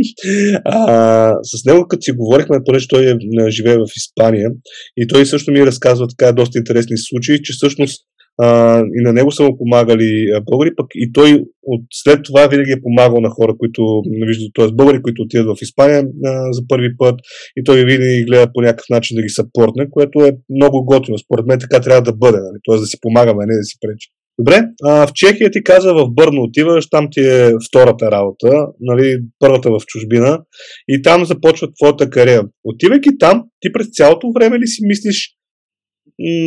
А, 0.66 1.34
с 1.44 1.66
него, 1.66 1.88
като 1.88 2.02
си 2.02 2.12
говорихме, 2.12 2.58
понеже 2.66 2.88
той 2.88 3.06
е, 3.12 3.16
живее 3.50 3.78
в 3.78 3.88
Испания, 3.98 4.50
и 4.98 5.08
той 5.08 5.26
също 5.26 5.52
ми 5.52 5.66
разказва 5.66 6.08
така 6.08 6.32
доста 6.32 6.58
интересни 6.58 6.98
случаи, 6.98 7.44
че 7.44 7.54
всъщност 7.54 8.02
а, 8.42 8.80
и 8.80 9.02
на 9.04 9.14
него 9.14 9.32
са 9.32 9.44
му 9.44 9.58
помагали 9.58 10.28
българи, 10.50 10.76
пък 10.76 10.88
и 10.96 11.12
той 11.14 11.44
от 11.64 11.82
след 11.92 12.20
това 12.24 12.48
винаги 12.48 12.72
е 12.72 12.82
помагал 12.82 13.22
на 13.22 13.30
хора, 13.30 13.54
които 13.58 14.02
виждат, 14.28 14.52
т.е. 14.56 14.68
българи, 14.72 15.02
които 15.02 15.22
отидат 15.22 15.58
в 15.58 15.62
Испания 15.62 16.04
а, 16.26 16.54
за 16.54 16.62
първи 16.68 16.98
път 16.98 17.16
и 17.58 17.64
той 17.64 17.86
винаги 17.86 18.26
гледа 18.26 18.48
по 18.54 18.62
някакъв 18.62 18.86
начин 18.90 19.16
да 19.16 19.22
ги 19.22 19.30
съпортне, 19.30 19.90
което 19.92 20.26
е 20.26 20.32
много 20.50 20.86
готино. 20.86 21.18
Според 21.18 21.46
мен 21.46 21.60
така 21.60 21.80
трябва 21.82 22.02
да 22.02 22.14
бъде, 22.14 22.38
нали? 22.38 22.58
т.е. 22.70 22.80
да 22.80 22.86
си 22.86 22.98
помагаме, 23.02 23.46
не 23.46 23.58
да 23.58 23.64
си 23.64 23.78
пречи. 23.82 24.10
Добре, 24.40 24.64
а 24.84 25.08
в 25.08 25.14
Чехия 25.14 25.52
ти 25.52 25.64
каза 25.64 25.94
в 25.94 26.10
Бърно 26.10 26.42
отиваш, 26.42 26.90
там 26.90 27.08
ти 27.12 27.20
е 27.20 27.52
втората 27.68 28.12
работа, 28.12 28.68
нали, 28.80 29.20
първата 29.40 29.70
в 29.70 29.80
чужбина 29.88 30.40
и 30.88 31.02
там 31.02 31.26
започва 31.26 31.68
твоята 31.80 32.10
кариера. 32.10 32.44
Отивайки 32.64 33.10
там, 33.20 33.44
ти 33.60 33.72
през 33.72 33.88
цялото 33.92 34.32
време 34.36 34.60
ли 34.60 34.68
си 34.68 34.82
мислиш, 34.88 35.34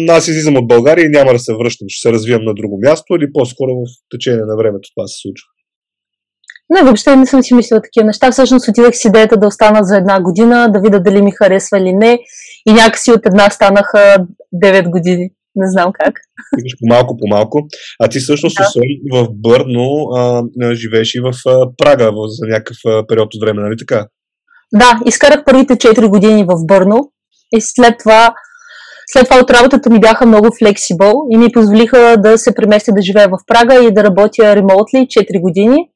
аз 0.09 0.29
излизам 0.29 0.57
от 0.57 0.69
България 0.69 1.07
и 1.07 1.09
няма 1.09 1.33
да 1.33 1.39
се 1.39 1.55
връщам, 1.55 1.87
ще 1.89 2.09
се 2.09 2.13
развивам 2.13 2.45
на 2.45 2.55
друго 2.55 2.79
място 2.83 3.15
или 3.15 3.33
по-скоро 3.33 3.71
в 3.71 3.85
течение 4.11 4.45
на 4.45 4.57
времето 4.57 4.89
това 4.95 5.07
се 5.07 5.21
случва? 5.23 5.47
Не, 6.71 6.83
въобще 6.83 7.17
не 7.17 7.27
съм 7.27 7.43
си 7.43 7.55
мислила 7.55 7.83
такива 7.83 8.07
неща. 8.07 8.31
Всъщност 8.31 8.69
отидах 8.69 8.95
с 8.95 9.05
идеята 9.05 9.37
да 9.37 9.47
остана 9.47 9.79
за 9.83 9.97
една 9.97 10.23
година, 10.23 10.73
да 10.73 10.81
видя 10.81 11.01
дали 11.01 11.23
ми 11.23 11.31
харесва 11.31 11.79
или 11.79 11.93
не. 11.93 12.19
И 12.69 12.73
някакси 12.73 13.11
от 13.11 13.27
една 13.27 13.51
станаха 13.51 14.27
9 14.65 14.91
години. 14.91 15.31
Не 15.55 15.71
знам 15.71 15.93
как. 15.93 16.15
По-малко, 16.81 17.17
по-малко. 17.17 17.67
А 18.01 18.09
ти 18.09 18.19
всъщност, 18.19 18.57
да. 18.57 18.63
освен 18.63 18.83
в 19.13 19.29
Бърно, 19.33 20.09
а, 20.17 20.43
живееш 20.75 21.15
и 21.15 21.21
в 21.21 21.33
а, 21.47 21.67
Прага 21.79 22.11
за 22.27 22.47
някакъв 22.47 22.77
а, 22.87 23.07
период 23.07 23.35
от 23.35 23.41
време, 23.41 23.63
нали 23.63 23.77
така? 23.79 24.07
Да, 24.75 25.01
изкарах 25.07 25.45
първите 25.45 25.75
4 25.75 26.09
години 26.09 26.45
в 26.45 26.67
Бърно 26.67 27.13
и 27.57 27.61
след 27.61 27.99
това 27.99 28.35
след 29.13 29.25
това 29.25 29.41
от 29.41 29.51
работата 29.51 29.91
ми 29.91 30.01
бяха 30.01 30.27
много 30.27 30.49
флексибъл 30.59 31.15
и 31.31 31.37
ми 31.37 31.53
позволиха 31.53 32.17
да 32.19 32.39
се 32.39 32.55
преместя 32.55 32.93
да 32.93 33.03
живея 33.03 33.29
в 33.29 33.39
Прага 33.47 33.85
и 33.85 33.95
да 33.95 34.05
работя 34.05 34.57
ремонтли 34.57 34.99
4 34.99 35.41
години 35.41 35.91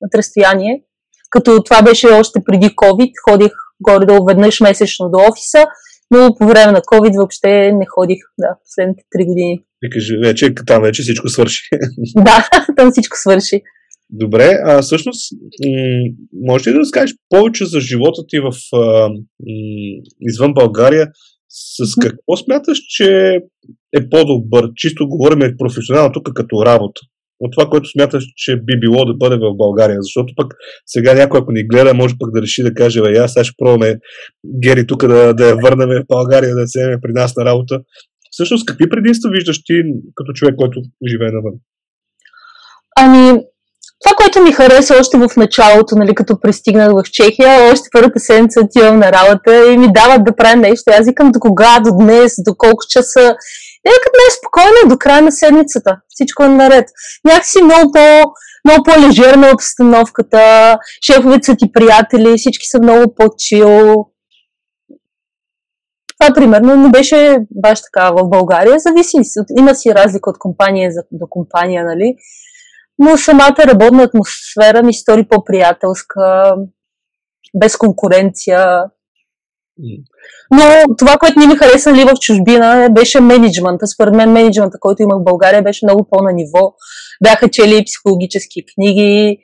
от 0.00 0.14
разстояние. 0.14 0.82
Като 1.30 1.62
това 1.62 1.82
беше 1.82 2.06
още 2.06 2.40
преди 2.44 2.66
COVID, 2.66 3.12
ходих 3.30 3.52
горе-долу 3.80 4.26
веднъж 4.26 4.60
месечно 4.60 5.08
до 5.08 5.18
офиса, 5.18 5.66
но 6.10 6.34
по 6.38 6.46
време 6.46 6.72
на 6.72 6.80
COVID 6.80 7.16
въобще 7.16 7.72
не 7.72 7.86
ходих, 7.86 8.18
да, 8.38 8.48
последните 8.64 9.02
3 9.18 9.26
години. 9.26 9.62
И 9.82 10.18
вече, 10.24 10.54
там 10.66 10.82
вече 10.82 11.02
всичко 11.02 11.28
свърши. 11.28 11.68
да, 12.16 12.48
там 12.76 12.90
всичко 12.90 13.16
свърши. 13.16 13.62
Добре, 14.10 14.58
а 14.64 14.82
всъщност, 14.82 15.32
м- 15.32 16.14
може 16.46 16.70
ли 16.70 16.74
да 16.74 16.80
разкажеш 16.80 17.16
повече 17.28 17.64
за 17.64 17.80
живота 17.80 18.22
ти 18.28 18.38
в, 18.38 18.52
а, 18.74 19.08
м- 19.08 19.16
извън 20.20 20.54
България? 20.54 21.08
С 21.48 21.94
какво 22.00 22.36
смяташ, 22.36 22.78
че 22.88 23.38
е 23.96 24.08
по-добър? 24.10 24.70
Чисто 24.76 25.08
говорим 25.08 25.54
професионално 25.58 26.12
тук 26.12 26.30
като 26.34 26.66
работа. 26.66 27.00
От 27.40 27.52
това, 27.52 27.70
което 27.70 27.90
смяташ, 27.90 28.24
че 28.36 28.56
би 28.56 28.80
било 28.80 29.04
да 29.04 29.14
бъде 29.14 29.36
в 29.36 29.56
България. 29.56 29.96
Защото 30.00 30.32
пък 30.36 30.54
сега 30.86 31.14
някой, 31.14 31.40
ако 31.40 31.52
ни 31.52 31.66
гледа, 31.66 31.94
може 31.94 32.14
пък 32.18 32.30
да 32.34 32.42
реши 32.42 32.62
да 32.62 32.74
каже, 32.74 33.02
бе, 33.02 33.18
аз 33.18 33.32
сега 33.32 33.44
ще 33.44 33.54
пробваме 33.58 33.98
Гери 34.62 34.86
тук 34.86 35.06
да, 35.06 35.34
да 35.34 35.48
я 35.48 35.56
върнем 35.56 35.88
в 35.88 36.04
България, 36.08 36.54
да 36.54 36.68
се 36.68 36.98
при 37.02 37.12
нас 37.12 37.36
на 37.36 37.44
работа. 37.44 37.80
Всъщност, 38.30 38.66
какви 38.66 38.88
предимства 38.88 39.30
виждаш 39.30 39.64
ти 39.64 39.82
като 40.14 40.32
човек, 40.32 40.54
който 40.56 40.80
живее 41.10 41.30
навън? 41.32 41.52
Ами, 42.98 43.40
това, 44.04 44.16
което 44.16 44.42
ми 44.42 44.52
хареса 44.52 44.94
още 45.00 45.18
в 45.18 45.28
началото, 45.36 45.96
нали, 45.96 46.14
като 46.14 46.40
пристигнах 46.40 46.92
в 46.92 47.10
Чехия, 47.12 47.72
още 47.72 47.88
първата 47.92 48.20
седмица 48.20 48.60
отивам 48.60 48.98
на 48.98 49.12
работа 49.12 49.72
и 49.72 49.78
ми 49.78 49.92
дават 49.92 50.24
да 50.24 50.36
правя 50.36 50.56
нещо. 50.56 50.84
Аз 50.98 51.06
викам 51.06 51.32
до 51.32 51.40
кога, 51.40 51.80
до 51.80 51.90
днес, 52.04 52.32
до 52.46 52.54
колко 52.58 52.84
часа. 52.88 53.34
И 53.86 53.92
като 54.04 54.16
не 54.18 54.26
е 54.28 54.36
спокойно 54.38 54.88
до 54.88 54.98
края 54.98 55.22
на 55.22 55.32
седмицата. 55.32 55.96
Всичко 56.08 56.42
е 56.44 56.48
наред. 56.48 56.88
Някакси 57.24 57.62
много 57.62 57.92
по, 57.92 58.32
много 58.64 58.84
по-лежерна 58.84 59.50
обстановката, 59.54 60.78
шефовете 61.06 61.44
са 61.44 61.56
ти 61.56 61.72
приятели, 61.72 62.38
всички 62.38 62.66
са 62.66 62.78
много 62.82 63.14
по-чил. 63.14 63.94
Това, 66.18 66.34
примерно, 66.34 66.76
не 66.76 66.90
беше 66.90 67.38
баш 67.50 67.80
така 67.82 68.10
в 68.10 68.28
България. 68.28 68.78
Зависи, 68.78 69.16
има 69.58 69.74
си 69.74 69.94
разлика 69.94 70.30
от 70.30 70.38
компания 70.38 70.90
до 71.12 71.26
компания, 71.30 71.84
нали? 71.84 72.14
но 72.98 73.16
самата 73.16 73.56
работна 73.58 74.02
атмосфера 74.02 74.82
ми 74.82 74.94
стори 74.94 75.28
по-приятелска, 75.28 76.54
без 77.54 77.76
конкуренция. 77.76 78.84
Но 80.50 80.94
това, 80.98 81.16
което 81.16 81.38
не 81.38 81.46
ми 81.46 81.56
хареса 81.56 81.92
ли 81.92 82.04
в 82.04 82.14
чужбина, 82.20 82.88
беше 82.92 83.20
менеджмента. 83.20 83.86
Според 83.86 84.14
мен 84.14 84.32
менеджмента, 84.32 84.78
който 84.80 85.02
имах 85.02 85.18
в 85.20 85.24
България, 85.24 85.62
беше 85.62 85.86
много 85.86 86.08
по-на 86.10 86.32
ниво. 86.32 86.74
Бяха 87.24 87.50
чели 87.50 87.84
психологически 87.86 88.64
книги, 88.74 89.38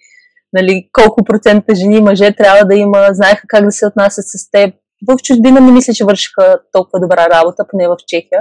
нали, 0.52 0.88
колко 0.92 1.24
процента 1.24 1.74
жени 1.74 1.96
и 1.96 2.00
мъже 2.00 2.32
трябва 2.32 2.64
да 2.64 2.74
има, 2.74 3.08
знаеха 3.10 3.42
как 3.48 3.64
да 3.64 3.72
се 3.72 3.86
отнасят 3.86 4.24
с 4.28 4.50
теб. 4.50 4.74
В 5.08 5.16
чужбина 5.22 5.60
не 5.60 5.72
мисля, 5.72 5.92
че 5.92 6.04
вършиха 6.04 6.58
толкова 6.72 7.00
добра 7.00 7.28
работа, 7.30 7.64
поне 7.70 7.88
в 7.88 7.96
Чехия. 8.06 8.40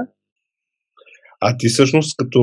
А 1.43 1.57
ти 1.57 1.67
всъщност, 1.69 2.17
като 2.17 2.39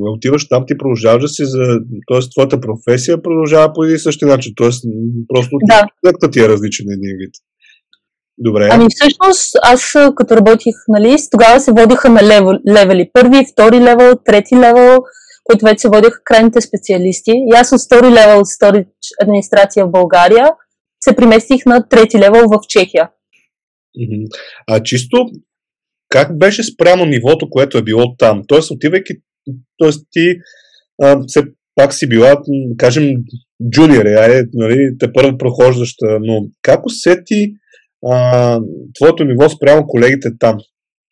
отиваш 0.00 0.48
там, 0.48 0.64
ти 0.66 0.78
продължаваш 0.78 1.22
да 1.22 1.28
си 1.28 1.44
за... 1.44 1.80
Тоест, 2.06 2.30
твоята 2.32 2.60
професия 2.60 3.22
продължава 3.22 3.72
по 3.72 3.84
един 3.84 3.98
същи 3.98 4.24
начин. 4.24 4.52
Тоест, 4.56 4.84
просто 5.28 5.56
да. 5.62 6.30
ти 6.30 6.40
е 6.40 6.48
различен 6.48 6.86
един 6.90 7.16
вид. 7.18 7.34
Добре. 8.38 8.68
Ами 8.72 8.86
всъщност, 8.90 9.56
аз 9.62 9.92
като 10.16 10.36
работих 10.36 10.74
на 10.88 11.00
лист, 11.00 11.30
тогава 11.30 11.60
се 11.60 11.72
водиха 11.72 12.10
на 12.10 12.22
левел, 12.22 12.52
левели. 12.68 13.10
Първи, 13.12 13.46
втори 13.52 13.80
левел, 13.80 14.12
трети 14.24 14.56
левел, 14.56 14.98
които 15.44 15.64
вече 15.64 15.78
се 15.78 15.88
водиха 15.88 16.20
крайните 16.24 16.60
специалисти. 16.60 17.30
И 17.30 17.54
аз 17.54 17.72
от 17.72 17.80
втори 17.86 18.10
левел, 18.10 18.42
втори 18.56 18.86
администрация 19.22 19.86
в 19.86 19.90
България, 19.90 20.50
се 21.00 21.16
преместих 21.16 21.66
на 21.66 21.88
трети 21.88 22.18
левел 22.18 22.42
в 22.48 22.58
Чехия. 22.68 23.10
А 24.66 24.82
чисто 24.82 25.26
как 26.08 26.38
беше 26.38 26.62
спрямо 26.62 27.04
нивото, 27.04 27.50
което 27.50 27.78
е 27.78 27.82
било 27.82 28.16
там? 28.16 28.42
Тоест, 28.46 28.70
отивайки, 28.70 29.12
тоест 29.78 30.06
ти 30.10 30.34
а, 31.02 31.20
все 31.26 31.42
пак 31.74 31.94
си 31.94 32.08
била, 32.08 32.36
кажем, 32.76 33.14
джуниор, 33.70 34.04
айде, 34.04 34.44
нали, 34.52 34.96
те 34.98 35.12
първо 35.12 35.38
прохождаща, 35.38 36.18
но 36.20 36.46
как 36.62 36.86
усети 36.86 37.54
а, 38.10 38.60
твоето 38.94 39.24
ниво 39.24 39.48
спрямо 39.48 39.86
колегите 39.86 40.28
там? 40.38 40.58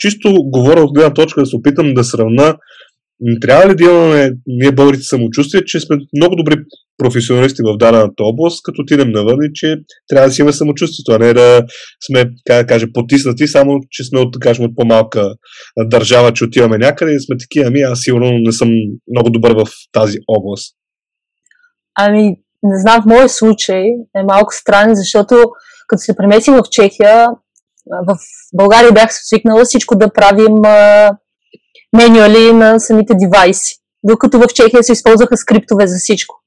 чисто 0.00 0.34
говоря 0.44 0.80
от 0.80 0.94
гледна 0.94 1.14
точка 1.14 1.40
да 1.40 1.46
се 1.46 1.56
опитам 1.56 1.94
да 1.94 2.04
сравна 2.04 2.56
трябва 3.40 3.68
ли 3.68 3.76
да 3.76 3.84
имаме 3.84 4.32
ние 4.46 4.72
българите 4.72 5.02
самочувствие, 5.02 5.64
че 5.64 5.80
сме 5.80 5.96
много 6.16 6.36
добри 6.36 6.56
професионалисти 6.98 7.62
в 7.62 7.76
дадената 7.76 8.22
област, 8.24 8.62
като 8.62 8.82
отидем 8.82 9.10
навън 9.10 9.38
и 9.42 9.50
че 9.54 9.76
трябва 10.08 10.28
да 10.28 10.32
си 10.32 10.40
имаме 10.40 10.52
самочувствието, 10.52 11.12
а 11.12 11.18
не 11.18 11.34
да 11.34 11.62
сме, 12.06 12.30
как 12.46 12.62
да 12.62 12.66
кажа, 12.66 12.86
потиснати, 12.94 13.46
само 13.46 13.80
че 13.90 14.04
сме 14.04 14.20
от, 14.20 14.40
кажем, 14.40 14.64
от 14.64 14.76
по-малка 14.76 15.34
държава, 15.78 16.32
че 16.32 16.44
отиваме 16.44 16.78
някъде 16.78 17.12
и 17.12 17.20
сме 17.20 17.36
такива, 17.36 17.66
ами 17.66 17.80
аз 17.80 18.00
сигурно 18.00 18.30
не 18.38 18.52
съм 18.52 18.68
много 19.14 19.30
добър 19.30 19.52
в 19.52 19.66
тази 19.92 20.18
област. 20.28 20.74
Ами, 21.98 22.22
не 22.62 22.80
знам, 22.80 23.02
в 23.02 23.06
моят 23.06 23.30
случай 23.30 23.84
е 24.16 24.22
малко 24.24 24.54
странен, 24.54 24.94
защото 24.94 25.34
като 25.90 26.02
се 26.02 26.16
премесих 26.16 26.54
в 26.54 26.62
Чехия, 26.70 27.26
в 28.08 28.16
България 28.54 28.92
бях 28.92 29.10
свикнала 29.12 29.64
всичко 29.64 29.96
да 29.96 30.12
правим 30.12 30.56
менюали 31.96 32.52
на 32.52 32.80
самите 32.80 33.14
девайси. 33.14 33.76
Докато 34.04 34.38
в 34.38 34.46
Чехия 34.54 34.82
се 34.82 34.92
използваха 34.92 35.36
скриптове 35.36 35.86
за 35.86 35.96
всичко. 35.98 36.42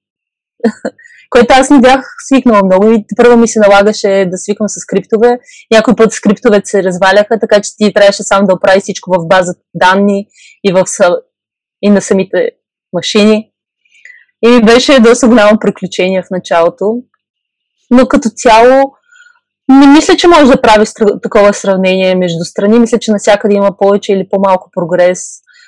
Което 1.29 1.53
аз 1.57 1.69
не 1.69 1.79
бях 1.79 2.05
свикнала 2.25 2.61
много 2.65 2.91
и 2.91 3.05
първо 3.17 3.37
ми 3.37 3.47
се 3.47 3.59
налагаше 3.59 4.27
да 4.31 4.37
свиквам 4.37 4.69
с 4.69 4.79
скриптове. 4.79 5.39
Някой 5.71 5.95
път 5.95 6.11
скриптовете 6.11 6.65
се 6.65 6.83
разваляха, 6.83 7.39
така 7.39 7.61
че 7.61 7.71
ти 7.77 7.93
трябваше 7.93 8.23
сам 8.23 8.45
да 8.45 8.53
оправи 8.53 8.79
всичко 8.79 9.11
в 9.11 9.27
база 9.27 9.53
данни 9.73 10.27
и, 10.63 10.73
в, 10.73 10.83
и 11.81 11.89
на 11.89 12.01
самите 12.01 12.49
машини. 12.93 13.51
И 14.45 14.61
беше 14.65 14.99
доста 14.99 15.27
голямо 15.27 15.59
приключение 15.59 16.23
в 16.23 16.31
началото. 16.31 16.95
Но 17.91 18.07
като 18.07 18.29
цяло 18.29 18.93
не 19.69 19.87
мисля, 19.87 20.15
че 20.17 20.27
може 20.27 20.51
да 20.51 20.61
прави 20.61 20.85
такова 21.23 21.53
сравнение 21.53 22.15
между 22.15 22.43
страни. 22.43 22.79
Мисля, 22.79 22.99
че 22.99 23.11
навсякъде 23.11 23.55
има 23.55 23.77
повече 23.77 24.13
или 24.13 24.27
по-малко 24.29 24.69
прогрес. 24.73 25.19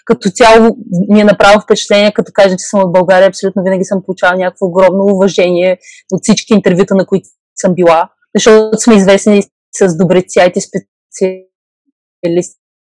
Като 0.06 0.30
цяло 0.30 0.78
ми 1.10 1.22
е 1.22 1.24
направо 1.24 1.62
впечатление, 1.62 2.14
като 2.14 2.32
кажа, 2.34 2.56
че 2.58 2.66
съм 2.66 2.80
от 2.80 2.94
България, 2.94 3.28
абсолютно 3.28 3.64
винаги 3.64 3.84
съм 3.84 4.04
получавала 4.06 4.40
някакво 4.40 4.66
огромно 4.66 5.04
уважение 5.04 5.78
от 6.12 6.20
всички 6.24 6.54
интервюта, 6.54 6.96
на 6.96 7.06
които 7.06 7.28
съм 7.56 7.76
била, 7.76 8.10
защото 8.36 8.78
сме 8.78 8.96
известни 8.96 9.44
с 9.74 9.98
добри 9.98 10.18
IT 10.18 10.60
специалисти 10.60 11.46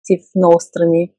в 0.09 0.23
много 0.35 0.59
страни. 0.59 1.11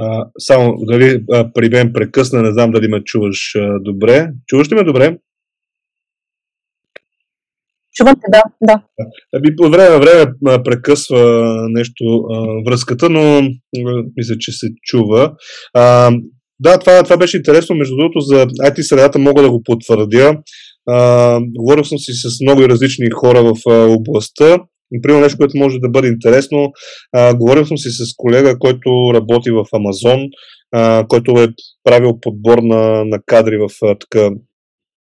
А, 0.00 0.26
само, 0.38 0.76
дали 0.78 1.24
а, 1.32 1.52
при 1.52 1.68
мен 1.68 1.92
прекъсна, 1.92 2.42
не 2.42 2.52
знам 2.52 2.70
дали 2.70 2.88
ме 2.88 3.04
чуваш 3.04 3.54
а, 3.56 3.78
добре. 3.80 4.30
Чуваш 4.46 4.70
ли 4.70 4.74
ме 4.74 4.84
добре? 4.84 5.18
Чувам 7.98 8.14
те, 8.14 8.30
да, 8.32 8.42
да. 8.62 8.82
Аби, 9.36 9.56
по 9.56 9.70
време 9.70 9.88
на 9.88 9.98
време 9.98 10.32
прекъсва 10.64 11.54
нещо 11.68 12.04
а, 12.32 12.46
връзката, 12.66 13.10
но 13.10 13.40
мисля, 14.16 14.36
че 14.38 14.52
се 14.52 14.66
чува. 14.82 15.32
А, 15.74 16.12
да, 16.60 16.78
това, 16.78 17.02
това 17.02 17.16
беше 17.16 17.36
интересно. 17.36 17.76
Между 17.76 17.96
другото, 17.96 18.20
за 18.20 18.46
IT 18.46 18.80
средата 18.80 19.18
мога 19.18 19.42
да 19.42 19.50
го 19.50 19.62
потвърдя. 19.62 20.36
А, 20.90 21.40
говорил 21.58 21.84
съм 21.84 21.98
си 21.98 22.12
с 22.12 22.40
много 22.42 22.68
различни 22.68 23.10
хора 23.10 23.42
в 23.42 23.70
а, 23.70 23.86
областта. 23.86 24.58
Например, 24.90 25.22
нещо, 25.22 25.38
което 25.38 25.58
може 25.58 25.78
да 25.78 25.88
бъде 25.88 26.08
интересно. 26.08 26.72
А, 27.12 27.34
говорил 27.34 27.66
съм 27.66 27.78
си 27.78 27.88
с 27.90 28.14
колега, 28.16 28.58
който 28.58 28.90
работи 29.14 29.50
в 29.50 29.64
Амазон, 29.72 30.20
който 31.08 31.32
е 31.42 31.48
правил 31.84 32.20
подбор 32.20 32.58
на, 32.58 33.04
на 33.04 33.18
кадри 33.26 33.56
в 33.56 33.96
така, 34.00 34.30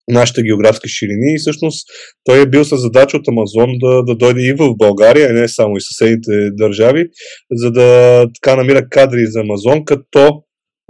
нашите 0.08 0.42
географски 0.42 0.88
ширини. 0.88 1.34
И 1.34 1.38
всъщност 1.38 1.88
той 2.24 2.42
е 2.42 2.46
бил 2.46 2.64
със 2.64 2.80
задача 2.80 3.16
от 3.16 3.28
Амазон 3.28 3.70
да, 3.80 4.02
да 4.02 4.14
дойде 4.14 4.40
и 4.40 4.52
в 4.52 4.74
България, 4.76 5.32
не 5.32 5.48
само 5.48 5.76
и 5.76 5.80
съседните 5.80 6.50
държави, 6.50 7.06
за 7.50 7.70
да 7.70 8.26
така 8.42 8.56
намира 8.56 8.88
кадри 8.88 9.26
за 9.26 9.40
Амазон, 9.40 9.84
като 9.84 10.42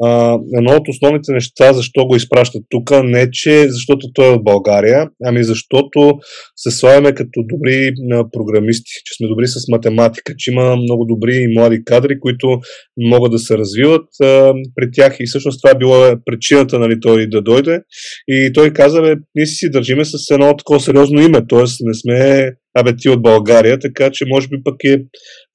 а, 0.05 0.39
едно 0.57 0.73
от 0.73 0.89
основните 0.89 1.33
неща, 1.33 1.73
защо 1.73 2.07
го 2.07 2.17
изпращат 2.17 2.63
тук, 2.71 2.91
не 3.05 3.31
че 3.31 3.67
защото 3.69 4.07
той 4.15 4.27
е 4.27 4.35
от 4.35 4.45
България, 4.45 5.09
ами 5.25 5.45
защото 5.45 6.13
се 6.57 6.71
славяме 6.71 7.13
като 7.13 7.41
добри 7.49 7.93
а, 8.13 8.25
програмисти, 8.33 8.93
че 9.05 9.15
сме 9.17 9.29
добри 9.29 9.47
с 9.47 9.69
математика, 9.73 10.33
че 10.39 10.51
има 10.51 10.77
много 10.77 11.05
добри 11.05 11.37
и 11.37 11.59
млади 11.59 11.85
кадри, 11.85 12.21
които 12.21 12.61
могат 12.99 13.33
да 13.33 13.39
се 13.39 13.59
развиват 13.59 14.07
а, 14.23 14.53
при 14.75 14.91
тях 14.93 15.17
и 15.21 15.27
всъщност 15.27 15.61
това 15.63 15.71
е 15.71 15.79
била 15.79 16.17
причината 16.25 16.79
нали, 16.79 17.01
той 17.01 17.27
да 17.27 17.43
дойде. 17.43 17.81
И 18.29 18.51
той 18.55 18.73
каза, 18.73 19.03
бе, 19.03 19.15
ние 19.35 19.47
си 19.47 19.71
държиме 19.71 20.05
с 20.05 20.13
едно 20.31 20.57
такова 20.57 20.81
сериозно 20.81 21.21
име, 21.21 21.47
т.е. 21.49 21.65
не 21.81 21.95
сме 21.95 22.51
абе 22.79 22.97
ти 22.97 23.09
от 23.09 23.23
България, 23.23 23.79
така 23.79 24.11
че 24.13 24.25
може 24.29 24.49
би 24.49 24.57
пък 24.65 24.85
е 24.85 25.03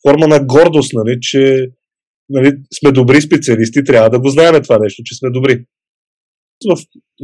форма 0.07 0.27
на 0.27 0.45
гордост, 0.45 0.93
нали, 0.93 1.17
че 1.21 1.67
нали, 2.29 2.53
сме 2.79 2.91
добри 2.91 3.21
специалисти, 3.21 3.83
трябва 3.83 4.09
да 4.09 4.19
го 4.19 4.29
знаем 4.29 4.63
това 4.63 4.77
нещо, 4.79 5.01
че 5.05 5.15
сме 5.15 5.29
добри. 5.29 5.65
В, 6.69 6.77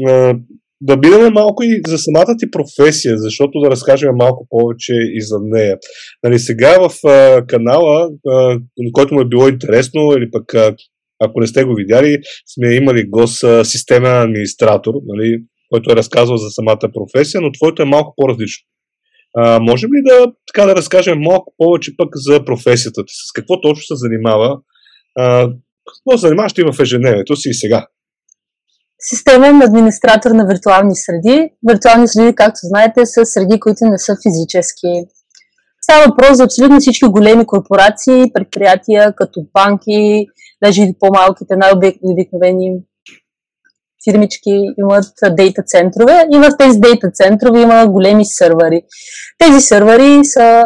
а, 0.08 0.36
да 0.82 0.98
бидаме 0.98 1.30
малко 1.30 1.64
и 1.64 1.82
за 1.88 1.98
самата 1.98 2.36
ти 2.40 2.52
професия, 2.52 3.18
защото 3.18 3.60
да 3.60 3.72
разкажем 3.72 4.16
малко 4.16 4.48
повече 4.50 4.94
и 4.94 5.22
за 5.22 5.38
нея. 5.44 5.78
Нали, 6.24 6.40
сега 6.40 6.90
в 6.90 7.08
а, 7.08 7.46
канала, 7.46 8.10
а, 8.28 8.60
който 8.94 9.14
му 9.14 9.22
е 9.22 9.28
било 9.28 9.48
интересно, 9.48 10.02
или 10.18 10.32
пък 10.32 10.54
а, 10.54 10.76
ако 11.24 11.40
не 11.40 11.48
сте 11.48 11.64
го 11.64 11.76
видяли, 11.76 12.18
сме 12.54 12.76
имали 12.76 13.10
гост 13.10 13.44
системен 13.64 14.22
администратор, 14.22 14.94
нали, 15.06 15.44
който 15.72 15.92
е 15.92 15.96
разказвал 15.96 16.38
за 16.38 16.50
самата 16.50 16.92
професия, 16.94 17.42
но 17.42 17.52
твоето 17.52 17.82
е 17.82 17.86
малко 17.86 18.14
по-различно. 18.18 18.68
А, 19.38 19.60
можем 19.60 19.90
ли 19.90 20.02
да, 20.04 20.34
така 20.54 20.68
да 20.68 20.76
разкажем 20.76 21.20
малко 21.20 21.54
повече 21.58 21.98
пък 21.98 22.10
за 22.16 22.46
професията 22.46 23.06
ти? 23.06 23.14
С 23.30 23.32
какво 23.32 23.62
точно 23.62 23.82
се 23.82 23.96
занимава 23.96 24.60
какво 25.18 26.18
се 26.18 26.28
занимаваш 26.28 26.54
ти 26.54 26.64
в 26.64 26.82
ежедневието 26.82 27.36
си 27.36 27.50
и 27.50 27.54
сега? 27.54 27.88
Системен 29.00 29.62
администратор 29.62 30.32
на 30.32 30.46
виртуални 30.46 30.96
среди. 30.96 31.50
Виртуални 31.70 32.08
среди, 32.08 32.36
както 32.36 32.60
знаете, 32.64 33.06
са 33.06 33.26
среди, 33.26 33.60
които 33.60 33.86
не 33.86 33.98
са 33.98 34.16
физически. 34.24 34.88
Става 35.82 36.06
въпрос 36.10 36.38
за 36.38 36.44
абсолютно 36.44 36.80
всички 36.80 37.06
големи 37.06 37.46
корпорации, 37.46 38.32
предприятия, 38.34 39.14
като 39.16 39.46
банки, 39.54 40.26
даже 40.64 40.82
и 40.82 40.96
по-малките, 41.00 41.56
най-обикновени 41.56 42.72
фирмички 44.10 44.66
имат 44.78 45.06
дейта 45.32 45.64
центрове 45.64 46.28
и 46.34 46.38
в 46.38 46.50
тези 46.60 46.80
дейта 46.80 47.12
центрове 47.14 47.62
има 47.62 47.88
големи 47.88 48.26
сървъри. 48.26 48.82
Тези 49.38 49.62
сървъри 49.62 50.20
са 50.24 50.64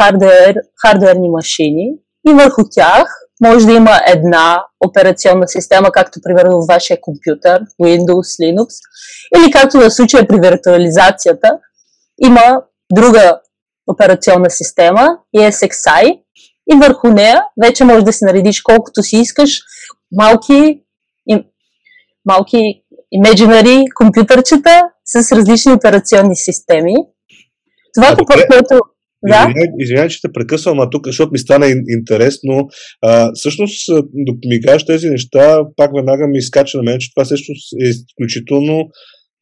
хардвер, 0.00 0.54
хардверни 0.86 1.30
машини 1.30 1.90
и 2.28 2.32
върху 2.32 2.62
тях 2.70 3.08
може 3.42 3.66
да 3.66 3.72
има 3.72 4.00
една 4.06 4.64
операционна 4.86 5.48
система, 5.48 5.92
както 5.92 6.20
примерно 6.22 6.60
в 6.60 6.66
вашия 6.68 7.00
компютър, 7.00 7.62
Windows, 7.82 8.42
Linux, 8.42 8.66
или 9.36 9.50
както 9.50 9.78
в 9.78 9.90
случая 9.90 10.28
при 10.28 10.40
виртуализацията, 10.40 11.58
има 12.24 12.62
друга 12.92 13.40
операционна 13.86 14.50
система, 14.50 15.08
ESXi, 15.36 16.20
и 16.72 16.76
върху 16.76 17.08
нея 17.08 17.42
вече 17.62 17.84
можеш 17.84 18.04
да 18.04 18.12
си 18.12 18.24
наредиш 18.24 18.62
колкото 18.62 19.02
си 19.02 19.16
искаш 19.16 19.60
малки, 20.12 20.80
малки 22.24 22.82
imaginary 23.18 23.84
компютърчета 23.94 24.82
с 25.04 25.32
различни 25.32 25.72
операционни 25.72 26.36
системи. 26.36 26.94
Това, 27.94 28.16
което 28.26 28.80
да? 29.28 29.52
Извинявай, 29.78 30.08
че 30.08 30.20
те 30.20 30.32
прекъсвам, 30.32 30.80
а 30.80 30.90
тук, 30.90 31.06
защото 31.06 31.32
ми 31.32 31.38
стана 31.38 31.66
интересно. 31.88 32.68
А, 33.02 33.30
всъщност, 33.34 33.74
докато 34.14 34.48
ми 34.48 34.60
кажеш 34.60 34.86
тези 34.86 35.10
неща, 35.10 35.60
пак 35.76 35.90
веднага 35.96 36.26
ми 36.28 36.38
изкача 36.38 36.76
на 36.76 36.82
мен, 36.82 36.98
че 36.98 37.14
това 37.14 37.24
също 37.24 37.52
е 37.52 37.88
изключително 37.88 38.88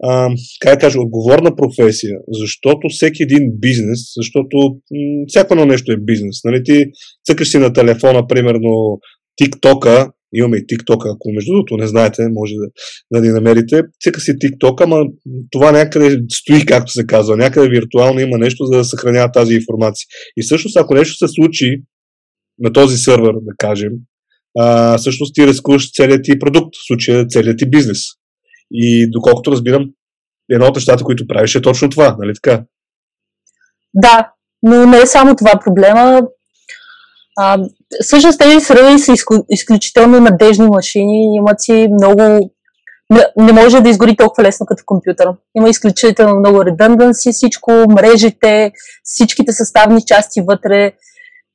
а, 0.04 0.28
как 0.60 0.80
кажа, 0.80 1.00
отговорна 1.00 1.56
професия, 1.56 2.18
защото 2.28 2.88
всеки 2.90 3.22
един 3.22 3.50
бизнес, 3.58 4.00
защото 4.16 4.56
м- 4.90 5.24
всяко 5.26 5.54
едно 5.54 5.66
нещо 5.66 5.92
е 5.92 5.96
бизнес. 5.96 6.44
Нали? 6.44 6.64
Ти 6.64 6.84
цъкаш 7.26 7.48
си 7.50 7.58
на 7.58 7.72
телефона, 7.72 8.26
примерно, 8.26 8.98
TikTok-а, 9.42 10.10
Имаме 10.34 10.56
и 10.56 10.66
TikTok, 10.66 11.14
ако 11.14 11.32
между 11.34 11.52
другото 11.52 11.76
не 11.76 11.86
знаете, 11.86 12.28
може 12.28 12.54
да, 12.54 12.66
да 13.12 13.20
ни 13.20 13.32
намерите. 13.32 13.82
Цика 14.00 14.20
си 14.20 14.32
TikTok, 14.32 14.84
ама 14.84 15.04
това 15.50 15.72
някъде 15.72 16.18
стои, 16.32 16.66
както 16.66 16.92
се 16.92 17.06
казва. 17.06 17.36
Някъде 17.36 17.68
виртуално 17.68 18.20
има 18.20 18.38
нещо, 18.38 18.64
за 18.64 18.76
да 18.76 18.84
съхранява 18.84 19.32
тази 19.32 19.54
информация. 19.54 20.06
И 20.36 20.42
всъщност, 20.42 20.76
ако 20.76 20.94
нещо 20.94 21.16
се 21.16 21.32
случи 21.34 21.82
на 22.58 22.72
този 22.72 22.96
сървър, 22.96 23.32
да 23.32 23.52
кажем, 23.58 23.92
а, 24.58 24.98
всъщност 24.98 25.34
ти 25.34 25.46
рискуваш 25.46 25.92
целият 25.92 26.24
ти 26.24 26.38
продукт, 26.38 26.76
в 26.76 26.86
случая 26.86 27.26
целият 27.26 27.58
ти 27.58 27.70
бизнес. 27.70 27.98
И 28.70 29.10
доколкото 29.10 29.52
разбирам, 29.52 29.84
едно 30.50 30.66
от 30.66 30.74
нещата, 30.74 31.04
които 31.04 31.26
правиш 31.26 31.54
е 31.54 31.62
точно 31.62 31.90
това, 31.90 32.16
нали 32.18 32.32
така? 32.34 32.64
Да, 33.94 34.32
но 34.62 34.86
не 34.86 34.98
е 34.98 35.06
само 35.06 35.36
това 35.36 35.60
проблема. 35.64 36.22
А, 37.38 37.58
всъщност 38.00 38.38
тези 38.38 38.60
сървъри 38.60 38.98
са 38.98 39.12
изключително 39.50 40.20
надежни 40.20 40.66
машини, 40.66 41.36
имат 41.36 41.60
си 41.60 41.88
много 41.92 42.50
не, 43.36 43.52
може 43.52 43.80
да 43.80 43.88
изгори 43.88 44.16
толкова 44.16 44.42
лесно 44.42 44.66
като 44.66 44.82
компютър. 44.86 45.26
Има 45.56 45.68
изключително 45.68 46.38
много 46.38 46.58
redundancy, 46.58 47.32
всичко, 47.32 47.70
мрежите, 47.88 48.72
всичките 49.02 49.52
съставни 49.52 50.04
части 50.06 50.40
вътре. 50.48 50.92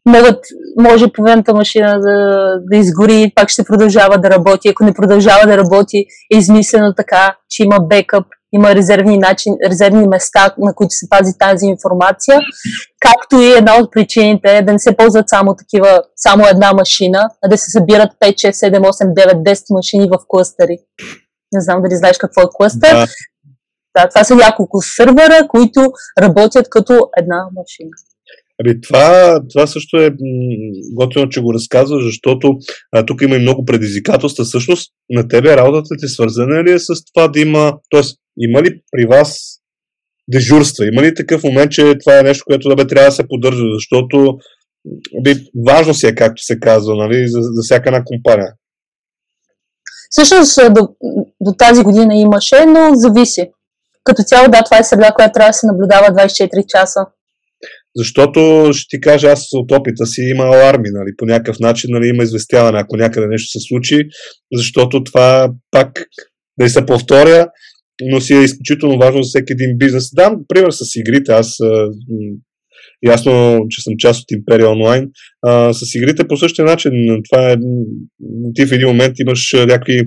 могат, 0.08 0.40
може 0.82 1.12
половината 1.12 1.54
машина 1.54 2.00
да, 2.00 2.50
да 2.72 2.78
изгори, 2.78 3.32
пак 3.36 3.50
ще 3.50 3.64
продължава 3.64 4.18
да 4.18 4.30
работи. 4.30 4.70
Ако 4.70 4.84
не 4.84 4.94
продължава 4.94 5.48
да 5.48 5.58
работи, 5.58 6.06
е 6.34 6.38
измислено 6.38 6.94
така, 6.98 7.36
че 7.50 7.64
има 7.64 7.78
бекъп, 7.80 8.26
има 8.54 8.76
резервни, 8.76 9.18
начин, 9.18 9.54
резервни 9.70 10.08
места, 10.08 10.54
на 10.58 10.76
които 10.76 10.92
се 10.92 11.10
пази 11.10 11.38
тази 11.40 11.66
информация, 11.66 12.40
както 13.00 13.42
и 13.42 13.52
една 13.52 13.80
от 13.80 13.92
причините 13.92 14.58
е 14.58 14.62
да 14.62 14.72
не 14.72 14.80
се 14.80 14.98
ползват 14.98 15.30
само 15.30 15.56
такива, 15.56 16.02
само 16.16 16.48
една 16.48 16.74
машина, 16.74 17.30
а 17.44 17.48
да 17.50 17.58
се 17.58 17.72
събират 17.72 18.12
5, 18.22 18.34
6, 18.34 18.52
7, 18.52 18.80
8, 18.80 19.14
9, 19.14 19.54
10 19.54 19.64
машини 19.74 20.10
в 20.10 20.18
клъстери. 20.28 20.78
Не 21.52 21.62
знам 21.62 21.82
дали 21.82 21.96
знаеш 21.96 22.18
какво 22.18 22.42
е 22.42 22.46
клъстер. 22.54 22.94
Да. 22.94 23.06
да, 23.98 24.10
това 24.10 24.24
са 24.24 24.36
няколко 24.36 24.82
сървъра, 24.82 25.48
които 25.48 25.92
работят 26.22 26.70
като 26.70 27.10
една 27.18 27.48
машина. 27.56 27.92
Ами 28.60 28.82
това, 28.82 29.40
това 29.54 29.68
също 29.68 29.98
е 29.98 30.12
готино, 30.94 31.30
че 31.30 31.42
го 31.42 31.54
разказваш, 31.54 32.06
защото 32.06 32.54
а, 32.92 33.06
тук 33.06 33.22
има 33.22 33.36
и 33.36 33.40
много 33.40 33.66
предизвикателства. 33.66 34.46
Всъщност 34.46 34.92
на 35.10 35.28
тебе 35.28 35.58
работата 35.58 35.96
ти 36.00 36.08
свързана 36.08 36.64
ли 36.64 36.72
е 36.72 36.80
с 36.80 36.88
това 37.14 37.28
да 37.28 37.40
има, 37.40 37.74
т.е. 37.92 38.02
има 38.38 38.64
ли 38.64 38.82
при 38.92 39.06
вас 39.06 39.38
дежурства? 40.28 40.88
Има 40.88 41.02
ли 41.02 41.16
такъв 41.16 41.44
момент, 41.44 41.72
че 41.72 41.96
това 42.00 42.20
е 42.20 42.24
нещо, 42.24 42.44
което 42.48 42.70
да 42.70 42.76
бе 42.76 42.88
трябва 42.88 43.08
да 43.08 43.16
се 43.16 43.28
поддържа, 43.28 43.64
защото 43.74 44.38
би, 45.24 45.36
важно 45.68 45.94
си 45.94 46.08
е, 46.08 46.16
както 46.16 46.44
се 46.44 46.60
казва, 46.60 46.96
нали, 46.96 47.28
за, 47.28 47.40
за 47.42 47.62
всяка 47.64 47.90
една 47.90 48.04
компания. 48.06 48.54
Всъщност 50.10 50.74
до, 50.74 50.88
до 51.42 51.52
тази 51.58 51.84
година 51.84 52.16
имаше, 52.16 52.66
но 52.66 52.96
зависи. 52.96 53.52
Като 54.04 54.24
цяло, 54.24 54.48
да, 54.52 54.64
това 54.64 54.78
е 54.78 54.84
среда, 54.84 55.12
която 55.12 55.34
трябва 55.34 55.50
да 55.50 55.54
се 55.54 55.68
наблюдава 55.68 56.08
24 56.08 56.66
часа. 56.68 57.00
Защото 57.98 58.70
ще 58.74 58.86
ти 58.90 59.02
кажа, 59.02 59.28
аз 59.28 59.48
от 59.54 59.72
опита 59.72 60.06
си 60.06 60.22
има 60.22 60.44
аларми, 60.44 60.90
нали, 60.92 61.12
по 61.18 61.26
някакъв 61.26 61.60
начин 61.60 61.90
нали, 61.94 62.08
има 62.08 62.24
известяване, 62.24 62.80
ако 62.80 62.98
някъде 62.98 63.28
нещо 63.28 63.60
се 63.60 63.68
случи, 63.68 64.04
защото 64.54 65.04
това 65.04 65.50
пак 65.72 66.06
да 66.60 66.70
се 66.70 66.86
повторя, 66.86 67.48
но 68.02 68.22
си 68.22 68.34
е 68.34 68.44
изключително 68.44 68.98
важно 68.98 69.24
за 69.24 69.28
всеки 69.28 69.54
един 69.54 69.78
бизнес. 69.78 70.10
Дам 70.14 70.36
пример 70.48 70.72
с 70.72 70.96
игрите. 70.96 71.32
Аз 71.32 71.58
ясно, 73.06 73.60
че 73.70 73.82
съм 73.82 73.94
част 73.98 74.22
от 74.22 74.32
Империя 74.32 74.70
онлайн. 74.70 75.10
А, 75.48 75.74
с 75.74 75.96
игрите 75.96 76.28
по 76.28 76.38
същия 76.38 76.66
начин. 76.66 76.92
Това 77.30 77.52
е, 77.52 77.56
ти 78.56 78.66
в 78.66 78.72
един 78.72 78.88
момент 78.88 79.20
имаш 79.20 79.54
някакви 79.54 80.02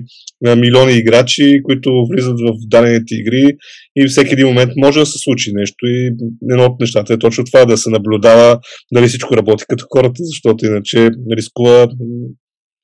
милиони 0.57 0.93
играчи, 0.93 1.59
които 1.63 1.89
влизат 2.11 2.39
в 2.39 2.53
дадените 2.67 3.15
игри 3.15 3.57
и 3.95 4.07
всеки 4.07 4.33
един 4.33 4.47
момент 4.47 4.71
може 4.77 4.99
да 4.99 5.05
се 5.05 5.19
случи 5.19 5.51
нещо 5.53 5.85
и 5.85 6.15
едно 6.51 6.65
от 6.65 6.79
нещата 6.79 7.13
е 7.13 7.19
точно 7.19 7.43
това 7.43 7.65
да 7.65 7.77
се 7.77 7.89
наблюдава 7.89 8.59
дали 8.93 9.07
всичко 9.07 9.37
работи 9.37 9.63
като 9.69 9.85
хората, 9.93 10.17
защото 10.17 10.65
иначе 10.65 11.09
рискува 11.37 11.87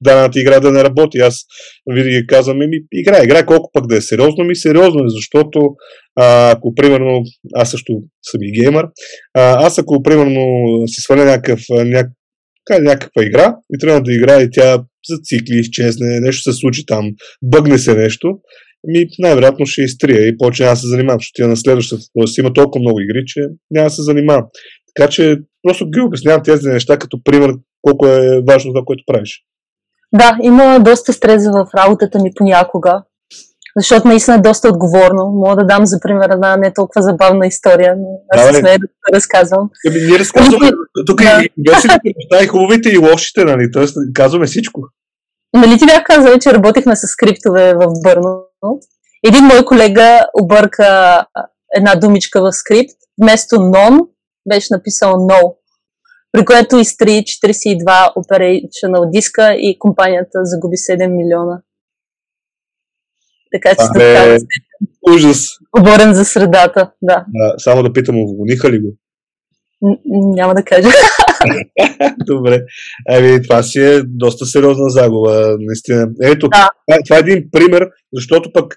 дадената 0.01 0.39
игра 0.39 0.59
да 0.59 0.71
не 0.71 0.83
работи. 0.83 1.17
Аз 1.17 1.35
винаги 1.91 2.27
казвам, 2.27 2.57
ми, 2.57 2.65
игра, 2.91 3.23
игра, 3.23 3.45
колко 3.45 3.69
пък 3.73 3.87
да 3.87 3.97
е 3.97 4.01
сериозно, 4.01 4.43
ми 4.43 4.55
сериозно 4.55 4.99
е, 4.99 5.09
защото 5.09 5.59
а, 6.15 6.51
ако 6.51 6.75
примерно, 6.75 7.23
аз 7.55 7.71
също 7.71 7.93
съм 8.23 8.41
и 8.41 8.61
геймър, 8.61 8.85
а, 9.33 9.65
аз 9.65 9.79
ако 9.79 10.03
примерно 10.03 10.41
си 10.87 11.01
сваля 11.01 11.25
някакъв, 11.25 11.59
няк, 11.85 12.07
някаква 12.81 13.23
игра 13.23 13.55
и 13.75 13.79
трябва 13.79 14.01
да 14.01 14.13
играе 14.13 14.43
и 14.43 14.49
тя 14.51 14.83
зацикли, 15.09 15.59
изчезне, 15.59 16.19
нещо 16.19 16.51
се 16.51 16.59
случи 16.59 16.85
там, 16.85 17.11
бъгне 17.41 17.77
се 17.77 17.95
нещо, 17.95 18.39
ми 18.87 19.07
най-вероятно 19.19 19.65
ще 19.65 19.81
изтрия 19.81 20.27
и 20.27 20.37
повече 20.37 20.63
да 20.63 20.75
се 20.75 20.87
занимавам, 20.87 21.19
защото 21.19 21.41
тя 21.41 21.47
на 21.47 21.57
следващата. 21.57 22.03
Тоест 22.19 22.37
има 22.37 22.53
толкова 22.53 22.81
много 22.81 22.99
игри, 22.99 23.23
че 23.25 23.41
няма 23.71 23.85
да 23.85 23.89
се 23.89 24.01
занимавам. 24.01 24.45
Така 24.95 25.09
че 25.09 25.37
просто 25.63 25.89
ги 25.89 25.99
обяснявам 25.99 26.43
тези 26.43 26.67
неща 26.67 26.97
като 26.97 27.23
пример 27.23 27.51
колко 27.81 28.07
е 28.07 28.41
важно 28.47 28.73
това, 28.73 28.83
което 28.85 29.03
правиш. 29.07 29.43
Да, 30.15 30.37
има 30.41 30.79
доста 30.79 31.13
стрес 31.13 31.47
в 31.47 31.67
работата 31.77 32.19
ми 32.19 32.31
понякога, 32.35 33.03
защото 33.77 34.07
наистина 34.07 34.37
е 34.37 34.41
доста 34.41 34.69
отговорно. 34.69 35.25
Мога 35.25 35.55
да 35.55 35.65
дам 35.65 35.85
за 35.85 35.99
пример 35.99 36.29
една 36.29 36.57
не 36.57 36.73
толкова 36.73 37.01
забавна 37.01 37.47
история, 37.47 37.95
но 37.97 38.07
аз 38.29 38.47
да, 38.47 38.53
се 38.53 38.59
смея 38.59 38.79
да 38.79 39.15
разказвам. 39.15 39.69
Ами, 39.87 39.99
ние 40.09 40.19
разказваме, 40.19 40.71
тук 41.05 41.21
да. 41.21 41.41
и 41.43 41.49
неща, 41.57 41.99
и 42.43 42.47
хубавите 42.47 42.89
и 42.89 42.97
лошите, 42.97 43.45
нали? 43.45 43.71
Тоест, 43.73 43.97
казваме 44.13 44.45
всичко. 44.45 44.81
Нали 45.53 45.77
ти 45.77 45.85
бях 45.85 46.03
казал, 46.03 46.37
че 46.39 46.53
работихме 46.53 46.95
с 46.95 47.07
скриптове 47.07 47.73
в 47.73 47.87
Бърно. 48.03 48.43
Един 49.27 49.43
мой 49.43 49.65
колега 49.65 50.19
обърка 50.41 51.25
една 51.75 51.95
думичка 51.95 52.41
в 52.41 52.51
скрипт. 52.51 52.95
Вместо 53.21 53.55
non 53.55 54.07
беше 54.49 54.67
написал 54.71 55.13
no 55.13 55.53
при 56.31 56.45
което 56.45 56.77
изтри 56.77 57.09
42 57.09 58.13
operational 58.15 59.09
диска 59.11 59.53
и 59.53 59.79
компанията 59.79 60.39
загуби 60.43 60.75
7 60.75 61.07
милиона. 61.07 61.61
Така 63.51 63.69
че 63.69 63.87
това 63.93 64.33
е 64.33 64.37
ужас. 65.13 65.47
Говорим 65.77 66.13
за 66.13 66.25
средата, 66.25 66.91
да. 67.01 67.25
А, 67.41 67.59
само 67.59 67.83
да 67.83 67.93
питам, 67.93 68.19
уволниха 68.19 68.71
ли 68.71 68.79
го? 68.79 68.97
Н- 69.81 69.97
няма 70.35 70.55
да 70.55 70.63
кажа. 70.63 70.89
Добре. 72.25 72.61
Ами, 73.09 73.41
това 73.43 73.63
си 73.63 73.79
е 73.79 74.03
доста 74.03 74.45
сериозна 74.45 74.89
загуба, 74.89 75.55
наистина. 75.59 76.09
Ето, 76.23 76.47
да. 76.47 76.69
това, 76.87 76.97
това 77.05 77.17
е 77.17 77.19
един 77.19 77.49
пример, 77.51 77.89
защото 78.13 78.51
пък, 78.53 78.75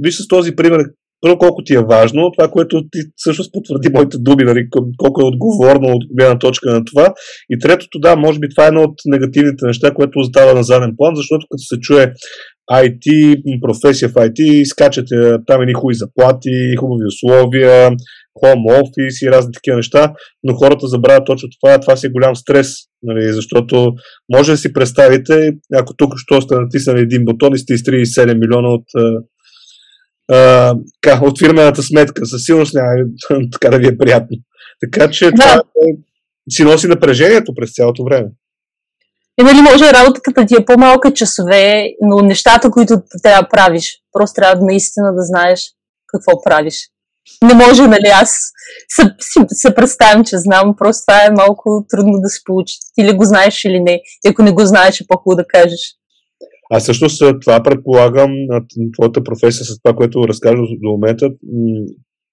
виж 0.00 0.16
с 0.16 0.28
този 0.28 0.56
пример, 0.56 0.84
първо 1.24 1.38
колко 1.38 1.64
ти 1.64 1.74
е 1.74 1.88
важно, 1.90 2.30
това, 2.38 2.48
което 2.50 2.82
ти 2.92 2.98
всъщност 3.16 3.52
потвърди 3.52 3.88
моите 3.94 4.16
думи, 4.18 4.44
нали, 4.44 4.68
колко 4.98 5.20
е 5.20 5.24
отговорно 5.24 5.88
от 5.88 6.02
гледна 6.16 6.38
точка 6.38 6.70
на 6.70 6.84
това. 6.84 7.14
И 7.50 7.58
третото, 7.58 7.98
да, 7.98 8.16
може 8.16 8.38
би 8.38 8.48
това 8.48 8.64
е 8.64 8.68
едно 8.68 8.82
от 8.82 8.94
негативните 9.06 9.66
неща, 9.66 9.94
което 9.94 10.18
остава 10.18 10.54
на 10.54 10.62
заден 10.62 10.92
план, 10.96 11.16
защото 11.16 11.46
като 11.50 11.62
се 11.62 11.80
чуе 11.80 12.12
IT, 12.72 13.06
професия 13.60 14.08
в 14.08 14.12
IT, 14.12 14.64
скачате 14.64 15.16
там 15.46 15.62
едни 15.62 15.74
хубави 15.74 15.94
заплати, 15.94 16.76
хубави 16.80 17.04
условия, 17.06 17.90
home 18.42 18.64
office 18.80 19.28
и 19.28 19.30
разни 19.30 19.52
такива 19.52 19.76
неща, 19.76 20.12
но 20.42 20.54
хората 20.54 20.86
забравят 20.86 21.26
точно 21.26 21.48
това, 21.60 21.80
това 21.80 21.96
си 21.96 22.06
е 22.06 22.10
голям 22.10 22.36
стрес, 22.36 22.68
нали, 23.02 23.32
защото 23.32 23.92
може 24.34 24.52
да 24.52 24.56
си 24.56 24.72
представите, 24.72 25.52
ако 25.74 25.96
тук 25.96 26.12
що 26.16 26.40
сте 26.40 26.54
натиснали 26.54 27.00
един 27.00 27.24
бутон 27.24 27.54
и 27.54 27.58
сте 27.58 27.74
изтрили 27.74 28.06
7 28.06 28.38
милиона 28.38 28.68
от 28.68 28.84
а, 30.32 30.74
така, 31.02 31.26
от 31.26 31.38
фирмената 31.38 31.82
сметка. 31.82 32.26
Със 32.26 32.44
сигурност 32.44 32.74
няма 32.74 32.88
така 33.52 33.70
да 33.70 33.78
ви 33.78 33.86
е 33.86 33.98
приятно. 33.98 34.36
Така 34.80 35.10
че 35.10 35.24
да. 35.24 35.32
това 35.32 35.54
е, 35.54 35.88
си 36.50 36.64
носи 36.64 36.88
напрежението 36.88 37.54
през 37.54 37.74
цялото 37.74 38.04
време. 38.04 38.28
И 39.40 39.42
нали 39.42 39.60
може 39.60 39.92
работата 39.92 40.46
ти 40.46 40.54
е 40.60 40.64
по-малка 40.64 41.14
часове, 41.14 41.84
но 42.00 42.20
нещата, 42.20 42.70
които 42.70 43.02
трябва 43.22 43.42
да 43.42 43.48
правиш, 43.48 43.92
просто 44.12 44.34
трябва 44.34 44.66
наистина 44.66 45.14
да 45.14 45.22
знаеш 45.22 45.60
какво 46.06 46.42
правиш. 46.42 46.74
Не 47.42 47.54
може, 47.54 47.82
нали, 47.82 48.08
аз 48.14 48.30
се, 48.88 49.02
се, 49.20 49.46
се 49.48 49.74
представям, 49.74 50.24
че 50.24 50.38
знам, 50.38 50.74
просто 50.78 51.02
това 51.06 51.24
е 51.24 51.30
малко 51.30 51.86
трудно 51.88 52.12
да 52.12 52.28
се 52.28 52.40
получи. 52.44 52.74
Ти 52.94 53.04
ли 53.04 53.16
го 53.16 53.24
знаеш 53.24 53.64
или 53.64 53.80
не? 53.80 54.00
И 54.26 54.28
ако 54.28 54.42
не 54.42 54.52
го 54.52 54.64
знаеш, 54.64 55.00
е 55.00 55.06
по-хубаво 55.08 55.36
да 55.36 55.46
кажеш. 55.46 55.80
А 56.72 56.80
всъщност 56.80 57.22
това 57.40 57.62
предполагам 57.62 58.30
твоята 58.94 59.24
професия 59.24 59.64
с 59.64 59.82
това, 59.82 59.96
което 59.96 60.28
разказваш 60.28 60.68
до 60.82 60.90
момента, 60.90 61.30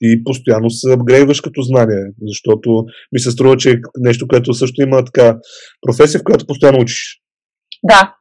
и 0.02 0.24
постоянно 0.24 0.70
се 0.70 0.94
апгрейдваш 0.94 1.42
като 1.42 1.62
знание, 1.62 2.06
защото 2.28 2.86
ми 3.12 3.20
се 3.20 3.32
струва, 3.32 3.58
че 3.58 3.72
е 3.72 3.76
нещо, 3.98 4.28
което 4.28 4.54
също 4.54 4.82
има 4.82 5.06
така 5.06 5.38
професия, 5.82 6.20
в 6.20 6.24
която 6.24 6.48
постоянно 6.48 6.80
учиш. 6.82 7.22
Да, 7.84 8.16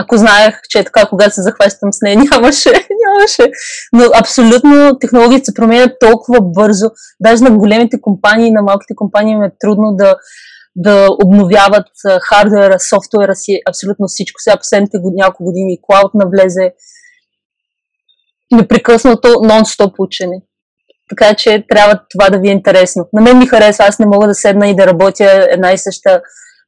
ако 0.00 0.16
знаех, 0.16 0.54
че 0.70 0.78
е 0.78 0.84
така, 0.84 1.06
когато 1.06 1.34
се 1.34 1.42
захващам 1.42 1.92
с 1.92 1.98
нея, 2.02 2.16
нямаше, 2.32 2.72
нямаше. 3.04 3.52
Но 3.92 4.04
абсолютно 4.20 4.98
технологиите 5.00 5.44
се 5.44 5.54
променят 5.54 5.92
толкова 6.00 6.38
бързо. 6.42 6.86
Даже 7.20 7.44
на 7.44 7.50
големите 7.50 8.00
компании, 8.00 8.50
на 8.50 8.62
малките 8.62 8.94
компании 8.96 9.34
е 9.34 9.50
трудно 9.60 9.94
да, 9.96 10.16
да 10.80 11.08
обновяват 11.24 11.86
хардвера, 12.28 12.80
софтуера 12.80 13.34
си, 13.34 13.60
абсолютно 13.68 14.06
всичко. 14.06 14.40
Сега 14.40 14.56
последните 14.56 14.98
няколко 15.14 15.44
години 15.44 15.78
клауд 15.82 16.14
навлезе 16.14 16.72
непрекъснато 18.52 19.28
нон-стоп 19.28 19.94
учене. 19.98 20.42
Така 21.08 21.34
че 21.34 21.64
трябва 21.68 22.00
това 22.10 22.30
да 22.30 22.38
ви 22.38 22.48
е 22.48 22.52
интересно. 22.52 23.08
На 23.12 23.22
мен 23.22 23.38
ми 23.38 23.46
харесва, 23.46 23.84
аз 23.84 23.98
не 23.98 24.06
мога 24.06 24.26
да 24.26 24.34
седна 24.34 24.68
и 24.68 24.76
да 24.76 24.86
работя 24.86 25.48
една 25.50 25.72
и 25.72 25.78
съща 25.78 26.20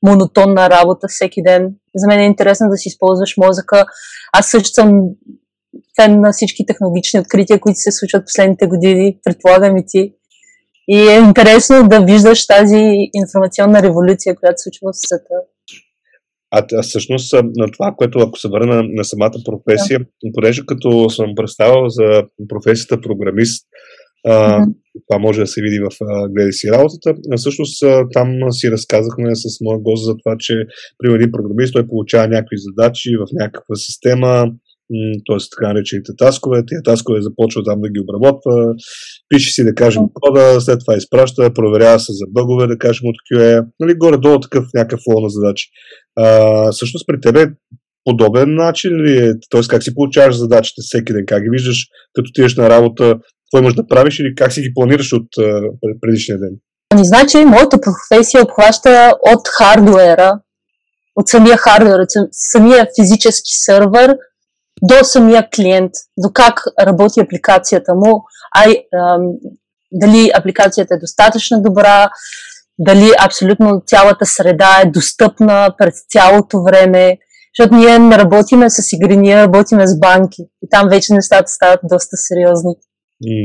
монотонна 0.06 0.70
работа 0.70 1.06
всеки 1.08 1.42
ден. 1.42 1.74
За 1.94 2.06
мен 2.06 2.20
е 2.20 2.24
интересно 2.24 2.68
да 2.70 2.76
си 2.76 2.88
използваш 2.88 3.34
мозъка. 3.36 3.84
Аз 4.32 4.46
също 4.46 4.68
съм 4.68 4.90
фен 6.00 6.20
на 6.20 6.32
всички 6.32 6.66
технологични 6.66 7.20
открития, 7.20 7.60
които 7.60 7.78
се 7.78 7.92
случват 7.92 8.26
последните 8.26 8.66
години, 8.66 9.18
предполагам 9.24 9.76
и 9.76 9.84
ти. 9.86 10.14
И 10.92 10.98
е 10.98 11.18
интересно 11.28 11.88
да 11.88 12.04
виждаш 12.04 12.46
тази 12.46 12.82
информационна 13.14 13.82
революция, 13.82 14.36
която 14.36 14.58
се 14.58 14.62
случва 14.62 14.92
в 14.92 14.96
света. 15.06 15.34
А, 16.50 16.66
а 16.78 16.82
всъщност 16.82 17.32
на 17.56 17.70
това, 17.72 17.94
което 17.96 18.18
ако 18.18 18.38
се 18.38 18.48
върна 18.48 18.82
на, 18.82 19.04
самата 19.04 19.38
професия, 19.44 19.98
да. 19.98 20.06
понеже 20.34 20.62
като 20.66 21.10
съм 21.10 21.26
представил 21.36 21.88
за 21.88 22.22
професията 22.48 23.00
програмист, 23.00 23.66
А, 24.26 24.66
това 25.08 25.18
може 25.18 25.40
да 25.40 25.46
се 25.46 25.62
види 25.62 25.80
в 25.80 25.88
гледай 26.30 26.52
си 26.52 26.70
работата. 26.72 27.14
А, 27.32 27.36
всъщност 27.36 27.84
там 28.12 28.28
си 28.50 28.70
разказахме 28.70 29.34
с 29.34 29.60
моя 29.60 29.78
гост 29.78 30.04
за 30.04 30.14
това, 30.24 30.36
че 30.38 30.54
при 30.98 31.14
един 31.14 31.32
програмист 31.32 31.72
той 31.72 31.86
получава 31.86 32.28
някакви 32.28 32.56
задачи 32.58 33.10
в 33.16 33.26
някаква 33.32 33.74
система, 33.74 34.52
т.е. 35.26 35.36
така 35.56 35.72
наречените 35.72 36.12
таскове. 36.18 36.66
Тия 36.66 36.82
таскове 36.82 37.22
започва 37.22 37.62
там 37.64 37.80
да 37.80 37.88
ги 37.88 38.00
обработва, 38.00 38.74
пише 39.28 39.52
си, 39.52 39.64
да 39.64 39.74
кажем, 39.74 40.02
кода, 40.14 40.60
след 40.60 40.80
това 40.80 40.96
изпраща, 40.96 41.54
проверява 41.54 42.00
се 42.00 42.12
за 42.12 42.24
бъгове, 42.28 42.66
да 42.66 42.78
кажем, 42.78 43.08
от 43.08 43.16
QA. 43.32 43.66
Нали, 43.80 43.94
горе-долу 43.94 44.40
такъв 44.40 44.64
някакъв 44.74 45.00
на 45.06 45.28
задачи. 45.28 45.68
А, 46.16 46.72
всъщност 46.72 47.06
при 47.06 47.20
тебе 47.20 47.46
подобен 48.04 48.54
начин 48.54 48.96
ли 48.96 49.18
е? 49.18 49.32
Т.е. 49.50 49.60
как 49.68 49.82
си 49.82 49.94
получаваш 49.94 50.36
задачите 50.36 50.80
всеки 50.82 51.12
ден? 51.12 51.24
Как 51.26 51.42
ги 51.42 51.48
виждаш, 51.50 51.86
като 52.12 52.30
тиеш 52.34 52.56
на 52.56 52.70
работа? 52.70 53.04
Какво 53.04 53.62
имаш 53.62 53.74
да 53.74 53.86
правиш 53.86 54.18
или 54.18 54.34
как 54.34 54.52
си 54.52 54.60
ги 54.60 54.74
планираш 54.74 55.12
от 55.12 55.28
предишния 56.00 56.38
ден? 56.38 56.50
Ами, 56.94 57.04
значи, 57.04 57.36
моята 57.36 57.78
професия 57.80 58.42
обхваща 58.42 59.12
от 59.32 59.48
хардуера, 59.58 60.32
от 61.16 61.28
самия 61.28 61.56
хардуер, 61.56 61.98
от 61.98 62.08
самия 62.32 62.86
физически 63.00 63.50
сървър 63.64 64.16
до 64.82 65.04
самия 65.04 65.48
клиент, 65.56 65.90
до 66.18 66.30
как 66.32 66.62
работи 66.80 67.20
апликацията 67.20 67.94
му, 67.94 68.24
а, 68.54 69.18
дали 69.92 70.30
апликацията 70.34 70.94
е 70.94 70.98
достатъчно 70.98 71.62
добра, 71.62 72.10
дали 72.78 73.10
абсолютно 73.18 73.82
цялата 73.86 74.26
среда 74.26 74.80
е 74.82 74.90
достъпна 74.90 75.74
през 75.78 75.94
цялото 76.08 76.62
време, 76.62 77.18
защото 77.58 77.74
ние 77.74 77.98
не 77.98 78.18
работиме 78.18 78.70
с 78.70 78.92
игри, 78.92 79.16
ние 79.16 79.42
работиме 79.42 79.86
с 79.86 79.98
банки. 79.98 80.42
И 80.62 80.68
там 80.70 80.88
вече 80.88 81.12
нещата 81.12 81.48
стават 81.48 81.80
доста 81.84 82.16
сериозни. 82.16 82.74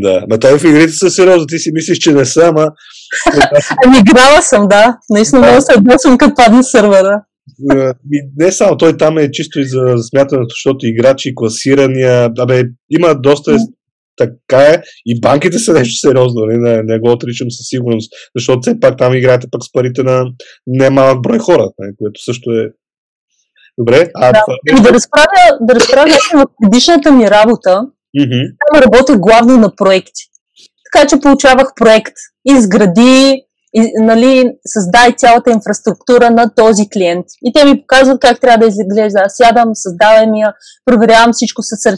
Да, 0.02 0.24
ма 0.30 0.40
той 0.40 0.60
в 0.60 0.64
игрите 0.64 0.94
са 0.94 1.10
сериозни, 1.10 1.48
ти 1.48 1.60
си 1.60 1.72
мислиш, 1.74 1.98
че 1.98 2.14
не 2.14 2.26
са, 2.26 2.48
ама... 2.48 2.68
ами 3.86 3.98
играла 3.98 4.42
съм, 4.42 4.68
да. 4.68 4.98
Наистина 5.10 5.42
много 5.42 5.62
се 5.62 5.78
отблъсвам, 5.78 6.18
като 6.18 6.36
падне 6.36 6.64
сървъра. 6.64 7.22
Не 8.38 8.52
само, 8.52 8.78
той 8.78 8.98
там 8.98 9.18
е 9.18 9.32
чисто 9.32 9.60
и 9.60 9.66
за 9.66 9.96
смятането, 10.10 10.50
защото 10.50 10.88
играчи, 10.88 11.36
класирания, 11.36 12.32
абе, 12.40 12.64
има 12.90 13.16
доста 13.16 13.58
така 14.18 14.60
е. 14.60 14.82
И 15.06 15.22
банките 15.22 15.60
са 15.60 15.74
нещо 15.74 16.08
сериозно, 16.08 16.42
нали? 16.46 16.58
не, 16.58 16.84
не 16.84 17.00
го 17.00 17.12
отричам 17.12 17.52
със 17.52 17.68
сигурност, 17.68 18.14
защото 18.36 18.62
все 18.62 18.80
пак 18.80 18.98
там 18.98 19.14
играете 19.14 19.48
пък 19.52 19.64
с 19.64 19.72
парите 19.72 20.04
на 20.04 20.26
немалък 20.68 21.22
брой 21.22 21.40
хора, 21.40 21.70
не? 21.80 21.86
Нали, 21.86 21.96
което 22.00 22.24
също 22.24 22.52
е 22.52 22.70
Добре. 23.78 24.10
А 24.16 24.32
да, 24.32 24.40
и 24.78 24.82
да 24.82 24.94
разправя, 24.94 25.58
да 25.62 25.76
разправя 25.76 26.12
в 26.34 26.46
предишната 26.62 27.12
ми 27.12 27.30
работа, 27.32 27.82
mm-hmm. 28.20 28.56
там 28.60 28.82
работех 28.82 29.18
главно 29.18 29.58
на 29.58 29.76
проекти. 29.76 30.24
Така 30.86 31.08
че 31.08 31.20
получавах 31.22 31.68
проект, 31.76 32.14
изгради, 32.46 33.42
и, 33.78 33.92
нали, 33.96 34.58
създай 34.66 35.16
цялата 35.16 35.52
инфраструктура 35.52 36.30
на 36.30 36.56
този 36.56 36.90
клиент. 36.90 37.26
И 37.44 37.54
те 37.54 37.66
ми 37.66 37.82
показват 37.82 38.20
как 38.20 38.42
трябва 38.42 38.58
да 38.58 38.68
изглежда. 38.68 39.20
Аз 39.26 39.34
сядам, 39.38 39.70
създавам 39.74 40.36
я, 40.36 40.54
проверявам 40.86 41.34
всичко 41.34 41.62
с 41.64 41.98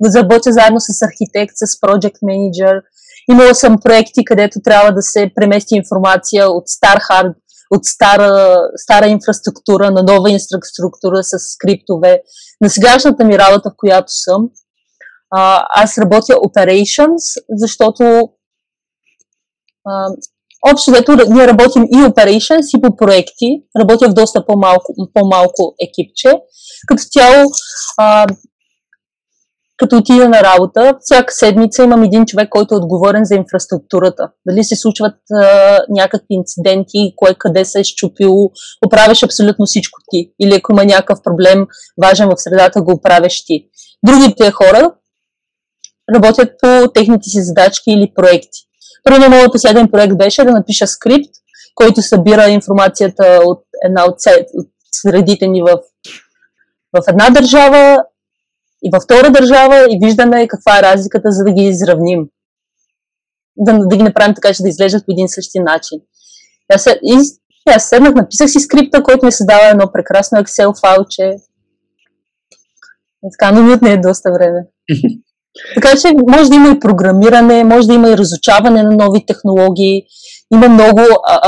заботя 0.00 0.52
заедно 0.52 0.80
с 0.80 1.02
архитект, 1.02 1.54
с 1.56 1.80
project 1.80 2.18
manager. 2.22 2.82
Имала 3.30 3.54
съм 3.54 3.76
проекти, 3.84 4.24
където 4.24 4.60
трябва 4.64 4.92
да 4.92 5.02
се 5.02 5.30
премести 5.34 5.74
информация 5.74 6.50
от 6.50 6.68
стар 6.68 6.98
хард, 7.00 7.36
от 7.70 7.84
стара, 7.84 8.56
стара 8.76 9.06
инфраструктура 9.06 9.90
на 9.90 10.02
нова 10.02 10.30
инфраструктура 10.30 11.22
с 11.22 11.38
скриптове. 11.38 12.20
На 12.60 12.70
сегашната 12.70 13.24
ми 13.24 13.38
работа, 13.38 13.70
в 13.70 13.76
която 13.76 14.12
съм, 14.12 14.48
аз 15.74 15.98
работя 15.98 16.32
operations, 16.32 17.42
защото 17.48 18.28
общо 20.72 20.90
взето 20.90 21.16
ние 21.30 21.46
работим 21.46 21.82
и 21.84 21.96
operations, 21.96 22.78
и 22.78 22.80
по 22.80 22.96
проекти. 22.96 23.62
Работя 23.80 24.08
в 24.08 24.14
доста 24.14 24.46
по-малко, 24.46 24.94
по-малко 25.14 25.74
екипче. 25.80 26.32
Като 26.88 27.02
цяло 27.02 27.44
а, 27.98 28.26
като 29.76 29.96
отида 29.96 30.28
на 30.28 30.42
работа, 30.42 30.94
всяка 31.00 31.32
седмица 31.34 31.82
имам 31.82 32.02
един 32.02 32.26
човек, 32.26 32.48
който 32.48 32.74
е 32.74 32.78
отговорен 32.78 33.24
за 33.24 33.34
инфраструктурата. 33.34 34.30
Дали 34.48 34.64
се 34.64 34.76
случват 34.76 35.14
а, 35.32 35.78
някакви 35.88 36.26
инциденти, 36.30 37.12
кой 37.16 37.34
къде 37.38 37.64
се 37.64 37.80
е 37.80 37.84
щупил, 37.84 38.50
оправяш 38.86 39.22
абсолютно 39.22 39.66
всичко 39.66 40.00
ти. 40.10 40.32
Или 40.40 40.54
ако 40.54 40.72
има 40.72 40.84
някакъв 40.84 41.18
проблем 41.22 41.66
важен 42.02 42.28
в 42.28 42.34
средата, 42.36 42.82
го 42.82 42.92
оправяш 42.92 43.44
ти. 43.44 43.68
Другите 44.06 44.50
хора 44.50 44.94
работят 46.14 46.48
по 46.62 46.92
техните 46.94 47.28
си 47.28 47.42
задачки 47.42 47.90
или 47.90 48.12
проекти. 48.14 48.60
Първо, 49.04 49.30
моят 49.30 49.52
последен 49.52 49.90
проект 49.90 50.16
беше 50.16 50.44
да 50.44 50.50
напиша 50.50 50.86
скрипт, 50.86 51.30
който 51.74 52.02
събира 52.02 52.48
информацията 52.48 53.40
от 53.44 53.64
една 53.84 54.04
от, 54.04 54.14
средите 54.92 55.46
ни 55.46 55.62
в, 55.62 55.78
в 56.92 57.04
една 57.08 57.30
държава 57.30 58.04
и 58.84 58.90
във 58.92 59.02
втора 59.02 59.30
държава 59.30 59.86
и 59.90 59.98
виждаме 60.04 60.48
каква 60.48 60.78
е 60.78 60.82
разликата, 60.82 61.32
за 61.32 61.44
да 61.44 61.52
ги 61.52 61.62
изравним. 61.62 62.28
Да, 63.56 63.78
да 63.78 63.96
ги 63.96 64.02
направим 64.02 64.34
така, 64.34 64.54
че 64.54 64.62
да 64.62 64.68
изглеждат 64.68 65.06
по 65.06 65.12
един 65.12 65.28
същи 65.28 65.60
начин. 65.60 65.98
Аз, 66.72 66.86
и, 66.86 67.18
аз 67.66 67.88
седнах, 67.88 68.14
написах 68.14 68.50
си 68.50 68.60
скрипта, 68.60 69.02
който 69.02 69.26
ми 69.26 69.32
създава 69.32 69.68
едно 69.68 69.92
прекрасно 69.92 70.38
Excel 70.38 70.80
файлче. 70.80 71.36
И 73.24 73.28
така, 73.38 73.52
но 73.52 73.78
не 73.82 73.92
е 73.92 74.00
доста 74.00 74.32
време. 74.32 74.66
Така 75.74 75.88
че 76.00 76.14
може 76.28 76.50
да 76.50 76.56
има 76.56 76.68
и 76.68 76.80
програмиране, 76.80 77.64
може 77.64 77.88
да 77.88 77.94
има 77.94 78.10
и 78.10 78.16
разучаване 78.16 78.82
на 78.82 78.90
нови 78.90 79.26
технологии. 79.26 80.02
Има 80.54 80.68
много 80.68 81.00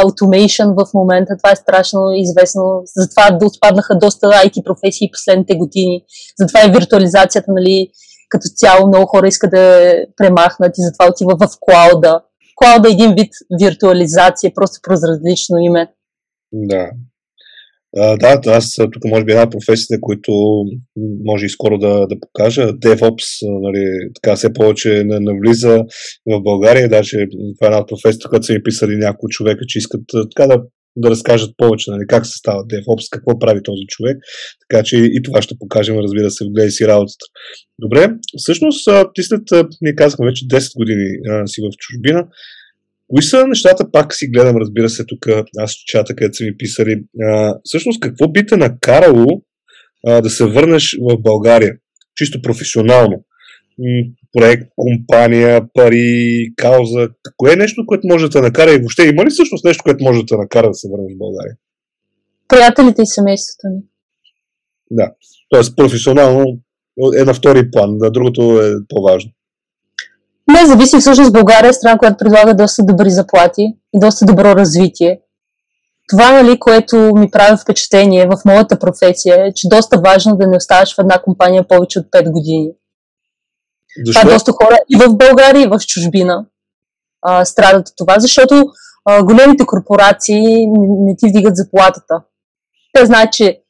automation 0.02 0.84
в 0.84 0.94
момента, 0.94 1.36
това 1.42 1.52
е 1.52 1.56
страшно 1.56 2.00
известно. 2.14 2.62
Затова 2.96 3.46
отпаднаха 3.46 3.98
доста 3.98 4.26
IT 4.26 4.64
професии 4.64 5.10
последните 5.12 5.56
години. 5.56 6.04
Затова 6.40 6.60
и 6.64 6.72
виртуализацията, 6.72 7.52
нали, 7.52 7.88
като 8.28 8.48
цяло 8.56 8.88
много 8.88 9.06
хора 9.06 9.28
искат 9.28 9.50
да 9.50 9.92
премахнат 10.16 10.78
и 10.78 10.82
затова 10.82 11.10
отива 11.10 11.36
в 11.40 11.48
клауда. 11.60 12.20
Клауда 12.56 12.88
е 12.88 12.92
един 12.92 13.14
вид 13.14 13.30
виртуализация, 13.60 14.52
просто 14.54 14.78
през 14.82 15.00
различно 15.04 15.58
име. 15.58 15.92
Да, 16.52 16.90
да, 17.94 18.40
аз 18.46 18.74
тук 18.92 19.04
може 19.04 19.24
би 19.24 19.32
една 19.32 19.50
професия, 19.50 19.98
които 20.00 20.32
може 21.24 21.46
и 21.46 21.48
скоро 21.48 21.78
да, 21.78 22.06
да 22.06 22.20
покажа. 22.20 22.68
DevOps, 22.68 23.60
нали, 23.62 24.10
така 24.14 24.36
все 24.36 24.52
повече 24.52 25.04
навлиза 25.04 25.84
в 26.26 26.42
България. 26.42 26.88
Даже 26.88 27.16
това 27.58 27.66
е 27.66 27.70
една 27.70 27.86
професия, 27.86 28.28
която 28.28 28.46
са 28.46 28.52
ми 28.52 28.62
писали 28.62 28.96
няколко 28.96 29.28
човека, 29.28 29.64
че 29.68 29.78
искат 29.78 30.00
така 30.36 30.46
да, 30.46 30.62
да 30.96 31.10
разкажат 31.10 31.50
повече 31.56 31.90
нали, 31.90 32.04
как 32.08 32.26
се 32.26 32.38
става 32.38 32.62
DevOps, 32.62 33.08
какво 33.12 33.38
прави 33.38 33.60
този 33.62 33.82
човек. 33.88 34.16
Така 34.68 34.82
че 34.82 34.96
и 34.96 35.22
това 35.24 35.42
ще 35.42 35.54
покажем, 35.58 35.98
разбира 35.98 36.30
се, 36.30 36.44
в 36.44 36.52
гледай 36.52 36.70
си 36.70 36.86
работата. 36.86 37.26
Добре, 37.78 38.08
всъщност 38.36 38.88
ти 39.14 39.22
след, 39.22 39.42
ние 39.80 39.94
казахме 39.94 40.26
вече 40.26 40.44
10 40.44 40.78
години 40.78 41.08
а, 41.30 41.46
си 41.46 41.60
в 41.60 41.68
чужбина. 41.78 42.26
Кои 43.08 43.22
са 43.22 43.46
нещата, 43.46 43.90
пак 43.92 44.14
си 44.14 44.28
гледам, 44.28 44.56
разбира 44.56 44.88
се, 44.88 45.04
тук 45.04 45.28
аз 45.58 45.72
чата, 45.72 46.16
където 46.16 46.36
са 46.36 46.44
ми 46.44 46.56
писали. 46.56 47.04
А, 47.22 47.54
всъщност, 47.64 48.00
какво 48.00 48.28
би 48.28 48.46
те 48.46 48.56
накарало 48.56 49.26
а, 50.06 50.20
да 50.20 50.30
се 50.30 50.46
върнеш 50.46 50.96
в 51.00 51.22
България? 51.22 51.76
Чисто 52.16 52.42
професионално. 52.42 53.24
Проект, 54.32 54.68
компания, 54.76 55.62
пари, 55.74 56.52
кауза. 56.56 57.08
Кое 57.36 57.52
е 57.52 57.56
нещо, 57.56 57.86
което 57.86 58.08
може 58.08 58.24
да 58.24 58.30
те 58.30 58.40
накара 58.40 58.72
и 58.72 58.78
въобще 58.78 59.02
има 59.02 59.24
ли 59.24 59.30
всъщност 59.30 59.64
нещо, 59.64 59.84
което 59.84 60.04
може 60.04 60.20
да 60.20 60.26
те 60.26 60.36
накара 60.36 60.68
да 60.68 60.74
се 60.74 60.88
върнеш 60.88 61.14
в 61.14 61.18
България? 61.18 61.56
Приятелите 62.48 63.02
и 63.02 63.06
семейството 63.06 63.66
ми. 63.74 63.80
Да. 64.90 65.12
Тоест 65.48 65.76
професионално 65.76 66.44
е 67.18 67.24
на 67.24 67.34
втори 67.34 67.70
план, 67.70 67.98
да 67.98 68.10
другото 68.10 68.60
е 68.60 68.72
по-важно. 68.88 69.30
Не, 70.52 70.66
зависи 70.66 70.98
всъщност 71.00 71.32
България 71.32 71.68
е 71.68 71.72
страна, 71.72 71.98
която 71.98 72.16
предлага 72.16 72.54
доста 72.54 72.82
добри 72.82 73.10
заплати 73.10 73.62
и 73.94 74.00
доста 74.00 74.24
добро 74.26 74.56
развитие. 74.56 75.20
Това, 76.08 76.42
нали, 76.42 76.60
което 76.60 76.96
ми 76.96 77.30
прави 77.30 77.56
впечатление 77.62 78.26
в 78.26 78.44
моята 78.44 78.78
професия 78.78 79.46
е, 79.46 79.52
че 79.54 79.68
доста 79.68 80.00
важно 80.04 80.36
да 80.36 80.46
не 80.46 80.56
оставаш 80.56 80.94
в 80.94 80.98
една 80.98 81.18
компания 81.22 81.68
повече 81.68 81.98
от 81.98 82.06
5 82.06 82.30
години. 82.30 82.68
Защо? 84.06 84.20
Това 84.20 84.32
доста 84.32 84.52
хора 84.52 84.78
и 84.90 84.96
в 84.96 85.16
България, 85.16 85.62
и 85.62 85.68
в 85.68 85.78
чужбина 85.86 86.46
а, 87.22 87.44
страдат 87.44 87.88
от 87.88 87.94
това, 87.96 88.18
защото 88.18 88.64
а, 89.04 89.22
големите 89.22 89.66
корпорации 89.66 90.66
не, 90.66 90.88
не 90.98 91.16
ти 91.18 91.28
вдигат 91.28 91.56
заплатата. 91.56 92.22
Те 92.92 93.06
знаят, 93.06 93.32
че 93.32 93.60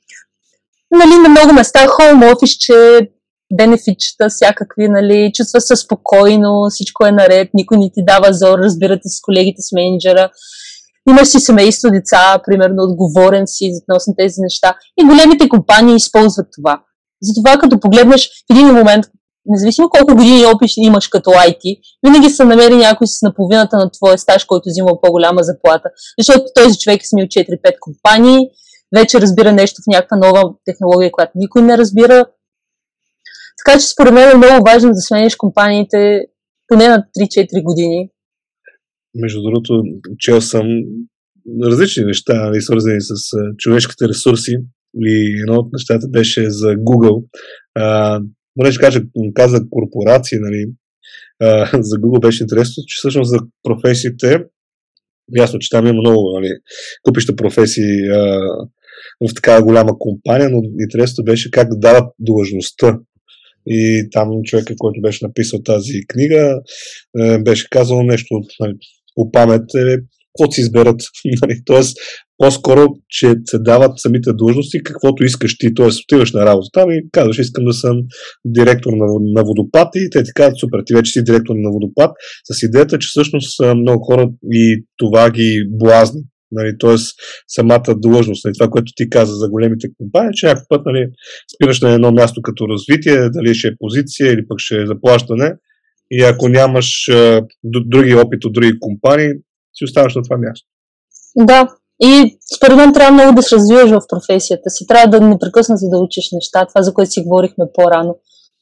нали, 0.91 1.15
на 1.23 1.29
много 1.29 1.53
места 1.53 1.87
home 1.87 2.33
office, 2.33 2.59
че 2.59 3.11
бенефитчета, 3.55 4.29
всякакви, 4.29 4.89
нали, 4.89 5.31
чувства 5.35 5.61
се 5.61 5.77
спокойно, 5.77 6.67
всичко 6.71 7.07
е 7.07 7.13
наред, 7.13 7.51
никой 7.55 7.79
не 7.79 7.91
ти 7.95 8.05
дава 8.05 8.33
зор, 8.33 8.59
разбирате 8.59 9.09
с 9.09 9.21
колегите, 9.23 9.63
с 9.63 9.73
менеджера. 9.73 10.31
Имаш 11.11 11.29
си 11.29 11.41
семейство, 11.41 11.91
деца, 11.91 12.39
примерно, 12.47 12.83
отговорен 12.83 13.47
си 13.47 13.71
относно 13.83 14.15
тези 14.19 14.41
неща. 14.41 14.75
И 15.01 15.05
големите 15.05 15.49
компании 15.49 15.97
използват 15.97 16.47
това. 16.57 16.83
Затова, 17.23 17.59
като 17.61 17.81
погледнеш 17.81 18.29
в 18.29 18.55
един 18.55 18.67
момент, 18.67 19.05
независимо 19.47 19.89
колко 19.89 20.17
години 20.17 20.47
опит 20.47 20.71
имаш 20.77 21.09
като 21.09 21.31
IT, 21.31 21.81
винаги 22.07 22.31
се 22.31 22.45
намери 22.45 22.77
някой 22.77 23.07
с 23.07 23.23
наполовината 23.23 23.77
на 23.77 23.91
твоя 23.91 24.19
стаж, 24.19 24.45
който 24.45 24.69
взима 24.69 25.01
по-голяма 25.03 25.43
заплата. 25.43 25.89
Защото 26.19 26.45
този 26.55 26.79
човек 26.79 27.03
е 27.03 27.07
смил 27.07 27.27
4-5 27.27 27.79
компании, 27.81 28.49
вече 28.97 29.21
разбира 29.21 29.53
нещо 29.53 29.83
в 29.83 29.91
някаква 29.93 30.17
нова 30.17 30.55
технология, 30.65 31.13
която 31.13 31.33
никой 31.35 31.63
не 31.63 31.79
разбира. 31.79 32.25
Така 33.65 33.79
че 33.81 33.87
според 33.87 34.13
мен 34.15 34.31
е 34.31 34.35
много 34.35 34.65
важно 34.67 34.91
да 34.91 35.01
смениш 35.01 35.37
компаниите 35.37 36.27
поне 36.69 36.89
на 36.89 37.05
3-4 37.19 37.63
години. 37.63 38.11
Между 39.15 39.43
другото, 39.43 39.83
чел 40.19 40.41
съм 40.41 40.67
различни 41.63 42.05
неща, 42.05 42.45
нали, 42.45 42.63
свързани 42.63 43.01
с 43.01 43.15
човешките 43.59 44.09
ресурси. 44.09 44.57
И 45.01 45.41
едно 45.41 45.55
от 45.55 45.73
нещата 45.73 46.09
беше 46.09 46.51
за 46.51 46.67
Google. 46.67 47.25
А, 47.75 48.21
понеже 48.55 48.79
кажа, 48.79 49.01
каза 49.35 49.61
корпорации, 49.71 50.39
нали, 50.41 50.67
а, 51.43 51.71
за 51.83 51.97
Google 51.97 52.21
беше 52.21 52.45
интересно, 52.45 52.83
че 52.87 52.97
всъщност 52.99 53.31
за 53.31 53.39
професиите, 53.63 54.45
ясно, 55.37 55.59
че 55.59 55.71
там 55.71 55.87
има 55.87 56.01
много 56.01 56.41
нали, 56.41 56.51
купища 57.03 57.37
професии 57.37 58.09
а, 58.09 58.41
в 59.29 59.35
такава 59.35 59.63
голяма 59.63 59.99
компания, 59.99 60.51
но 60.51 60.63
интересното 60.81 61.25
беше 61.25 61.51
как 61.51 61.69
да 61.69 61.77
дават 61.77 62.05
длъжността. 62.19 62.99
И 63.67 64.09
там 64.13 64.29
човека, 64.45 64.75
който 64.79 65.01
беше 65.01 65.27
написал 65.27 65.63
тази 65.65 65.93
книга, 66.09 66.61
беше 67.45 67.67
казал 67.71 68.03
нещо 68.03 68.41
нали, 68.61 68.73
по 69.15 69.33
памет, 69.33 69.75
е, 69.75 69.97
каквото 70.37 70.55
си 70.55 70.61
изберат. 70.61 71.01
Нали? 71.43 71.61
Тоест, 71.65 71.97
по-скоро, 72.39 72.87
че 73.09 73.35
се 73.45 73.59
дават 73.59 73.93
самите 73.97 74.31
длъжности, 74.33 74.83
каквото 74.83 75.25
искаш 75.25 75.59
ти. 75.59 75.75
Тоест, 75.75 76.01
отиваш 76.05 76.33
на 76.33 76.47
работа 76.47 76.69
там 76.73 76.91
и 76.91 77.03
казваш, 77.13 77.39
искам 77.39 77.65
да 77.65 77.73
съм 77.73 77.97
директор 78.45 78.93
на, 78.93 79.07
на 79.21 79.45
водопад 79.45 79.89
и 79.95 80.11
те 80.11 80.23
ти 80.23 80.31
казват, 80.35 80.59
супер, 80.59 80.79
ти 80.87 80.95
вече 80.95 81.13
си 81.13 81.25
директор 81.25 81.55
на 81.59 81.71
водопад, 81.71 82.11
с 82.53 82.63
идеята, 82.63 82.99
че 82.99 83.09
всъщност 83.09 83.61
много 83.77 84.05
хора 84.05 84.29
и 84.53 84.85
това 84.97 85.31
ги 85.31 85.65
блазни. 85.71 86.21
Нали, 86.53 86.79
т.е. 86.81 86.97
самата 87.49 87.95
длъжност, 87.97 88.45
нали, 88.45 88.55
това, 88.59 88.71
което 88.71 88.93
ти 88.97 89.11
каза 89.11 89.35
за 89.35 89.49
големите 89.49 89.89
компании, 89.99 90.31
че 90.35 90.47
някакъв 90.47 90.67
път 90.69 90.87
нали, 90.87 91.09
спираш 91.55 91.81
на 91.81 91.91
едно 91.91 92.13
място 92.13 92.43
като 92.43 92.69
развитие, 92.69 93.31
дали 93.31 93.55
ще 93.55 93.69
е 93.69 93.77
позиция 93.79 94.33
или 94.33 94.49
пък 94.49 94.59
ще 94.59 94.83
е 94.83 94.87
заплащане. 94.87 95.55
И 96.11 96.23
ако 96.23 96.49
нямаш 96.49 97.09
а, 97.09 97.43
други 97.65 98.15
опит 98.15 98.45
от 98.45 98.53
други 98.53 98.81
компании, 98.81 99.31
си 99.75 99.85
оставаш 99.85 100.15
на 100.15 100.23
това 100.23 100.37
място. 100.37 100.69
Да, 101.37 101.69
и 102.03 102.39
според 102.57 102.77
мен 102.77 102.93
трябва 102.93 103.13
много 103.13 103.37
да 103.37 103.43
се 103.43 103.55
развиваш 103.57 103.91
в 103.91 104.09
професията 104.09 104.71
си. 104.71 104.87
Трябва 104.87 105.19
да 105.19 105.29
непрекъснато 105.29 105.91
да 105.91 105.99
учиш 105.99 106.25
неща, 106.33 106.67
това 106.67 106.83
за 106.83 106.95
което 106.95 107.11
си 107.11 107.21
говорихме 107.21 107.65
по-рано. 107.75 108.19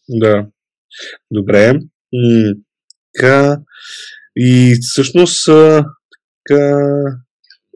Да. 0.09 0.47
Добре. 1.31 1.73
М- 2.13 3.57
И 4.37 4.77
всъщност 4.81 5.47
така... 6.49 6.81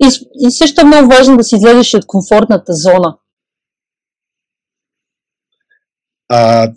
И, 0.04 0.08
и 0.46 0.50
също 0.50 0.80
е 0.80 0.84
много 0.84 1.08
важно 1.08 1.36
да 1.36 1.44
си 1.44 1.56
излезеш 1.56 1.94
от 1.94 2.06
комфортната 2.06 2.72
зона. 2.72 3.16
А 6.28 6.72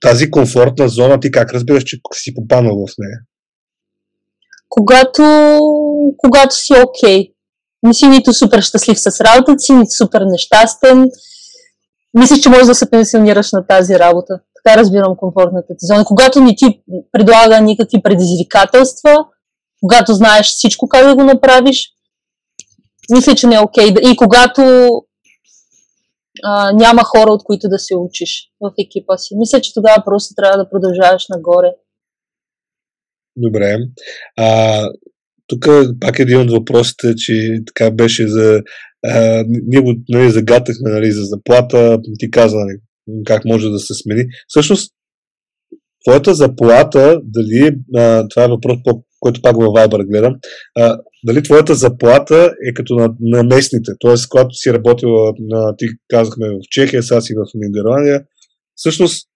тази 0.00 0.30
комфортна 0.30 0.88
зона, 0.88 1.20
ти 1.20 1.30
как 1.30 1.52
разбираш, 1.52 1.84
че 1.84 2.00
си 2.14 2.34
попаднал 2.34 2.74
в 2.74 2.94
нея? 2.98 3.18
Когато, 4.68 5.22
когато 6.18 6.54
си 6.54 6.72
окей. 6.72 7.18
Okay. 7.18 7.32
Не 7.82 7.94
си 7.94 8.06
нито 8.06 8.32
супер 8.32 8.60
щастлив 8.60 9.00
с 9.00 9.20
работата 9.20 9.58
си, 9.58 9.72
нито 9.72 9.90
супер 9.90 10.20
нещастен. 10.20 11.10
Мислиш, 12.14 12.40
че 12.40 12.48
можеш 12.48 12.66
да 12.66 12.74
се 12.74 12.90
пенсионираш 12.90 13.52
на 13.52 13.66
тази 13.66 13.98
работа. 13.98 14.40
Така 14.64 14.78
разбирам 14.78 15.16
комфортната 15.16 15.68
ти 15.68 15.86
зона. 15.86 16.04
Когато 16.04 16.40
не 16.40 16.54
ти 16.56 16.82
предлага 17.12 17.60
никакви 17.60 18.02
предизвикателства, 18.02 19.16
когато 19.80 20.14
знаеш 20.14 20.46
всичко 20.46 20.88
как 20.88 21.06
да 21.06 21.14
го 21.14 21.24
направиш, 21.24 21.91
мисля, 23.10 23.34
че 23.34 23.46
не 23.46 23.54
е 23.54 23.60
окей. 23.60 23.88
Okay. 23.88 24.12
И 24.12 24.16
когато 24.16 24.62
а, 26.42 26.72
няма 26.72 27.02
хора, 27.04 27.32
от 27.32 27.44
които 27.44 27.68
да 27.68 27.78
се 27.78 27.96
учиш 27.96 28.50
в 28.60 28.72
екипа 28.78 29.16
си. 29.16 29.34
Мисля, 29.36 29.60
че 29.60 29.74
тогава 29.74 30.02
просто 30.04 30.34
трябва 30.36 30.58
да 30.58 30.70
продължаваш 30.70 31.26
нагоре. 31.28 31.72
Добре. 33.36 33.78
А, 34.36 34.88
тук 35.46 35.66
пак 36.00 36.18
един 36.18 36.40
от 36.40 36.50
въпросите, 36.50 37.14
че 37.16 37.58
така 37.66 37.90
беше 37.90 38.28
за... 38.28 38.62
А, 39.06 39.44
ние 39.46 39.80
го 39.80 39.94
нали, 40.08 40.30
загатахме 40.30 40.90
нали, 40.90 41.12
за 41.12 41.24
заплата, 41.24 41.98
ти 42.18 42.30
каза 42.30 42.56
нали, 42.56 42.78
как 43.26 43.44
може 43.44 43.68
да 43.68 43.78
се 43.78 43.94
смени. 43.94 44.24
Всъщност, 44.48 44.92
твоята 46.04 46.34
заплата, 46.34 47.20
дали 47.24 47.76
а, 47.96 48.28
това 48.28 48.44
е 48.44 48.48
въпрос, 48.48 48.76
по, 48.84 49.04
който 49.22 49.42
пак 49.42 49.56
във 49.56 49.66
Viber 49.66 50.06
гледам, 50.10 50.34
а, 50.78 50.98
дали 51.26 51.42
твоята 51.42 51.74
заплата 51.74 52.52
е 52.68 52.74
като 52.74 52.94
на, 52.94 53.14
на 53.20 53.42
местните, 53.42 53.92
т.е. 54.00 54.14
когато 54.30 54.54
си 54.54 54.72
работила, 54.72 55.32
на, 55.38 55.76
ти 55.76 55.86
казахме 56.08 56.48
в 56.48 56.60
Чехия, 56.70 57.02
сега 57.02 57.20
си 57.20 57.34
в 57.34 57.50
Нидерландия, 57.54 58.24
всъщност 58.74 59.28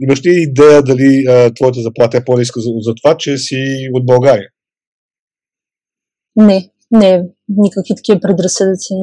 имаш 0.00 0.26
ли 0.26 0.30
идея 0.30 0.82
дали 0.82 1.24
а, 1.28 1.54
твоята 1.54 1.80
заплата 1.80 2.16
е 2.16 2.24
по-ниска 2.24 2.60
за, 2.60 2.70
за 2.80 2.94
това, 3.02 3.16
че 3.16 3.38
си 3.38 3.88
от 3.92 4.06
България? 4.06 4.48
Не, 6.36 6.70
не, 6.90 7.22
никакви 7.48 7.94
такива 7.96 8.20
предразсъдъци 8.20 8.94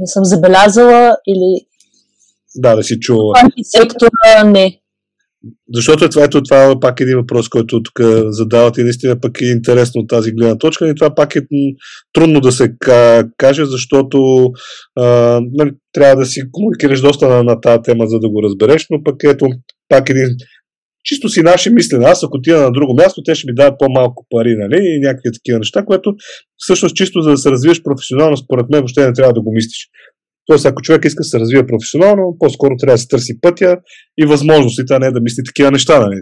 не 0.00 0.06
съм 0.06 0.24
забелязала 0.24 1.16
или 1.28 1.66
да, 2.54 2.76
да 2.76 2.82
си 2.82 3.00
чула. 3.00 3.34
Сектора 3.62 4.44
не. 4.44 4.81
Защото 5.74 6.08
това, 6.08 6.24
ето, 6.24 6.42
това 6.42 6.64
е 6.64 6.80
пак 6.80 7.00
един 7.00 7.16
въпрос, 7.16 7.48
който 7.48 7.82
тук 7.82 8.00
задават 8.28 8.78
и 8.78 8.82
наистина 8.82 9.20
пък 9.20 9.40
е 9.40 9.44
интересно 9.44 10.00
от 10.00 10.08
тази 10.08 10.32
гледна 10.32 10.58
точка 10.58 10.88
и 10.88 10.94
това 10.94 11.14
пак 11.14 11.36
е 11.36 11.40
трудно 12.12 12.40
да 12.40 12.52
се 12.52 12.72
каже, 13.36 13.64
защото 13.64 14.50
а, 14.96 15.40
нали, 15.52 15.70
трябва 15.92 16.16
да 16.16 16.26
си 16.26 16.42
комуникираш 16.52 17.00
доста 17.00 17.28
на, 17.28 17.42
на 17.42 17.60
тази 17.60 17.82
тема, 17.82 18.06
за 18.06 18.18
да 18.20 18.28
го 18.28 18.42
разбереш, 18.42 18.86
но 18.90 19.02
пък 19.02 19.16
ето 19.24 19.46
пак 19.88 20.10
един 20.10 20.28
чисто 21.04 21.28
си 21.28 21.42
наши 21.42 21.70
мислени. 21.70 22.04
Аз 22.04 22.24
ако 22.24 22.36
отида 22.36 22.62
на 22.62 22.72
друго 22.72 22.94
място, 22.94 23.22
те 23.22 23.34
ще 23.34 23.46
ми 23.46 23.54
дадат 23.54 23.78
по-малко 23.78 24.26
пари, 24.30 24.56
нали? 24.58 24.80
И 24.82 25.00
някакви 25.00 25.30
такива 25.32 25.58
неща, 25.58 25.84
което 25.84 26.14
всъщност 26.56 26.96
чисто 26.96 27.20
за 27.20 27.30
да 27.30 27.36
се 27.36 27.50
развиеш 27.50 27.82
професионално, 27.82 28.36
според 28.36 28.66
мен 28.70 28.80
въобще 28.80 29.06
не 29.06 29.12
трябва 29.12 29.32
да 29.32 29.40
го 29.40 29.52
мислиш. 29.52 29.88
Тоест, 30.46 30.66
ако 30.66 30.82
човек 30.82 31.04
иска 31.04 31.20
да 31.20 31.24
се 31.24 31.40
развие 31.40 31.66
професионално, 31.66 32.36
по-скоро 32.38 32.76
трябва 32.76 32.94
да 32.94 32.98
се 32.98 33.08
търси 33.08 33.40
пътя 33.40 33.76
и 34.18 34.26
възможностите, 34.26 34.94
а 34.94 34.98
не 34.98 35.10
да 35.10 35.20
мисли 35.20 35.42
такива 35.46 35.70
неща, 35.70 36.00
нали? 36.00 36.20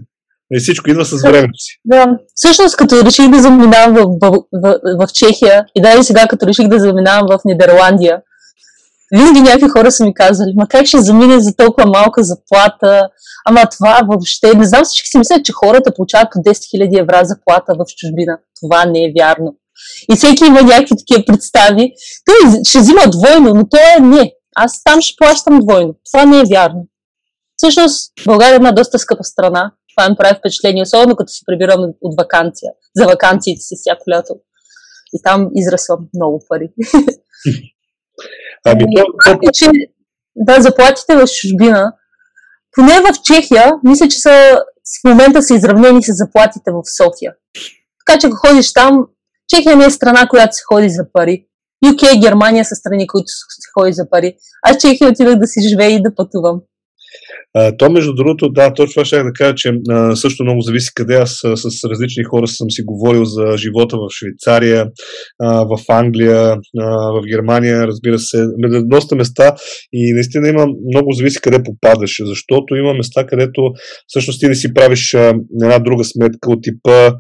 И 0.53 0.59
всичко 0.59 0.91
идва 0.91 1.05
с 1.05 1.23
времето 1.23 1.59
си. 1.59 1.81
Да. 1.85 2.07
Всъщност, 2.35 2.77
като 2.77 3.05
реших 3.05 3.29
да 3.29 3.43
заминавам 3.43 3.95
в, 3.95 4.05
в, 4.23 4.43
в, 4.63 4.81
в 5.07 5.13
Чехия 5.13 5.65
и 5.75 5.83
даже 5.83 6.03
сега, 6.03 6.27
като 6.27 6.47
реших 6.47 6.69
да 6.69 6.79
заминавам 6.79 7.27
в 7.31 7.41
Нидерландия, 7.45 8.23
винаги 9.17 9.41
някакви 9.41 9.69
хора 9.69 9.91
са 9.91 10.05
ми 10.05 10.15
казали, 10.15 10.53
ма 10.57 10.67
как 10.69 10.87
ще 10.87 11.01
замине 11.01 11.41
за 11.41 11.57
толкова 11.57 11.87
малка 11.91 12.23
заплата, 12.23 13.09
ама 13.47 13.63
това 13.71 14.01
въобще, 14.09 14.55
не 14.55 14.65
знам 14.65 14.85
всички 14.85 15.09
си 15.09 15.19
мислят, 15.19 15.45
че 15.45 15.53
хората 15.53 15.95
получават 15.97 16.29
по 16.33 16.39
10 16.39 16.51
000 16.51 17.01
евра 17.01 17.21
заплата 17.25 17.73
в 17.79 17.85
чужбина. 17.97 18.39
Това 18.61 18.85
не 18.85 19.05
е 19.05 19.13
вярно. 19.19 19.55
И 20.13 20.17
всеки 20.17 20.45
има 20.45 20.63
някакви 20.63 20.95
такива 20.99 21.25
представи. 21.27 21.93
Той 22.25 22.65
ще 22.65 22.79
взима 22.79 23.01
двойно, 23.11 23.55
но 23.55 23.69
той 23.69 23.81
е 23.99 24.01
не. 24.01 24.33
Аз 24.57 24.83
там 24.85 25.01
ще 25.01 25.17
плащам 25.17 25.61
двойно. 25.61 25.95
Това 26.13 26.25
не 26.25 26.39
е 26.39 26.45
вярно. 26.53 26.87
Всъщност, 27.57 28.13
България 28.27 28.53
е 28.53 28.57
една 28.57 28.73
доста 28.73 28.99
скъпа 28.99 29.25
страна. 29.25 29.73
Това 29.97 30.09
ми 30.09 30.17
прави 30.17 30.39
впечатление, 30.39 30.83
особено 30.83 31.17
като 31.17 31.33
се 31.33 31.45
прибирам 31.47 31.81
от 32.01 32.15
вакансия, 32.19 32.71
за 32.97 33.07
вакансиите 33.07 33.61
си 33.61 33.75
всяко 33.79 34.11
лято. 34.11 34.35
И 35.13 35.23
там 35.23 35.49
израсвам 35.55 35.99
много 36.15 36.45
пари. 36.49 36.69
Ами, 38.65 38.85
то, 38.97 39.05
то... 39.25 39.31
Е, 39.31 39.53
че, 39.53 39.67
да, 40.37 40.61
заплатите 40.63 41.17
в 41.17 41.27
чужбина, 41.27 41.93
поне 42.73 43.01
в 43.01 43.23
Чехия, 43.25 43.73
мисля, 43.85 44.09
че 44.09 44.19
са, 44.19 44.63
в 45.05 45.09
момента 45.09 45.43
са 45.43 45.55
изравнени 45.55 46.03
с 46.03 46.13
заплатите 46.13 46.71
в 46.71 46.83
София. 46.97 47.35
Така 48.07 48.19
че 48.19 48.27
ако 48.27 48.37
ходиш 48.37 48.73
там, 48.73 49.07
Чехия 49.55 49.77
не 49.77 49.85
е 49.85 49.91
страна, 49.91 50.27
която 50.29 50.53
се 50.53 50.63
ходи 50.73 50.89
за 50.89 51.03
пари. 51.13 51.45
UK 51.85 52.17
и 52.17 52.21
Германия 52.21 52.65
са 52.65 52.75
страни, 52.75 53.07
които 53.07 53.27
се 53.27 53.71
ходи 53.79 53.93
за 53.93 54.11
пари. 54.11 54.35
Аз 54.63 54.77
Чехия 54.79 55.09
отидах 55.09 55.37
да 55.39 55.47
си 55.47 55.69
живея 55.69 55.91
и 55.91 56.03
да 56.03 56.15
пътувам. 56.15 56.61
То, 57.79 57.91
между 57.91 58.15
другото, 58.15 58.49
да, 58.49 58.75
точно 58.75 58.91
това 58.91 59.05
ще 59.05 59.23
да 59.23 59.33
кажа, 59.33 59.55
че 59.55 59.73
а, 59.91 60.17
също 60.17 60.45
много 60.45 60.61
зависи 60.61 60.91
къде 60.95 61.15
аз 61.15 61.45
а, 61.45 61.57
с 61.57 61.85
различни 61.85 62.25
хора 62.25 62.47
съм 62.47 62.71
си 62.71 62.83
говорил 62.83 63.25
за 63.25 63.57
живота 63.57 63.97
в 63.97 64.09
Швейцария, 64.11 64.87
а, 65.43 65.65
в 65.65 65.79
Англия, 65.89 66.57
а, 66.81 67.13
в 67.13 67.23
Германия, 67.31 67.87
разбира 67.87 68.19
се, 68.19 68.47
доста 68.85 69.17
места 69.17 69.55
и 69.93 70.13
наистина 70.13 70.49
има 70.49 70.67
много 70.67 71.13
зависи 71.13 71.41
къде 71.41 71.63
попадаш, 71.63 72.21
защото 72.25 72.77
има 72.77 72.95
места, 72.95 73.27
където 73.27 73.61
всъщност 74.07 74.41
ти 74.41 74.49
не 74.49 74.55
си 74.55 74.75
правиш 74.75 75.15
а, 75.15 75.35
една 75.63 75.79
друга 75.79 76.05
сметка 76.05 76.51
от 76.51 76.63
типа 76.63 77.13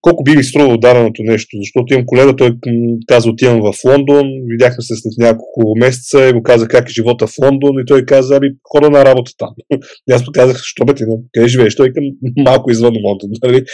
колко 0.00 0.24
би 0.24 0.30
ви 0.36 0.44
струвало 0.44 0.76
даденото 0.76 1.22
нещо, 1.22 1.56
защото 1.60 1.94
имам 1.94 2.06
колега, 2.06 2.36
той 2.36 2.52
каза, 3.06 3.30
отивам 3.30 3.60
в 3.60 3.74
Лондон, 3.84 4.26
видяхме 4.46 4.82
се 4.82 4.94
след 4.96 5.12
няколко 5.18 5.74
месеца 5.80 6.28
и 6.28 6.32
му 6.32 6.42
каза 6.42 6.68
как 6.68 6.90
е 6.90 6.92
живота 6.92 7.26
в 7.26 7.38
Лондон 7.42 7.80
и 7.80 7.86
той 7.86 8.04
каза, 8.04 8.36
ами 8.36 8.48
хора 8.64 8.90
на 8.90 9.04
работа 9.04 9.32
там. 9.38 9.48
и 10.10 10.12
аз 10.12 10.26
му 10.26 10.32
казах, 10.32 10.60
що 10.64 10.84
бе 10.84 10.94
ти, 10.94 11.04
къде 11.32 11.48
живееш? 11.48 11.76
Той 11.76 11.92
към 11.92 12.04
малко 12.44 12.70
извън 12.70 12.94
Лондон, 13.06 13.30
нали? 13.44 13.64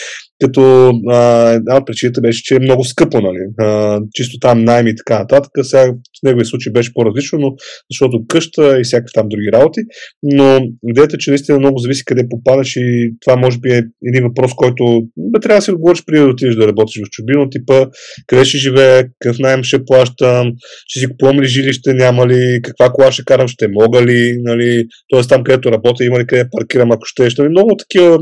Като 0.45 0.93
а, 1.09 1.51
една 1.51 1.77
от 1.77 1.87
причините 1.87 2.21
беше, 2.21 2.43
че 2.43 2.55
е 2.55 2.59
много 2.59 2.85
скъпо, 2.85 3.21
нали? 3.21 3.39
А, 3.61 4.01
чисто 4.15 4.39
там 4.41 4.65
найми 4.65 4.91
и 4.91 4.97
така 4.97 5.19
нататък. 5.19 5.51
Сега 5.63 5.93
в 5.93 6.23
неговия 6.23 6.45
случай 6.45 6.73
беше 6.73 6.95
по-различно, 6.95 7.39
но 7.39 7.55
защото 7.91 8.25
къща 8.29 8.81
и 8.81 8.85
всякакви 8.85 9.13
там 9.15 9.29
други 9.29 9.53
работи. 9.53 9.81
Но 10.23 10.61
идеята, 10.89 11.19
че 11.19 11.31
наистина 11.31 11.59
много 11.59 11.79
зависи 11.79 12.05
къде 12.05 12.29
попадаш 12.31 12.77
и 12.77 13.15
това 13.21 13.37
може 13.37 13.59
би 13.59 13.71
е 13.71 13.83
един 14.07 14.23
въпрос, 14.23 14.55
който 14.55 15.03
бе, 15.17 15.41
трябва 15.41 15.59
да 15.59 15.63
си 15.63 15.71
отговориш 15.71 16.05
преди 16.17 16.27
да 16.27 16.33
отидеш 16.33 16.55
да 16.55 16.69
работиш 16.69 17.03
в 17.07 17.11
чужбина, 17.11 17.51
типа 17.51 17.87
къде 18.27 18.45
ще 18.45 18.59
живее, 18.59 19.05
какъв 19.19 19.39
найем 19.39 19.63
ще 19.63 19.85
плащам, 19.85 20.53
ще 20.89 21.01
си 21.01 21.09
купувам 21.09 21.41
ли 21.41 21.47
жилище, 21.47 21.95
няма 21.95 22.29
ли, 22.29 22.61
каква 22.63 22.91
кола 22.91 23.13
ще 23.13 23.25
карам, 23.25 23.49
ще 23.49 23.69
мога 23.69 24.03
ли, 24.07 24.37
нали, 24.43 24.87
т.е. 25.13 25.23
там 25.23 25.45
където 25.45 25.73
работя, 25.73 26.05
има 26.05 26.19
ли 26.19 26.27
къде 26.27 26.49
паркирам, 26.51 26.93
ако 26.93 27.05
ще, 27.05 27.29
нали, 27.39 27.49
много 27.49 27.77
такива 27.77 28.19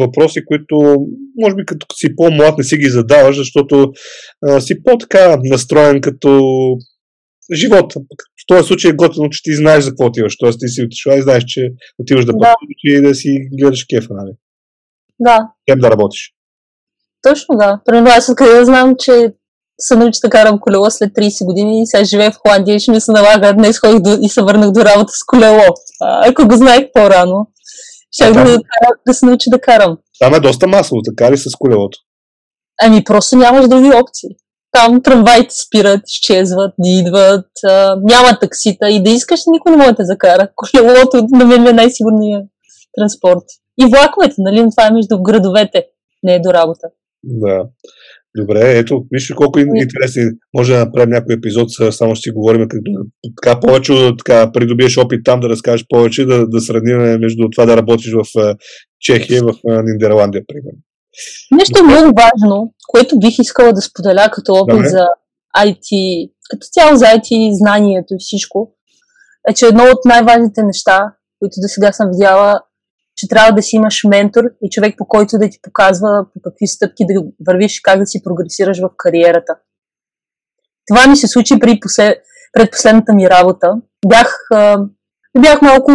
въпроси, 0.00 0.44
които 0.44 0.96
може 1.40 1.54
би 1.56 1.64
като 1.66 1.86
си 1.96 2.16
по-млад 2.16 2.58
не 2.58 2.64
си 2.64 2.76
ги 2.76 2.88
задаваш, 2.88 3.36
защото 3.36 3.92
а, 4.46 4.60
си 4.60 4.82
по-така 4.84 5.36
настроен 5.44 6.00
като 6.00 6.50
живот. 7.54 7.94
В 7.94 8.46
този 8.46 8.66
случай 8.66 8.90
е 8.90 8.94
готино, 8.94 9.30
че 9.30 9.42
ти 9.42 9.54
знаеш 9.54 9.84
за 9.84 9.90
какво 9.90 10.06
отиваш. 10.06 10.36
Тоест 10.36 10.60
ти 10.60 10.68
си 10.68 10.82
отишла 10.82 11.18
и 11.18 11.22
знаеш, 11.22 11.44
че 11.46 11.68
отиваш 11.98 12.24
да, 12.24 12.32
да. 12.32 12.54
и 12.84 13.00
да 13.00 13.14
си 13.14 13.38
гледаш 13.60 13.84
кефа, 13.84 14.14
нали? 14.14 14.32
Да. 15.20 15.38
Кем 15.68 15.78
да 15.78 15.90
работиш. 15.90 16.34
Точно 17.28 17.56
да. 17.56 17.80
Примерно 17.84 18.08
аз 18.16 18.34
къде 18.36 18.58
да 18.58 18.64
знам, 18.64 18.94
че 18.98 19.32
се 19.78 19.96
научи 19.96 20.18
да 20.24 20.30
карам 20.30 20.60
колело 20.60 20.90
след 20.90 21.12
30 21.12 21.44
години 21.44 21.82
и 21.82 21.86
сега 21.86 22.04
живея 22.04 22.30
в 22.32 22.38
Холандия 22.46 22.74
и 22.76 22.80
ще 22.80 22.90
ми 22.90 23.00
се 23.00 23.12
налага. 23.12 23.52
Днес 23.52 23.78
ходих 23.78 24.00
до, 24.00 24.18
и 24.20 24.28
се 24.28 24.42
върнах 24.42 24.70
до 24.70 24.84
работа 24.84 25.12
с 25.12 25.24
колело. 25.26 25.62
А, 26.00 26.28
ако 26.28 26.48
го 26.48 26.56
знаех 26.56 26.84
по-рано, 26.92 27.46
ще 28.10 28.32
да, 28.32 28.44
да, 28.44 28.58
да 29.06 29.14
се 29.14 29.26
научи 29.26 29.50
да 29.50 29.60
карам. 29.60 29.96
Там 30.20 30.34
е 30.34 30.40
доста 30.40 30.66
масово, 30.66 31.00
така 31.02 31.32
ли 31.32 31.38
с 31.38 31.50
колелото? 31.58 31.98
Ами 32.82 33.04
просто 33.04 33.36
нямаш 33.36 33.68
други 33.68 33.88
опции. 33.88 34.30
Там 34.72 35.02
трамваите 35.02 35.54
спират, 35.54 36.00
изчезват, 36.06 36.74
не 36.78 36.98
идват, 36.98 37.46
а, 37.64 37.96
няма 38.02 38.38
таксита 38.40 38.90
и 38.90 39.02
да 39.02 39.10
искаш, 39.10 39.40
никой 39.46 39.72
не 39.72 39.78
може 39.78 39.92
да 39.92 40.04
закара. 40.04 40.48
Колелото 40.56 41.26
на 41.30 41.44
мен 41.44 41.66
е 41.66 41.72
най-сигурният 41.72 42.46
транспорт. 42.98 43.44
И 43.80 43.84
влаковете, 43.84 44.34
нали? 44.38 44.68
Това 44.70 44.86
е 44.86 44.90
между 44.90 45.22
градовете, 45.22 45.86
не 46.22 46.34
е 46.34 46.40
до 46.40 46.54
работа. 46.54 46.88
Да. 47.26 47.64
Добре, 48.36 48.78
ето, 48.78 49.04
виж 49.10 49.32
колко 49.36 49.58
интересни. 49.58 50.22
Може 50.56 50.72
да 50.72 50.78
направим 50.78 51.10
някой 51.10 51.34
епизод, 51.34 51.68
само 51.90 52.14
ще 52.14 52.22
си 52.22 52.30
говорим 52.30 52.68
като, 52.68 52.90
така 53.42 53.60
повече, 53.60 54.12
така 54.18 54.52
придобиеш 54.52 54.98
опит 54.98 55.20
там 55.24 55.40
да 55.40 55.48
разкажеш 55.48 55.86
повече, 55.88 56.24
да, 56.24 56.46
да 56.46 56.60
сравним 56.60 57.20
между 57.20 57.48
това 57.52 57.66
да 57.66 57.76
работиш 57.76 58.12
в 58.12 58.54
Чехия 59.00 59.38
и 59.38 59.40
в 59.40 59.54
Нидерландия, 59.64 60.42
примерно. 60.46 60.78
Нещо 61.52 61.84
много 61.84 62.14
важно, 62.16 62.74
което 62.88 63.18
бих 63.18 63.38
искала 63.38 63.72
да 63.72 63.80
споделя 63.80 64.28
като 64.32 64.52
опит 64.52 64.76
Добре. 64.76 64.88
за 64.88 65.06
IT, 65.56 65.90
като 66.50 66.66
цяло 66.72 66.96
за 66.96 67.04
IT 67.04 67.50
знанието 67.52 68.14
и 68.14 68.20
всичко, 68.20 68.74
е, 69.50 69.54
че 69.54 69.66
едно 69.66 69.84
от 69.84 70.04
най-важните 70.04 70.62
неща, 70.62 71.12
които 71.38 71.54
до 71.62 71.68
сега 71.68 71.92
съм 71.92 72.10
видяла, 72.12 72.60
че 73.24 73.28
трябва 73.28 73.52
да 73.52 73.62
си 73.62 73.76
имаш 73.76 74.04
ментор 74.04 74.44
и 74.62 74.70
човек 74.70 74.94
по 74.98 75.08
който 75.08 75.38
да 75.38 75.48
ти 75.48 75.58
показва 75.62 76.26
по 76.34 76.40
какви 76.44 76.66
стъпки 76.66 77.04
да 77.08 77.22
вървиш, 77.46 77.80
как 77.80 77.98
да 77.98 78.06
си 78.06 78.22
прогресираш 78.24 78.80
в 78.80 78.90
кариерата. 78.96 79.56
Това 80.86 81.06
ми 81.06 81.16
се 81.16 81.28
случи 81.28 81.60
при 81.60 81.80
послед... 81.80 82.18
пред 82.52 82.70
последната 82.70 83.14
ми 83.14 83.30
работа. 83.30 83.72
Бях, 84.06 84.38
бях 85.38 85.62
малко, 85.62 85.92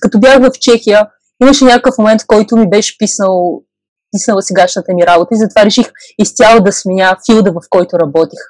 като 0.00 0.20
бях 0.20 0.38
в 0.38 0.50
Чехия, 0.60 1.08
имаше 1.42 1.64
някакъв 1.64 1.98
момент, 1.98 2.22
в 2.22 2.26
който 2.26 2.56
ми 2.56 2.70
беше 2.70 2.98
писнал, 2.98 3.62
писнала 4.12 4.42
сегашната 4.42 4.94
ми 4.94 5.06
работа 5.06 5.34
и 5.34 5.38
затова 5.38 5.64
реших 5.64 5.86
изцяло 6.18 6.60
да 6.60 6.72
сменя 6.72 7.16
филда, 7.26 7.52
в 7.52 7.60
който 7.70 7.98
работих. 7.98 8.40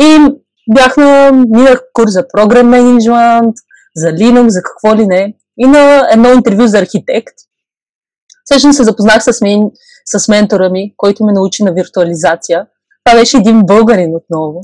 И 0.00 0.18
бях 0.74 0.96
на, 0.96 1.32
минах 1.32 1.82
курс 1.92 2.12
за 2.12 2.24
програм 2.32 2.68
менеджмент, 2.68 3.54
за 3.96 4.06
Linux, 4.06 4.48
за 4.48 4.62
какво 4.62 4.96
ли 4.96 5.06
не 5.06 5.34
и 5.60 5.66
на 5.66 6.08
едно 6.12 6.32
интервю 6.32 6.66
за 6.66 6.78
архитект. 6.78 7.34
Всъщност 8.44 8.76
се 8.76 8.84
запознах 8.84 9.22
с, 9.24 9.40
мен, 9.40 9.70
с 10.16 10.28
ментора 10.28 10.70
ми, 10.70 10.94
който 10.96 11.24
ме 11.24 11.32
научи 11.32 11.64
на 11.64 11.72
виртуализация. 11.72 12.66
Това 13.04 13.18
беше 13.18 13.36
един 13.36 13.60
българин 13.66 14.14
отново, 14.16 14.60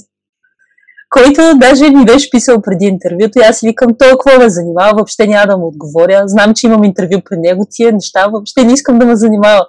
който 1.11 1.59
даже 1.59 1.91
ми 1.91 2.05
беше 2.05 2.31
писал 2.31 2.63
преди 2.63 2.85
интервюто 2.85 3.39
и 3.39 3.43
аз 3.43 3.59
си 3.59 3.67
викам, 3.67 3.95
той 3.99 4.11
какво 4.11 4.39
ме 4.39 4.51
занимава, 4.51 4.93
въобще 4.95 5.27
няма 5.27 5.47
да 5.47 5.57
му 5.57 5.67
отговоря. 5.67 6.23
Знам, 6.27 6.55
че 6.55 6.67
имам 6.67 6.85
интервю 6.85 7.21
при 7.25 7.37
него, 7.37 7.67
тия 7.71 7.93
неща, 7.93 8.27
въобще 8.27 8.65
не 8.65 8.73
искам 8.73 8.99
да 8.99 9.07
ме 9.07 9.17
занимава. 9.17 9.67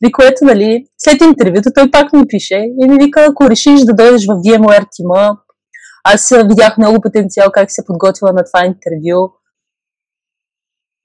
При 0.00 0.12
което, 0.12 0.44
нали, 0.44 0.86
след 0.98 1.20
интервюто 1.20 1.70
той 1.74 1.90
пак 1.90 2.12
ми 2.12 2.26
пише 2.28 2.64
и 2.80 2.88
ми 2.88 3.04
вика, 3.04 3.26
ако 3.30 3.50
решиш 3.50 3.80
да 3.80 3.94
дойдеш 3.94 4.26
в 4.26 4.28
VMware 4.28 4.86
тима, 4.92 5.36
аз 6.04 6.32
видях 6.48 6.78
много 6.78 7.00
потенциал 7.00 7.50
как 7.52 7.70
се 7.70 7.84
подготвила 7.86 8.32
на 8.32 8.44
това 8.44 8.66
интервю 8.66 9.30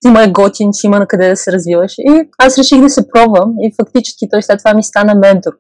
има 0.05 0.23
е 0.23 0.31
готин, 0.31 0.69
че 0.73 0.87
има 0.87 0.99
на 0.99 1.07
къде 1.07 1.29
да 1.29 1.35
се 1.35 1.51
развиваш. 1.51 1.93
И 1.97 2.29
аз 2.37 2.57
реших 2.57 2.81
да 2.81 2.89
се 2.89 3.07
пробвам 3.07 3.53
и 3.61 3.73
фактически 3.81 4.29
той 4.31 4.43
след 4.43 4.57
това 4.57 4.73
ми 4.73 4.83
стана 4.83 5.15
ментор. 5.15 5.51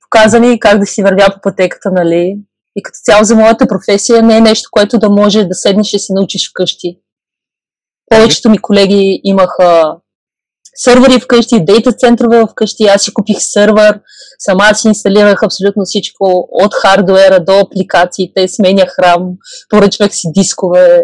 Показа 0.00 0.40
ми 0.40 0.60
как 0.60 0.78
да 0.78 0.86
си 0.86 1.02
вървя 1.02 1.26
по 1.34 1.40
пътеката, 1.42 1.90
нали? 1.92 2.38
И 2.76 2.82
като 2.82 2.98
цяло 3.04 3.24
за 3.24 3.36
моята 3.36 3.66
професия 3.66 4.22
не 4.22 4.36
е 4.36 4.40
нещо, 4.40 4.68
което 4.72 4.98
да 4.98 5.10
може 5.10 5.44
да 5.44 5.54
седнеш 5.54 5.92
и 5.92 5.98
се 5.98 6.12
научиш 6.12 6.50
вкъщи. 6.50 6.98
Повечето 8.10 8.50
ми 8.50 8.58
колеги 8.58 9.20
имаха 9.24 9.96
сървъри 10.74 11.20
вкъщи, 11.20 11.64
дейта 11.64 11.92
центрове 11.92 12.44
вкъщи, 12.50 12.84
аз 12.84 13.02
си 13.02 13.14
купих 13.14 13.36
сървър, 13.40 14.00
сама 14.38 14.74
си 14.74 14.88
инсталирах 14.88 15.42
абсолютно 15.42 15.84
всичко 15.84 16.48
от 16.50 16.74
хардуера 16.74 17.44
до 17.44 17.58
апликациите, 17.58 18.48
сменях 18.48 18.98
рам, 18.98 19.30
поръчвах 19.68 20.14
си 20.14 20.28
дискове, 20.34 21.02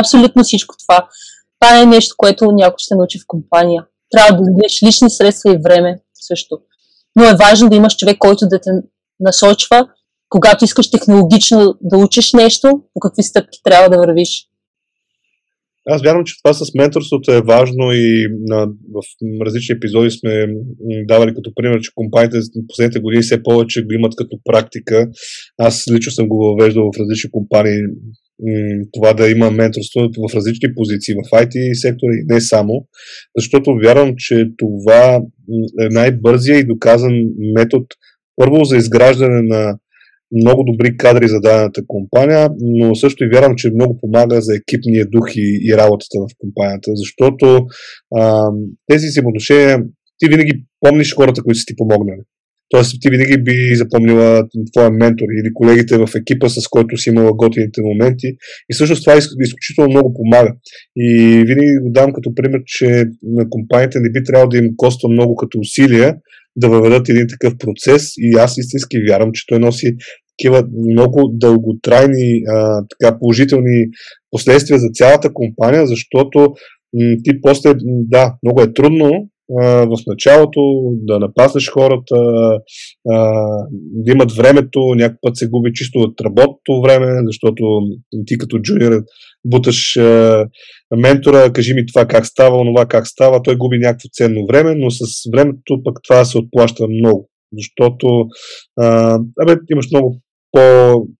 абсолютно 0.00 0.42
всичко 0.42 0.74
това. 0.78 1.08
Това 1.60 1.82
е 1.82 1.86
нещо, 1.86 2.14
което 2.18 2.52
някой 2.52 2.76
ще 2.78 2.94
научи 2.94 3.18
в 3.18 3.24
компания. 3.26 3.86
Трябва 4.10 4.36
да 4.36 4.50
дадеш 4.50 4.82
лични 4.82 5.10
средства 5.10 5.54
и 5.54 5.58
време 5.62 6.00
също. 6.14 6.58
Но 7.16 7.24
е 7.24 7.36
важно 7.46 7.68
да 7.68 7.76
имаш 7.76 7.96
човек, 7.96 8.16
който 8.18 8.48
да 8.48 8.60
те 8.60 8.70
насочва, 9.20 9.88
когато 10.28 10.64
искаш 10.64 10.90
технологично 10.90 11.74
да 11.80 11.98
учиш 11.98 12.32
нещо, 12.32 12.68
по 12.94 13.00
какви 13.00 13.22
стъпки 13.22 13.58
трябва 13.64 13.90
да 13.90 13.98
вървиш. 13.98 14.46
Аз 15.88 16.02
вярвам, 16.02 16.24
че 16.24 16.34
това 16.42 16.54
с 16.54 16.74
менторството 16.74 17.32
е 17.32 17.42
важно 17.42 17.92
и 17.92 18.26
на, 18.46 18.66
в 18.66 19.02
различни 19.46 19.76
епизоди 19.76 20.10
сме 20.10 20.46
давали 21.08 21.34
като 21.34 21.52
пример, 21.54 21.80
че 21.80 21.90
компаниите 21.94 22.38
в 22.38 22.66
последните 22.68 23.00
години 23.00 23.22
все 23.22 23.42
повече 23.42 23.82
го 23.82 23.92
имат 23.92 24.16
като 24.16 24.36
практика. 24.44 25.08
Аз 25.58 25.84
лично 25.92 26.12
съм 26.12 26.28
го 26.28 26.36
въвеждал 26.36 26.84
в 26.84 27.00
различни 27.00 27.30
компании 27.30 27.78
това 28.92 29.12
да 29.12 29.30
има 29.30 29.50
менторство 29.50 30.00
в 30.00 30.34
различни 30.34 30.74
позиции 30.74 31.14
в 31.14 31.30
IT 31.30 31.74
сектора 31.74 32.12
и 32.12 32.34
не 32.34 32.40
само, 32.40 32.86
защото 33.36 33.78
вярвам, 33.84 34.14
че 34.16 34.46
това 34.58 35.20
е 35.80 35.88
най-бързия 35.90 36.58
и 36.58 36.66
доказан 36.66 37.12
метод 37.54 37.86
първо 38.36 38.64
за 38.64 38.76
изграждане 38.76 39.42
на 39.42 39.78
много 40.32 40.64
добри 40.64 40.96
кадри 40.96 41.28
за 41.28 41.40
дадената 41.40 41.82
компания, 41.86 42.48
но 42.60 42.94
също 42.94 43.24
и 43.24 43.28
вярвам, 43.28 43.56
че 43.56 43.70
много 43.70 43.98
помага 44.00 44.40
за 44.40 44.56
екипния 44.56 45.06
дух 45.06 45.36
и, 45.36 45.60
и 45.62 45.76
работата 45.76 46.18
в 46.20 46.26
компанията, 46.38 46.90
защото 46.94 47.66
а, 48.16 48.50
тези 48.86 49.06
взаимоотношения 49.06 49.78
ти 50.18 50.28
винаги 50.28 50.64
помниш 50.80 51.14
хората, 51.14 51.42
които 51.42 51.58
са 51.58 51.64
ти 51.66 51.76
помогнали. 51.76 52.20
Тоест 52.70 52.96
ти 53.00 53.10
винаги 53.10 53.42
би 53.42 53.74
запомнила 53.74 54.42
твоя 54.72 54.90
ментор 54.90 55.26
или 55.40 55.54
колегите 55.54 55.98
в 55.98 56.08
екипа, 56.16 56.48
с 56.48 56.68
който 56.68 56.96
си 56.96 57.08
имала 57.08 57.32
готините 57.32 57.80
моменти. 57.82 58.26
И 58.70 58.74
всъщност 58.74 59.04
това 59.04 59.16
изключително 59.16 59.90
много 59.90 60.14
помага. 60.14 60.52
И 60.96 61.08
винаги 61.46 61.78
го 61.82 61.90
дам 61.90 62.12
като 62.12 62.34
пример, 62.34 62.60
че 62.66 63.04
на 63.22 63.50
компаниите 63.50 64.00
не 64.00 64.10
би 64.10 64.24
трябвало 64.24 64.48
да 64.48 64.58
им 64.58 64.68
коства 64.76 65.08
много 65.08 65.36
като 65.36 65.58
усилия 65.58 66.16
да 66.56 66.68
въведат 66.68 67.08
един 67.08 67.26
такъв 67.28 67.58
процес. 67.58 68.02
И 68.18 68.36
аз 68.38 68.58
истински 68.58 68.96
вярвам, 69.08 69.30
че 69.32 69.46
той 69.46 69.58
носи 69.58 69.96
такива 70.38 70.68
много 70.90 71.30
дълготрайни, 71.34 72.42
а, 72.48 72.84
така 72.88 73.18
положителни 73.18 73.86
последствия 74.30 74.78
за 74.78 74.88
цялата 74.94 75.28
компания, 75.34 75.86
защото 75.86 76.38
м- 76.38 77.16
ти 77.24 77.40
после, 77.40 77.74
да, 77.84 78.34
много 78.42 78.62
е 78.62 78.72
трудно, 78.72 79.28
в 79.58 79.96
началото, 80.06 80.60
да 80.92 81.18
напаснеш 81.18 81.70
хората, 81.70 82.16
да 83.74 84.12
имат 84.12 84.32
времето, 84.32 84.80
някакъв 84.94 85.18
път 85.20 85.36
се 85.36 85.48
губи 85.48 85.70
чисто 85.74 85.98
от 85.98 86.20
работното 86.20 86.82
време, 86.82 87.22
защото 87.26 87.80
ти 88.26 88.38
като 88.38 88.58
джуниор 88.58 88.92
буташ 89.44 89.98
ментора, 90.96 91.52
кажи 91.52 91.74
ми 91.74 91.86
това 91.86 92.06
как 92.06 92.26
става, 92.26 92.58
онова 92.58 92.86
как 92.86 93.06
става, 93.06 93.42
той 93.42 93.56
губи 93.56 93.78
някакво 93.78 94.08
ценно 94.12 94.46
време, 94.46 94.74
но 94.74 94.90
с 94.90 95.00
времето 95.32 95.82
пък 95.84 95.98
това 96.08 96.24
се 96.24 96.38
отплаща 96.38 96.88
много, 96.88 97.28
защото 97.58 98.26
а, 98.80 99.18
абе, 99.42 99.56
имаш 99.72 99.86
много 99.90 100.20
по, 100.52 100.60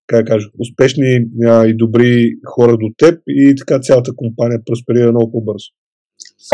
как 0.07 0.27
кажа, 0.27 0.47
успешни 0.59 1.25
а, 1.45 1.67
и 1.67 1.73
добри 1.73 2.31
хора 2.45 2.71
до 2.71 2.89
теб 2.97 3.19
и 3.27 3.55
така 3.55 3.79
цялата 3.79 4.11
компания 4.15 4.59
просперира 4.65 5.11
много 5.11 5.31
по-бързо. 5.31 5.67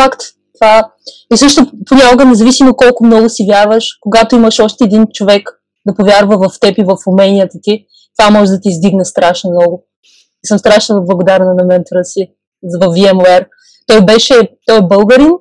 Факт. 0.01 0.21
Това. 0.59 0.91
И 1.33 1.37
също 1.37 1.71
понякога, 1.85 2.25
независимо 2.25 2.75
колко 2.75 3.05
много 3.05 3.29
си 3.29 3.45
вярваш, 3.49 3.97
когато 4.01 4.35
имаш 4.35 4.59
още 4.59 4.83
един 4.83 5.05
човек 5.13 5.49
да 5.87 5.95
повярва 5.95 6.37
в 6.37 6.59
теб 6.59 6.77
и 6.77 6.83
в 6.83 6.97
уменията 7.07 7.57
ти, 7.61 7.85
това 8.17 8.39
може 8.39 8.51
да 8.51 8.59
ти 8.61 8.69
издигне 8.69 9.05
страшно 9.05 9.51
много. 9.51 9.85
И 10.43 10.47
съм 10.47 10.57
страшно 10.57 11.05
благодарна 11.05 11.53
на 11.53 11.63
ментора 11.63 12.03
си 12.03 12.27
в 12.63 12.79
VMware. 12.79 13.47
Той 13.87 14.05
беше, 14.05 14.33
той 14.65 14.77
е 14.77 14.81
българин, 14.81 15.31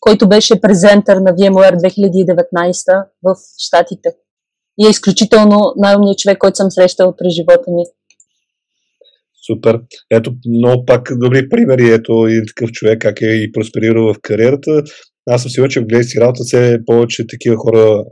който 0.00 0.28
беше 0.28 0.60
презентър 0.60 1.16
на 1.16 1.30
VMware 1.32 1.76
2019 1.76 3.04
в 3.22 3.34
Штатите. 3.58 4.08
И 4.78 4.86
е 4.86 4.90
изключително 4.90 5.72
най-умният 5.76 6.18
човек, 6.18 6.38
който 6.38 6.56
съм 6.56 6.70
срещал 6.70 7.16
през 7.16 7.34
живота 7.34 7.70
ми. 7.70 7.84
Супер. 9.46 9.80
Ето 10.10 10.34
много 10.58 10.84
пак 10.84 11.08
добри 11.16 11.48
примери. 11.48 11.90
Ето 11.90 12.26
един 12.26 12.44
такъв 12.46 12.72
човек, 12.72 13.00
как 13.00 13.22
е 13.22 13.26
и 13.26 13.52
просперирал 13.52 14.14
в 14.14 14.16
кариерата. 14.22 14.82
Аз 15.30 15.42
съм 15.42 15.50
сигурен, 15.50 15.70
че 15.70 15.80
в 15.80 15.86
гледай 15.86 16.04
си 16.04 16.20
работа 16.20 16.42
все 16.44 16.78
повече 16.86 17.26
такива 17.26 17.56
хора 17.56 18.04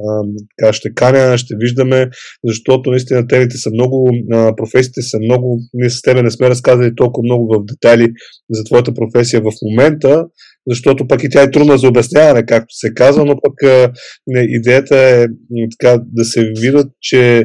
а, 0.63 0.73
ще 0.73 0.95
каня, 0.95 1.39
ще 1.39 1.55
виждаме, 1.59 2.09
защото 2.45 2.91
наистина 2.91 3.27
темите 3.27 3.57
са 3.57 3.71
много, 3.71 4.11
а, 4.33 4.57
професиите 4.57 5.03
са 5.03 5.19
много, 5.19 5.59
ние 5.75 5.91
с 5.91 6.03
тебе 6.03 6.23
не 6.23 6.31
сме 6.31 6.51
разказали 6.51 6.95
толкова 6.97 7.23
много 7.25 7.55
в 7.55 7.65
детайли 7.65 8.09
за 8.51 8.65
твоята 8.65 8.95
професия 8.95 9.41
в 9.41 9.53
момента, 9.63 10.25
защото 10.67 11.09
пък 11.09 11.25
и 11.25 11.29
тя 11.31 11.43
е 11.43 11.51
трудна 11.51 11.79
за 11.79 11.89
обясняване, 11.89 12.47
както 12.47 12.75
се 12.75 12.95
казва, 12.95 13.25
но 13.25 13.35
пък 13.43 13.63
а, 13.63 13.93
не, 14.27 14.41
идеята 14.41 14.99
е 14.99 15.27
така 15.79 16.03
да 16.13 16.25
се 16.25 16.53
видят, 16.61 16.87
че 17.01 17.45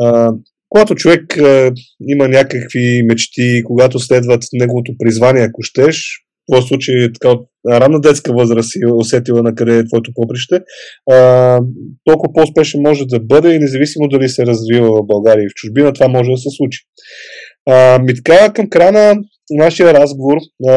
а, 0.00 0.32
когато 0.70 0.94
човек 0.94 1.36
а, 1.36 1.72
има 2.08 2.28
някакви 2.28 3.02
мечти, 3.08 3.62
когато 3.64 3.98
следват 3.98 4.44
неговото 4.52 4.92
призвание, 4.98 5.42
ако 5.42 5.62
щеш, 5.62 6.06
този 6.52 6.68
случай 6.68 7.12
така 7.12 7.28
от 7.32 7.46
ранна 7.70 8.00
детска 8.00 8.32
възраст 8.32 8.70
си 8.70 8.78
усетила 8.94 9.42
на 9.42 9.54
къде 9.54 9.78
е 9.78 9.86
твоето 9.86 10.10
поприще, 10.14 10.60
а, 11.10 11.60
толкова 12.04 12.32
по-успешен 12.34 12.80
може 12.82 13.04
да 13.06 13.20
бъде 13.20 13.54
и 13.54 13.58
независимо 13.58 14.08
дали 14.08 14.28
се 14.28 14.46
развива 14.46 14.88
в 14.88 15.06
България 15.06 15.44
и 15.44 15.48
в 15.48 15.54
чужбина, 15.54 15.92
това 15.92 16.08
може 16.08 16.30
да 16.30 16.36
се 16.36 16.48
случи. 16.56 16.80
А, 17.70 17.98
ми 17.98 18.14
така 18.14 18.52
към 18.52 18.70
края 18.70 18.92
на 18.92 19.14
нашия 19.50 19.94
разговор, 19.94 20.36
а, 20.68 20.72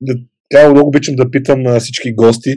да, 0.00 0.14
така 0.50 0.70
много 0.70 0.88
обичам 0.88 1.14
да 1.16 1.30
питам 1.30 1.62
на 1.62 1.80
всички 1.80 2.14
гости, 2.14 2.50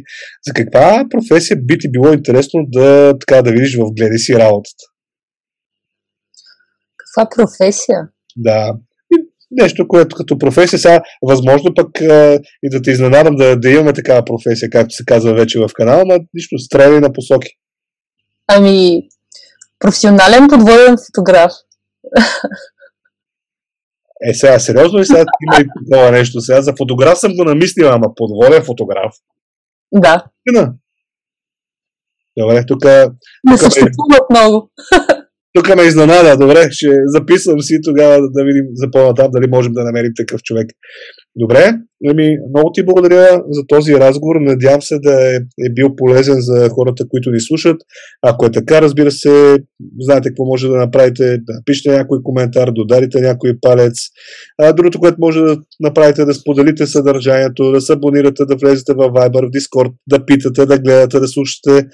за 0.48 0.54
каква 0.54 1.06
професия 1.10 1.58
би 1.58 1.78
ти 1.78 1.92
било 1.92 2.14
интересно 2.14 2.60
да, 2.68 3.14
така, 3.20 3.42
да 3.42 3.52
видиш 3.52 3.78
в 3.78 3.94
гледа 3.98 4.18
си 4.18 4.34
работата? 4.34 4.93
Каква 7.16 7.30
професия? 7.36 8.00
Да 8.36 8.74
нещо, 9.62 9.88
което 9.88 10.16
като 10.16 10.38
професия 10.38 10.80
сега, 10.80 11.02
възможно 11.22 11.74
пък 11.74 12.02
а, 12.02 12.40
и 12.64 12.70
да 12.70 12.82
те 12.82 12.92
изненадам 12.92 13.36
да, 13.36 13.60
да 13.60 13.70
имаме 13.70 13.94
такава 13.94 14.26
професия, 14.26 14.70
както 14.70 14.96
се 14.96 15.06
казва 15.06 15.34
вече 15.34 15.60
в 15.60 15.70
канала, 15.74 16.04
но 16.06 16.18
нищо, 16.34 16.60
стреляй 16.60 17.00
на 17.00 17.14
посоки. 17.14 17.50
Ами, 18.48 19.02
професионален 19.80 20.48
подводен 20.50 20.96
фотограф. 21.06 21.52
Е, 24.30 24.34
сега, 24.34 24.60
сериозно 24.60 25.00
ли 25.00 25.06
сега 25.06 25.20
има 25.20 25.62
и 25.62 25.68
такова 25.90 26.12
нещо? 26.12 26.42
Сега 26.42 26.62
за 26.62 26.74
фотограф 26.78 27.20
съм 27.20 27.36
го 27.36 27.44
намислил, 27.44 27.90
ама 27.90 28.08
подводен 28.16 28.64
фотограф. 28.64 29.14
Да. 29.92 30.26
Добре, 32.38 32.66
тук... 32.66 32.86
Не 33.44 33.58
съществуват 33.58 34.30
много. 34.30 34.72
Тук 35.54 35.76
ме 35.76 35.84
изненада. 35.84 36.38
Добре, 36.38 36.68
ще 36.72 36.88
записвам 37.06 37.62
си 37.62 37.80
тогава 37.84 38.30
да 38.32 38.44
видим 38.46 38.66
за 38.74 38.92
по-натам 38.92 39.32
дали 39.32 39.48
можем 39.50 39.74
да 39.74 39.84
намерим 39.84 40.12
такъв 40.18 40.44
човек. 40.44 40.68
Добре, 41.36 41.74
ами, 42.10 42.38
много 42.56 42.72
ти 42.74 42.86
благодаря 42.86 43.44
за 43.50 43.62
този 43.68 43.94
разговор. 43.94 44.36
Надявам 44.40 44.82
се 44.82 45.00
да 45.00 45.36
е, 45.36 45.36
е 45.36 45.70
бил 45.74 45.96
полезен 45.96 46.36
за 46.40 46.70
хората, 46.70 47.04
които 47.10 47.32
ни 47.32 47.40
слушат. 47.40 47.78
Ако 48.22 48.46
е 48.46 48.52
така, 48.52 48.82
разбира 48.82 49.12
се, 49.12 49.58
знаете 50.00 50.30
какво 50.30 50.46
може 50.46 50.68
да 50.68 50.78
направите. 50.78 51.24
Да 51.24 51.54
напишете 51.54 51.98
някой 51.98 52.20
коментар, 52.24 52.72
додарите 52.72 53.22
някой 53.22 53.52
палец. 53.62 53.94
А, 54.62 54.74
другото, 54.74 55.00
което 55.00 55.18
може 55.20 55.40
да 55.40 55.58
направите, 55.80 56.26
да 56.26 56.34
споделите 56.34 56.88
съдържанието, 56.88 57.72
да 57.72 57.82
се 57.82 57.94
абонирате, 57.94 58.46
да 58.46 58.56
влезете 58.56 58.94
в 58.94 58.98
Viber, 58.98 59.48
в 59.48 59.52
Discord, 59.52 59.94
да 60.08 60.26
питате, 60.26 60.66
да 60.66 60.80
гледате, 60.80 61.20
да 61.20 61.28
слушате. 61.28 61.88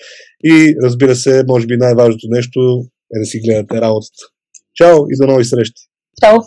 И 0.43 0.76
разбира 0.84 1.16
се, 1.16 1.43
може 1.47 1.66
би 1.66 1.78
най-важното 1.78 2.28
нещо 2.30 2.86
е 3.16 3.20
да 3.20 3.26
си 3.26 3.39
гледате 3.39 3.82
работата. 3.82 4.24
Чао 4.76 4.97
и 5.10 5.18
до 5.18 5.28
нови 5.28 5.45
срещи! 5.45 5.82
Чао! 6.24 6.38